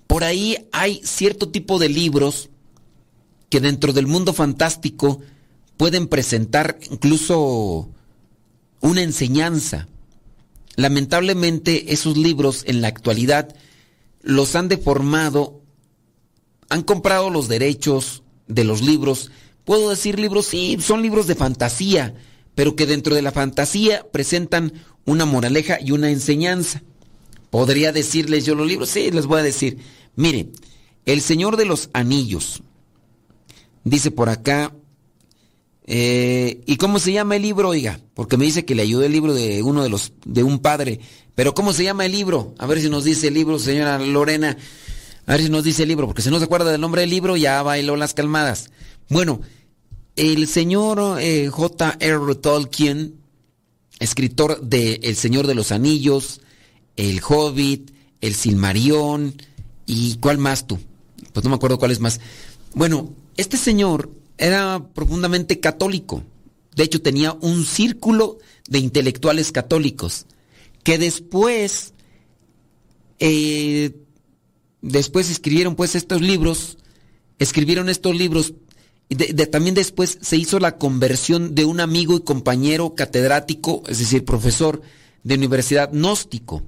Por 0.07 0.25
ahí 0.25 0.67
hay 0.73 1.01
cierto 1.05 1.51
tipo 1.51 1.79
de 1.79 1.91
libros 1.91 2.49
que 3.51 3.61
dentro 3.61 3.93
del 3.93 4.07
mundo 4.07 4.33
fantástico 4.33 5.21
pueden 5.77 6.07
presentar 6.07 6.79
incluso 6.91 7.91
una 8.83 9.03
enseñanza. 9.03 9.89
Lamentablemente 10.76 11.93
esos 11.93 12.18
libros 12.18 12.64
en 12.66 12.83
la 12.83 12.89
actualidad 12.89 13.55
los 14.20 14.55
han 14.55 14.68
deformado, 14.68 15.62
han 16.68 16.83
comprado 16.83 17.30
los 17.30 17.49
derechos 17.49 18.22
de 18.47 18.64
los 18.64 18.83
libros. 18.83 19.30
Puedo 19.64 19.91
decir 19.91 20.18
libros, 20.18 20.47
sí, 20.47 20.76
son 20.80 21.01
libros 21.01 21.26
de 21.26 21.35
fantasía, 21.35 22.14
pero 22.55 22.76
que 22.76 22.87
dentro 22.87 23.14
de 23.14 23.22
la 23.22 23.33
fantasía 23.33 24.05
presentan 24.12 24.72
una 25.07 25.24
moraleja 25.24 25.78
y 25.80 25.93
una 25.93 26.11
enseñanza. 26.11 26.83
Podría 27.51 27.93
decirles 27.93 28.45
yo 28.45 28.55
los 28.55 28.66
libros, 28.66 28.89
sí, 28.89 29.11
les 29.11 29.26
voy 29.26 29.41
a 29.41 29.45
decir. 29.45 29.78
Mire, 30.16 30.49
El 31.05 31.20
Señor 31.20 31.57
de 31.57 31.66
los 31.66 31.91
Anillos. 31.93 32.62
Dice 33.85 34.11
por 34.11 34.28
acá, 34.28 34.72
eh, 35.95 36.62
¿y 36.64 36.76
cómo 36.76 36.99
se 36.99 37.12
llama 37.12 37.36
el 37.36 37.43
libro, 37.43 37.68
oiga? 37.68 38.01
Porque 38.14 38.38
me 38.38 38.47
dice 38.47 38.64
que 38.64 38.74
le 38.74 38.80
ayudó 38.80 39.05
el 39.05 39.12
libro 39.12 39.34
de 39.34 39.62
uno 39.62 39.82
de 39.82 39.90
los, 39.90 40.14
de 40.24 40.43
un 40.43 40.59
padre. 40.59 41.01
Pero 41.34 41.53
¿cómo 41.53 41.74
se 41.74 41.84
llama 41.84 42.07
el 42.07 42.12
libro? 42.12 42.55
A 42.57 42.64
ver 42.64 42.80
si 42.80 42.88
nos 42.88 43.05
dice 43.05 43.28
el 43.28 43.34
libro, 43.34 43.59
señora 43.59 43.99
Lorena. 43.99 44.57
A 45.26 45.32
ver 45.32 45.43
si 45.43 45.51
nos 45.51 45.64
dice 45.64 45.82
el 45.82 45.90
libro, 45.90 46.07
porque 46.07 46.22
si 46.22 46.30
no 46.30 46.38
se 46.38 46.47
acuerda 46.47 46.72
del 46.72 46.80
nombre 46.80 47.03
del 47.03 47.11
libro, 47.11 47.36
ya 47.36 47.62
bailó 47.62 47.97
las 47.97 48.14
calmadas. 48.14 48.70
Bueno, 49.11 49.43
el 50.16 50.49
señor 50.49 51.20
eh, 51.20 51.51
J.R. 51.51 52.34
Tolkien, 52.36 53.16
escritor 53.99 54.62
de 54.62 54.99
El 55.03 55.16
Señor 55.16 55.47
de 55.47 55.55
los 55.55 55.72
Anillos, 55.72 56.40
El 56.97 57.20
Hobbit, 57.22 57.90
El 58.22 58.34
Silmarión, 58.34 59.34
y 59.84 60.16
¿cuál 60.20 60.38
más 60.38 60.66
tú? 60.66 60.78
Pues 61.34 61.45
no 61.45 61.51
me 61.51 61.57
acuerdo 61.57 61.78
cuál 61.78 61.90
es 61.90 62.01
más. 62.01 62.18
Bueno, 62.72 63.12
este 63.36 63.59
señor 63.59 64.22
era 64.43 64.84
profundamente 64.93 65.61
católico. 65.61 66.22
De 66.74 66.84
hecho, 66.84 67.01
tenía 67.01 67.32
un 67.32 67.64
círculo 67.64 68.38
de 68.68 68.78
intelectuales 68.78 69.53
católicos 69.53 70.26
que 70.82 70.99
después, 70.99 71.95
eh, 73.20 73.93
después 74.80 75.30
escribieron 75.30 75.76
pues 75.76 75.95
estos 75.95 76.20
libros, 76.20 76.78
escribieron 77.38 77.88
estos 77.88 78.16
libros, 78.16 78.55
y 79.09 79.14
también 79.16 79.74
después 79.74 80.18
se 80.22 80.36
hizo 80.36 80.59
la 80.59 80.78
conversión 80.78 81.55
de 81.55 81.66
un 81.66 81.80
amigo 81.80 82.16
y 82.16 82.22
compañero 82.22 82.95
catedrático, 82.95 83.82
es 83.86 83.99
decir, 83.99 84.24
profesor 84.24 84.80
de 85.22 85.34
universidad 85.34 85.90
gnóstico. 85.93 86.62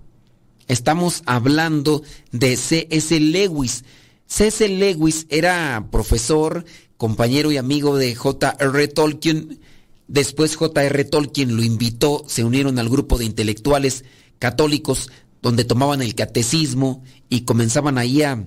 Estamos 0.68 1.22
hablando 1.26 2.02
de 2.32 2.56
C.S. 2.56 3.18
Lewis. 3.18 3.84
C.S. 4.26 4.68
Lewis 4.68 5.26
era 5.30 5.88
profesor, 5.90 6.64
compañero 6.96 7.52
y 7.52 7.56
amigo 7.56 7.96
de 7.96 8.14
J.R. 8.14 8.88
Tolkien. 8.88 9.60
Después 10.08 10.56
J.R. 10.56 11.04
Tolkien 11.04 11.56
lo 11.56 11.62
invitó, 11.62 12.24
se 12.26 12.44
unieron 12.44 12.78
al 12.78 12.88
grupo 12.88 13.18
de 13.18 13.24
intelectuales 13.24 14.04
católicos 14.38 15.10
donde 15.40 15.64
tomaban 15.64 16.02
el 16.02 16.14
catecismo 16.14 17.04
y 17.28 17.42
comenzaban 17.42 17.98
ahí 17.98 18.22
a, 18.22 18.46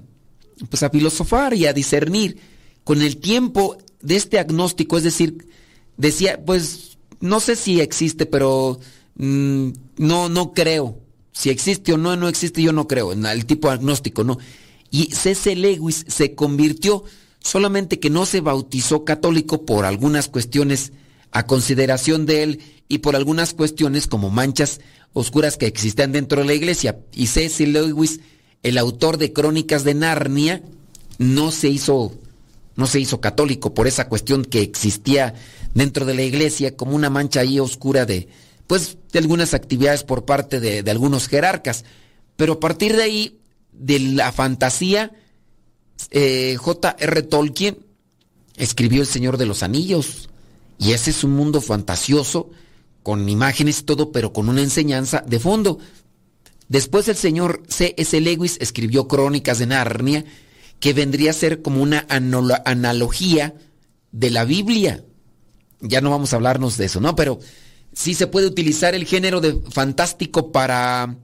pues 0.69 0.83
a 0.83 0.89
filosofar 0.89 1.53
y 1.53 1.65
a 1.65 1.73
discernir. 1.73 2.39
Con 2.83 3.01
el 3.01 3.17
tiempo 3.17 3.77
de 4.01 4.15
este 4.15 4.39
agnóstico, 4.39 4.97
es 4.97 5.03
decir, 5.03 5.47
decía, 5.97 6.43
pues 6.43 6.97
no 7.19 7.39
sé 7.39 7.55
si 7.55 7.81
existe, 7.81 8.25
pero 8.25 8.79
mm, 9.15 9.69
no, 9.97 10.29
no 10.29 10.53
creo. 10.53 10.99
Si 11.31 11.49
existe 11.49 11.93
o 11.93 11.97
no, 11.97 12.15
no 12.15 12.27
existe, 12.27 12.61
yo 12.61 12.71
no 12.71 12.87
creo. 12.87 13.11
El 13.11 13.45
tipo 13.45 13.69
agnóstico, 13.69 14.23
no. 14.23 14.39
Y 14.89 15.11
C.C. 15.11 15.55
Lewis 15.55 16.05
se 16.07 16.33
convirtió, 16.33 17.03
solamente 17.47 17.99
que 17.99 18.09
no 18.09 18.25
se 18.25 18.41
bautizó 18.41 19.05
católico 19.05 19.65
por 19.65 19.85
algunas 19.85 20.27
cuestiones 20.27 20.91
a 21.31 21.47
consideración 21.47 22.25
de 22.25 22.43
él 22.43 22.61
y 22.89 22.97
por 22.97 23.15
algunas 23.15 23.53
cuestiones 23.53 24.07
como 24.07 24.29
manchas 24.29 24.81
oscuras 25.13 25.55
que 25.55 25.65
existían 25.65 26.11
dentro 26.11 26.41
de 26.41 26.47
la 26.47 26.53
iglesia. 26.53 26.99
Y 27.13 27.27
C.C. 27.27 27.67
Lewis, 27.67 28.19
el 28.63 28.77
autor 28.77 29.17
de 29.17 29.31
Crónicas 29.31 29.85
de 29.85 29.93
Narnia, 29.93 30.61
no 31.19 31.51
se 31.51 31.69
hizo 31.69 32.13
no 32.75 32.85
se 32.85 32.99
hizo 32.99 33.21
católico 33.21 33.73
por 33.73 33.87
esa 33.87 34.07
cuestión 34.07 34.45
que 34.45 34.61
existía 34.61 35.33
dentro 35.73 36.05
de 36.05 36.13
la 36.13 36.21
iglesia 36.21 36.75
como 36.75 36.95
una 36.95 37.09
mancha 37.09 37.39
ahí 37.39 37.59
oscura 37.59 38.05
de 38.05 38.27
pues 38.67 38.97
de 39.11 39.19
algunas 39.19 39.53
actividades 39.53 40.03
por 40.03 40.25
parte 40.25 40.59
de, 40.59 40.83
de 40.83 40.91
algunos 40.91 41.27
jerarcas. 41.29 41.85
Pero 42.35 42.53
a 42.53 42.59
partir 42.59 42.95
de 42.95 43.03
ahí 43.03 43.39
de 43.71 43.99
la 43.99 44.31
fantasía, 44.33 45.13
eh, 46.11 46.55
J.R. 46.57 47.21
Tolkien 47.23 47.79
escribió 48.55 49.01
El 49.01 49.07
Señor 49.07 49.37
de 49.37 49.45
los 49.45 49.63
Anillos. 49.63 50.29
Y 50.79 50.91
ese 50.91 51.09
es 51.09 51.23
un 51.23 51.31
mundo 51.31 51.61
fantasioso, 51.61 52.51
con 53.03 53.27
imágenes 53.29 53.79
y 53.79 53.83
todo, 53.83 54.11
pero 54.11 54.33
con 54.33 54.49
una 54.49 54.61
enseñanza 54.61 55.23
de 55.25 55.39
fondo. 55.39 55.79
Después 56.67 57.07
el 57.07 57.15
señor 57.15 57.63
C.S. 57.69 58.19
Lewis 58.19 58.57
escribió 58.59 59.07
Crónicas 59.07 59.59
de 59.59 59.67
Narnia, 59.67 60.25
que 60.79 60.93
vendría 60.93 61.31
a 61.31 61.33
ser 61.33 61.61
como 61.61 61.81
una 61.81 62.05
analogía 62.09 63.55
de 64.11 64.29
la 64.29 64.43
Biblia. 64.43 65.03
Ya 65.79 66.01
no 66.01 66.11
vamos 66.11 66.33
a 66.33 66.35
hablarnos 66.35 66.77
de 66.77 66.85
eso, 66.85 66.99
¿no? 66.99 67.15
Pero 67.15 67.39
sí 67.93 68.13
se 68.13 68.27
puede 68.27 68.47
utilizar 68.47 68.93
el 68.93 69.05
género 69.05 69.41
de 69.41 69.59
fantástico 69.71 70.51
para 70.51 71.15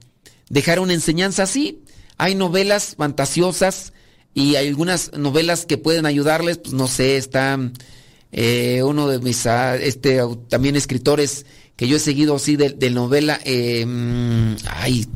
dejar 0.48 0.80
una 0.80 0.94
enseñanza 0.94 1.44
así. 1.44 1.82
Hay 2.16 2.34
novelas 2.34 2.94
fantasiosas 2.96 3.92
y 4.34 4.56
hay 4.56 4.68
algunas 4.68 5.12
novelas 5.16 5.64
que 5.64 5.78
pueden 5.78 6.06
ayudarles, 6.06 6.58
pues 6.58 6.74
no 6.74 6.88
sé, 6.88 7.16
está 7.16 7.58
eh, 8.32 8.82
uno 8.82 9.08
de 9.08 9.20
mis 9.20 9.46
ah, 9.46 9.76
este, 9.76 10.20
también 10.48 10.74
escritores 10.74 11.46
que 11.76 11.86
yo 11.86 11.96
he 11.96 12.00
seguido 12.00 12.34
así 12.34 12.56
de, 12.56 12.90
novela, 12.90 13.40
eh, 13.44 13.86
mm, 13.86 14.56
ay, 14.66 15.06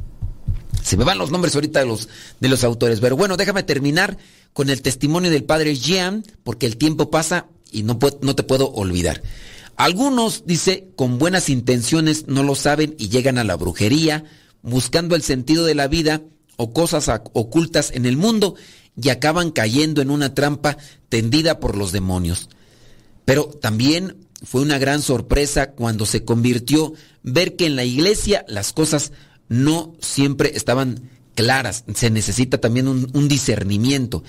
se 0.82 0.96
me 0.96 1.04
van 1.04 1.18
los 1.18 1.30
nombres 1.30 1.54
ahorita 1.54 1.80
de 1.80 1.86
los, 1.86 2.08
de 2.40 2.48
los 2.48 2.62
autores, 2.62 3.00
pero 3.00 3.16
bueno, 3.16 3.36
déjame 3.36 3.64
terminar 3.64 4.16
con 4.52 4.70
el 4.70 4.82
testimonio 4.82 5.30
del 5.30 5.44
padre 5.44 5.74
Jean, 5.74 6.24
porque 6.44 6.66
el 6.66 6.76
tiempo 6.76 7.10
pasa 7.10 7.46
y 7.70 7.82
no, 7.82 7.98
no 8.22 8.34
te 8.34 8.42
puedo 8.44 8.70
olvidar. 8.70 9.22
Algunos, 9.76 10.44
dice, 10.46 10.88
con 10.96 11.18
buenas 11.18 11.48
intenciones 11.48 12.26
no 12.26 12.42
lo 12.42 12.54
saben 12.54 12.96
y 12.98 13.08
llegan 13.08 13.38
a 13.38 13.44
la 13.44 13.56
brujería, 13.56 14.24
buscando 14.62 15.14
el 15.14 15.22
sentido 15.22 15.64
de 15.64 15.76
la 15.76 15.86
vida 15.86 16.22
o 16.56 16.72
cosas 16.72 17.08
ocultas 17.32 17.92
en 17.94 18.04
el 18.04 18.16
mundo 18.16 18.56
y 19.00 19.10
acaban 19.10 19.50
cayendo 19.50 20.02
en 20.02 20.10
una 20.10 20.34
trampa 20.34 20.76
tendida 21.08 21.60
por 21.60 21.76
los 21.76 21.92
demonios. 21.92 22.48
Pero 23.24 23.44
también 23.46 24.16
fue 24.42 24.62
una 24.62 24.78
gran 24.78 25.02
sorpresa 25.02 25.72
cuando 25.72 26.06
se 26.06 26.24
convirtió 26.24 26.92
ver 27.22 27.56
que 27.56 27.66
en 27.66 27.76
la 27.76 27.84
iglesia 27.84 28.44
las 28.48 28.72
cosas 28.72 29.12
no 29.48 29.94
siempre 30.00 30.52
estaban 30.56 31.10
claras. 31.34 31.84
Se 31.94 32.10
necesita 32.10 32.58
también 32.58 32.88
un, 32.88 33.28
discernimiento. 33.28 34.24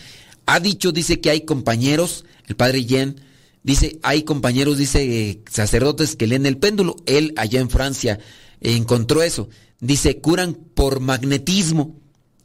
Ha 0.46 0.60
dicho, 0.60 0.92
dice 0.92 1.20
que 1.20 1.30
hay 1.30 1.42
compañeros, 1.42 2.26
el 2.48 2.56
padre 2.56 2.84
Jen, 2.84 3.22
dice, 3.64 4.00
hay 4.04 4.24
compañeros, 4.24 4.78
dice, 4.78 5.42
sacerdotes 5.50 6.16
que 6.16 6.28
leen 6.28 6.46
el 6.46 6.58
péndulo. 6.58 6.96
Él 7.06 7.34
allá 7.38 7.60
en 7.60 7.70
Francia 7.70 8.20
encontró 8.62 9.22
eso. 9.22 9.50
Dice, 9.80 10.20
curan 10.20 10.54
por 10.54 11.00
magnetismo. 11.00 12.00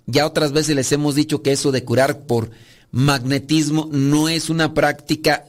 Ya 0.07 0.26
otras 0.26 0.52
veces 0.52 0.76
les 0.76 0.92
hemos 0.92 1.14
dicho 1.14 1.42
que 1.42 1.52
eso 1.52 1.72
de 1.72 1.84
curar 1.84 2.26
por 2.26 2.50
magnetismo 2.90 3.88
no 3.90 4.28
es 4.28 4.50
una 4.50 4.74
práctica 4.74 5.44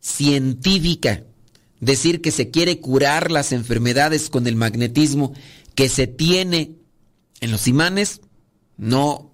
científica. 0.00 1.24
Decir 1.80 2.20
que 2.20 2.30
se 2.30 2.50
quiere 2.50 2.80
curar 2.80 3.30
las 3.30 3.52
enfermedades 3.52 4.30
con 4.30 4.46
el 4.46 4.56
magnetismo 4.56 5.32
que 5.74 5.88
se 5.88 6.06
tiene 6.06 6.72
en 7.40 7.50
los 7.50 7.66
imanes 7.66 8.20
no, 8.76 9.30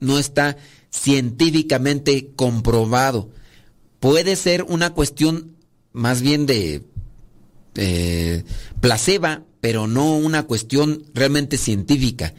no 0.00 0.18
está 0.18 0.56
científicamente 0.90 2.30
comprobado. 2.34 3.30
Puede 4.00 4.36
ser 4.36 4.62
una 4.62 4.90
cuestión 4.90 5.56
más 5.92 6.22
bien 6.22 6.46
de 6.46 6.84
eh, 7.74 8.44
placeba, 8.80 9.42
pero 9.60 9.86
no 9.86 10.16
una 10.16 10.44
cuestión 10.44 11.04
realmente 11.14 11.58
científica. 11.58 12.34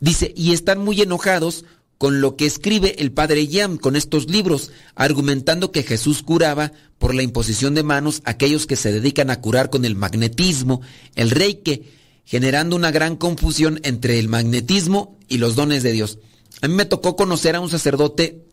Dice, 0.00 0.32
y 0.36 0.52
están 0.52 0.78
muy 0.78 1.00
enojados 1.00 1.64
con 1.98 2.20
lo 2.20 2.36
que 2.36 2.46
escribe 2.46 2.94
el 2.98 3.10
padre 3.10 3.48
Yam 3.48 3.76
con 3.76 3.96
estos 3.96 4.30
libros, 4.30 4.70
argumentando 4.94 5.72
que 5.72 5.82
Jesús 5.82 6.22
curaba 6.22 6.72
por 6.98 7.14
la 7.14 7.22
imposición 7.22 7.74
de 7.74 7.82
manos 7.82 8.22
a 8.24 8.30
aquellos 8.30 8.66
que 8.66 8.76
se 8.76 8.92
dedican 8.92 9.30
a 9.30 9.40
curar 9.40 9.68
con 9.68 9.84
el 9.84 9.96
magnetismo, 9.96 10.80
el 11.16 11.30
reiki, 11.30 11.86
generando 12.24 12.76
una 12.76 12.92
gran 12.92 13.16
confusión 13.16 13.80
entre 13.82 14.18
el 14.18 14.28
magnetismo 14.28 15.18
y 15.28 15.38
los 15.38 15.56
dones 15.56 15.82
de 15.82 15.92
Dios. 15.92 16.18
A 16.60 16.68
mí 16.68 16.74
me 16.74 16.84
tocó 16.84 17.16
conocer 17.16 17.56
a 17.56 17.60
un 17.60 17.70
sacerdote 17.70 18.44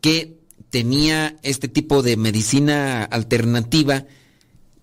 que 0.00 0.38
tenía 0.70 1.36
este 1.42 1.68
tipo 1.68 2.02
de 2.02 2.16
medicina 2.16 3.04
alternativa 3.04 4.06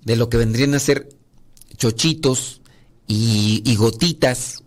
de 0.02 0.16
lo 0.16 0.30
que 0.30 0.38
vendrían 0.38 0.74
a 0.74 0.80
ser 0.80 1.10
chochitos 1.78 2.62
y, 3.08 3.76
gotitas 3.76 4.63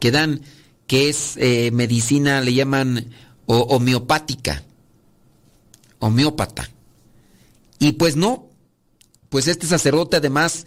que 0.00 0.10
dan, 0.10 0.42
que 0.86 1.08
es 1.08 1.36
eh, 1.36 1.70
medicina, 1.72 2.40
le 2.40 2.54
llaman 2.54 3.10
homeopática, 3.46 4.62
homeópata. 6.00 6.70
Y 7.78 7.92
pues 7.92 8.16
no, 8.16 8.50
pues 9.28 9.48
este 9.48 9.66
sacerdote 9.66 10.16
además 10.16 10.66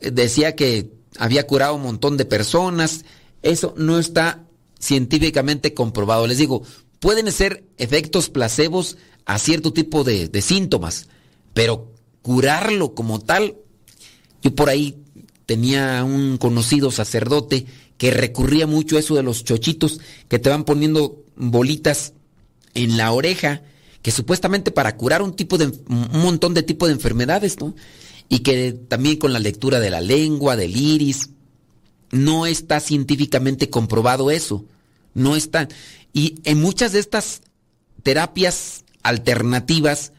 decía 0.00 0.54
que 0.54 0.92
había 1.18 1.46
curado 1.46 1.74
un 1.74 1.82
montón 1.82 2.16
de 2.16 2.24
personas, 2.24 3.04
eso 3.42 3.74
no 3.76 3.98
está 3.98 4.44
científicamente 4.78 5.74
comprobado. 5.74 6.26
Les 6.26 6.38
digo, 6.38 6.62
pueden 7.00 7.30
ser 7.32 7.64
efectos 7.78 8.28
placebos 8.28 8.96
a 9.24 9.38
cierto 9.38 9.72
tipo 9.72 10.04
de, 10.04 10.28
de 10.28 10.42
síntomas, 10.42 11.08
pero 11.54 11.92
curarlo 12.22 12.94
como 12.94 13.20
tal, 13.20 13.56
yo 14.42 14.54
por 14.54 14.68
ahí 14.68 15.02
tenía 15.46 16.04
un 16.04 16.38
conocido 16.38 16.90
sacerdote 16.90 17.66
que 18.02 18.10
recurría 18.10 18.66
mucho 18.66 18.98
eso 18.98 19.14
de 19.14 19.22
los 19.22 19.44
chochitos 19.44 20.00
que 20.26 20.40
te 20.40 20.48
van 20.48 20.64
poniendo 20.64 21.22
bolitas 21.36 22.14
en 22.74 22.96
la 22.96 23.12
oreja, 23.12 23.62
que 24.02 24.10
supuestamente 24.10 24.72
para 24.72 24.96
curar 24.96 25.22
un 25.22 25.36
tipo 25.36 25.56
de 25.56 25.66
un 25.66 26.08
montón 26.20 26.52
de 26.52 26.64
tipo 26.64 26.88
de 26.88 26.94
enfermedades, 26.94 27.60
¿no? 27.60 27.76
Y 28.28 28.40
que 28.40 28.72
también 28.72 29.18
con 29.18 29.32
la 29.32 29.38
lectura 29.38 29.78
de 29.78 29.90
la 29.90 30.00
lengua, 30.00 30.56
del 30.56 30.76
iris, 30.76 31.30
no 32.10 32.46
está 32.46 32.80
científicamente 32.80 33.70
comprobado 33.70 34.32
eso. 34.32 34.64
No 35.14 35.36
está. 35.36 35.68
Y 36.12 36.40
en 36.42 36.60
muchas 36.60 36.90
de 36.90 36.98
estas 36.98 37.42
terapias 38.02 38.84
alternativas 39.04 40.10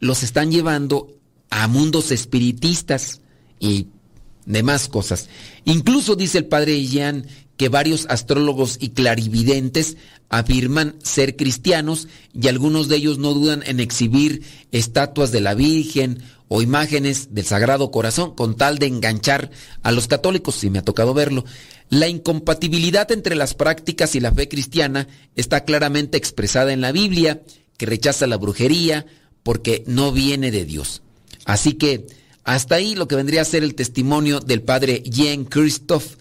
los 0.00 0.24
están 0.24 0.50
llevando 0.50 1.16
a 1.48 1.68
mundos 1.68 2.10
espiritistas 2.10 3.20
y 3.60 3.86
demás 4.52 4.88
cosas. 4.88 5.28
Incluso 5.64 6.16
dice 6.16 6.38
el 6.38 6.46
padre 6.46 6.84
Jean 6.86 7.26
que 7.56 7.68
varios 7.68 8.06
astrólogos 8.08 8.78
y 8.80 8.90
clarividentes 8.90 9.96
afirman 10.30 10.94
ser 11.02 11.36
cristianos 11.36 12.08
y 12.32 12.48
algunos 12.48 12.88
de 12.88 12.96
ellos 12.96 13.18
no 13.18 13.34
dudan 13.34 13.62
en 13.66 13.80
exhibir 13.80 14.42
estatuas 14.72 15.32
de 15.32 15.40
la 15.40 15.54
Virgen 15.54 16.22
o 16.48 16.62
imágenes 16.62 17.34
del 17.34 17.44
Sagrado 17.44 17.90
Corazón 17.90 18.34
con 18.34 18.56
tal 18.56 18.78
de 18.78 18.86
enganchar 18.86 19.50
a 19.82 19.92
los 19.92 20.08
católicos, 20.08 20.54
si 20.54 20.70
me 20.70 20.78
ha 20.78 20.84
tocado 20.84 21.14
verlo. 21.14 21.44
La 21.90 22.08
incompatibilidad 22.08 23.10
entre 23.12 23.34
las 23.34 23.54
prácticas 23.54 24.14
y 24.14 24.20
la 24.20 24.32
fe 24.32 24.48
cristiana 24.48 25.06
está 25.36 25.64
claramente 25.64 26.16
expresada 26.16 26.72
en 26.72 26.80
la 26.80 26.92
Biblia, 26.92 27.42
que 27.76 27.86
rechaza 27.86 28.26
la 28.26 28.36
brujería 28.36 29.06
porque 29.42 29.84
no 29.86 30.12
viene 30.12 30.50
de 30.50 30.64
Dios. 30.64 31.02
Así 31.44 31.74
que 31.74 32.06
hasta 32.44 32.76
ahí 32.76 32.94
lo 32.94 33.08
que 33.08 33.16
vendría 33.16 33.42
a 33.42 33.44
ser 33.44 33.62
el 33.62 33.74
testimonio 33.74 34.40
del 34.40 34.62
padre 34.62 35.02
Jean-Christophe 35.04 36.16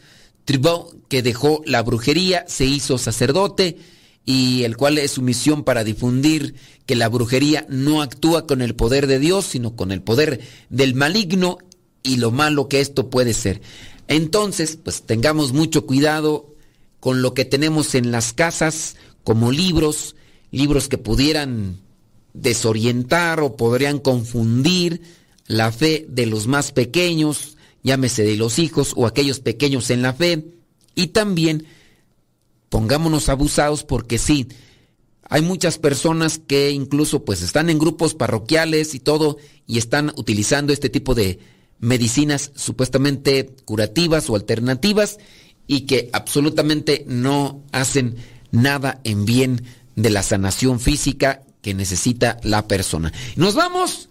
Tribot, 0.46 1.08
que 1.08 1.22
dejó 1.22 1.62
la 1.66 1.84
brujería, 1.84 2.46
se 2.48 2.66
hizo 2.66 2.98
sacerdote 2.98 3.78
y 4.26 4.64
el 4.64 4.78
cual 4.78 4.98
es 4.98 5.12
su 5.12 5.22
misión 5.22 5.64
para 5.64 5.84
difundir 5.84 6.56
que 6.86 6.96
la 6.96 7.08
brujería 7.08 7.66
no 7.70 8.02
actúa 8.02 8.48
con 8.48 8.62
el 8.62 8.76
poder 8.76 9.08
de 9.08 9.20
Dios, 9.20 9.46
sino 9.46 9.76
con 9.76 9.92
el 9.92 10.02
poder 10.02 10.42
del 10.70 10.96
maligno 10.96 11.58
y 12.04 12.18
lo 12.18 12.32
malo 12.32 12.68
que 12.68 12.82
esto 12.82 13.10
puede 13.10 13.34
ser. 13.34 13.62
Entonces, 14.08 14.78
pues 14.84 15.04
tengamos 15.04 15.54
mucho 15.54 15.86
cuidado 15.86 16.56
con 17.00 17.22
lo 17.22 17.34
que 17.34 17.46
tenemos 17.46 17.96
en 17.96 18.12
las 18.12 18.34
casas, 18.34 18.96
como 19.24 19.52
libros, 19.52 20.16
libros 20.52 20.90
que 20.90 20.98
pudieran 20.98 21.80
desorientar 22.34 23.40
o 23.42 23.56
podrían 23.56 24.00
confundir 24.00 25.02
la 25.50 25.72
fe 25.72 26.06
de 26.08 26.28
los 26.28 26.48
más 26.48 26.72
pequeños, 26.72 27.58
llámese 27.84 28.24
de 28.24 28.38
los 28.38 28.60
hijos 28.60 28.94
o 28.96 29.08
aquellos 29.08 29.40
pequeños 29.42 29.90
en 29.90 30.04
la 30.04 30.14
fe, 30.14 30.46
y 30.96 31.08
también 31.08 31.66
pongámonos 32.70 33.30
abusados 33.30 33.84
porque 33.84 34.20
sí, 34.20 34.48
hay 35.24 35.42
muchas 35.42 35.80
personas 35.80 36.40
que 36.40 36.70
incluso 36.70 37.26
pues 37.26 37.42
están 37.42 37.70
en 37.70 37.80
grupos 37.80 38.14
parroquiales 38.14 38.94
y 38.94 39.00
todo 39.00 39.38
y 39.66 39.80
están 39.80 40.14
utilizando 40.16 40.72
este 40.72 40.90
tipo 40.90 41.16
de 41.16 41.40
medicinas 41.80 42.52
supuestamente 42.56 43.50
curativas 43.66 44.30
o 44.30 44.36
alternativas 44.36 45.18
y 45.66 45.82
que 45.82 46.10
absolutamente 46.14 47.06
no 47.08 47.64
hacen 47.72 48.18
nada 48.52 49.02
en 49.04 49.26
bien 49.26 49.64
de 49.96 50.12
la 50.12 50.22
sanación 50.22 50.80
física 50.80 51.42
que 51.62 51.74
necesita 51.74 52.38
la 52.44 52.68
persona. 52.68 53.12
Nos 53.36 53.56
vamos. 53.56 54.09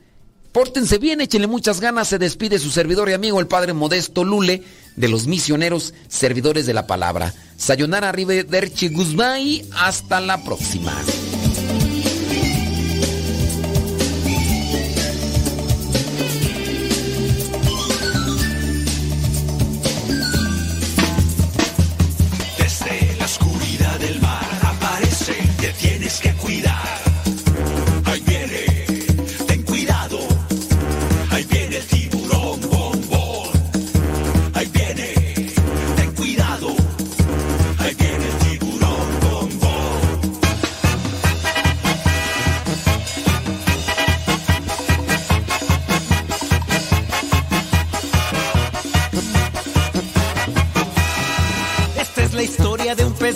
Pórtense 0.59 0.99
bien, 0.99 1.21
échenle 1.21 1.47
muchas 1.47 1.81
ganas. 1.81 2.09
Se 2.09 2.19
despide 2.19 2.59
su 2.59 2.71
servidor 2.71 3.09
y 3.09 3.13
amigo, 3.13 3.39
el 3.39 3.47
Padre 3.47 3.75
Modesto 3.75 4.25
Lule, 4.25 4.65
de 4.97 5.07
los 5.07 5.29
misioneros 5.29 5.95
servidores 6.09 6.67
de 6.67 6.75
la 6.75 6.85
palabra. 6.89 7.33
Sayonara 7.57 8.09
Arrivederci 8.09 8.89
Guzmai. 8.89 9.65
Hasta 9.71 10.21
la 10.21 10.43
próxima. 10.43 10.93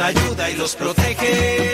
Ayuda 0.00 0.50
y 0.50 0.56
los 0.56 0.74
protege. 0.74 1.65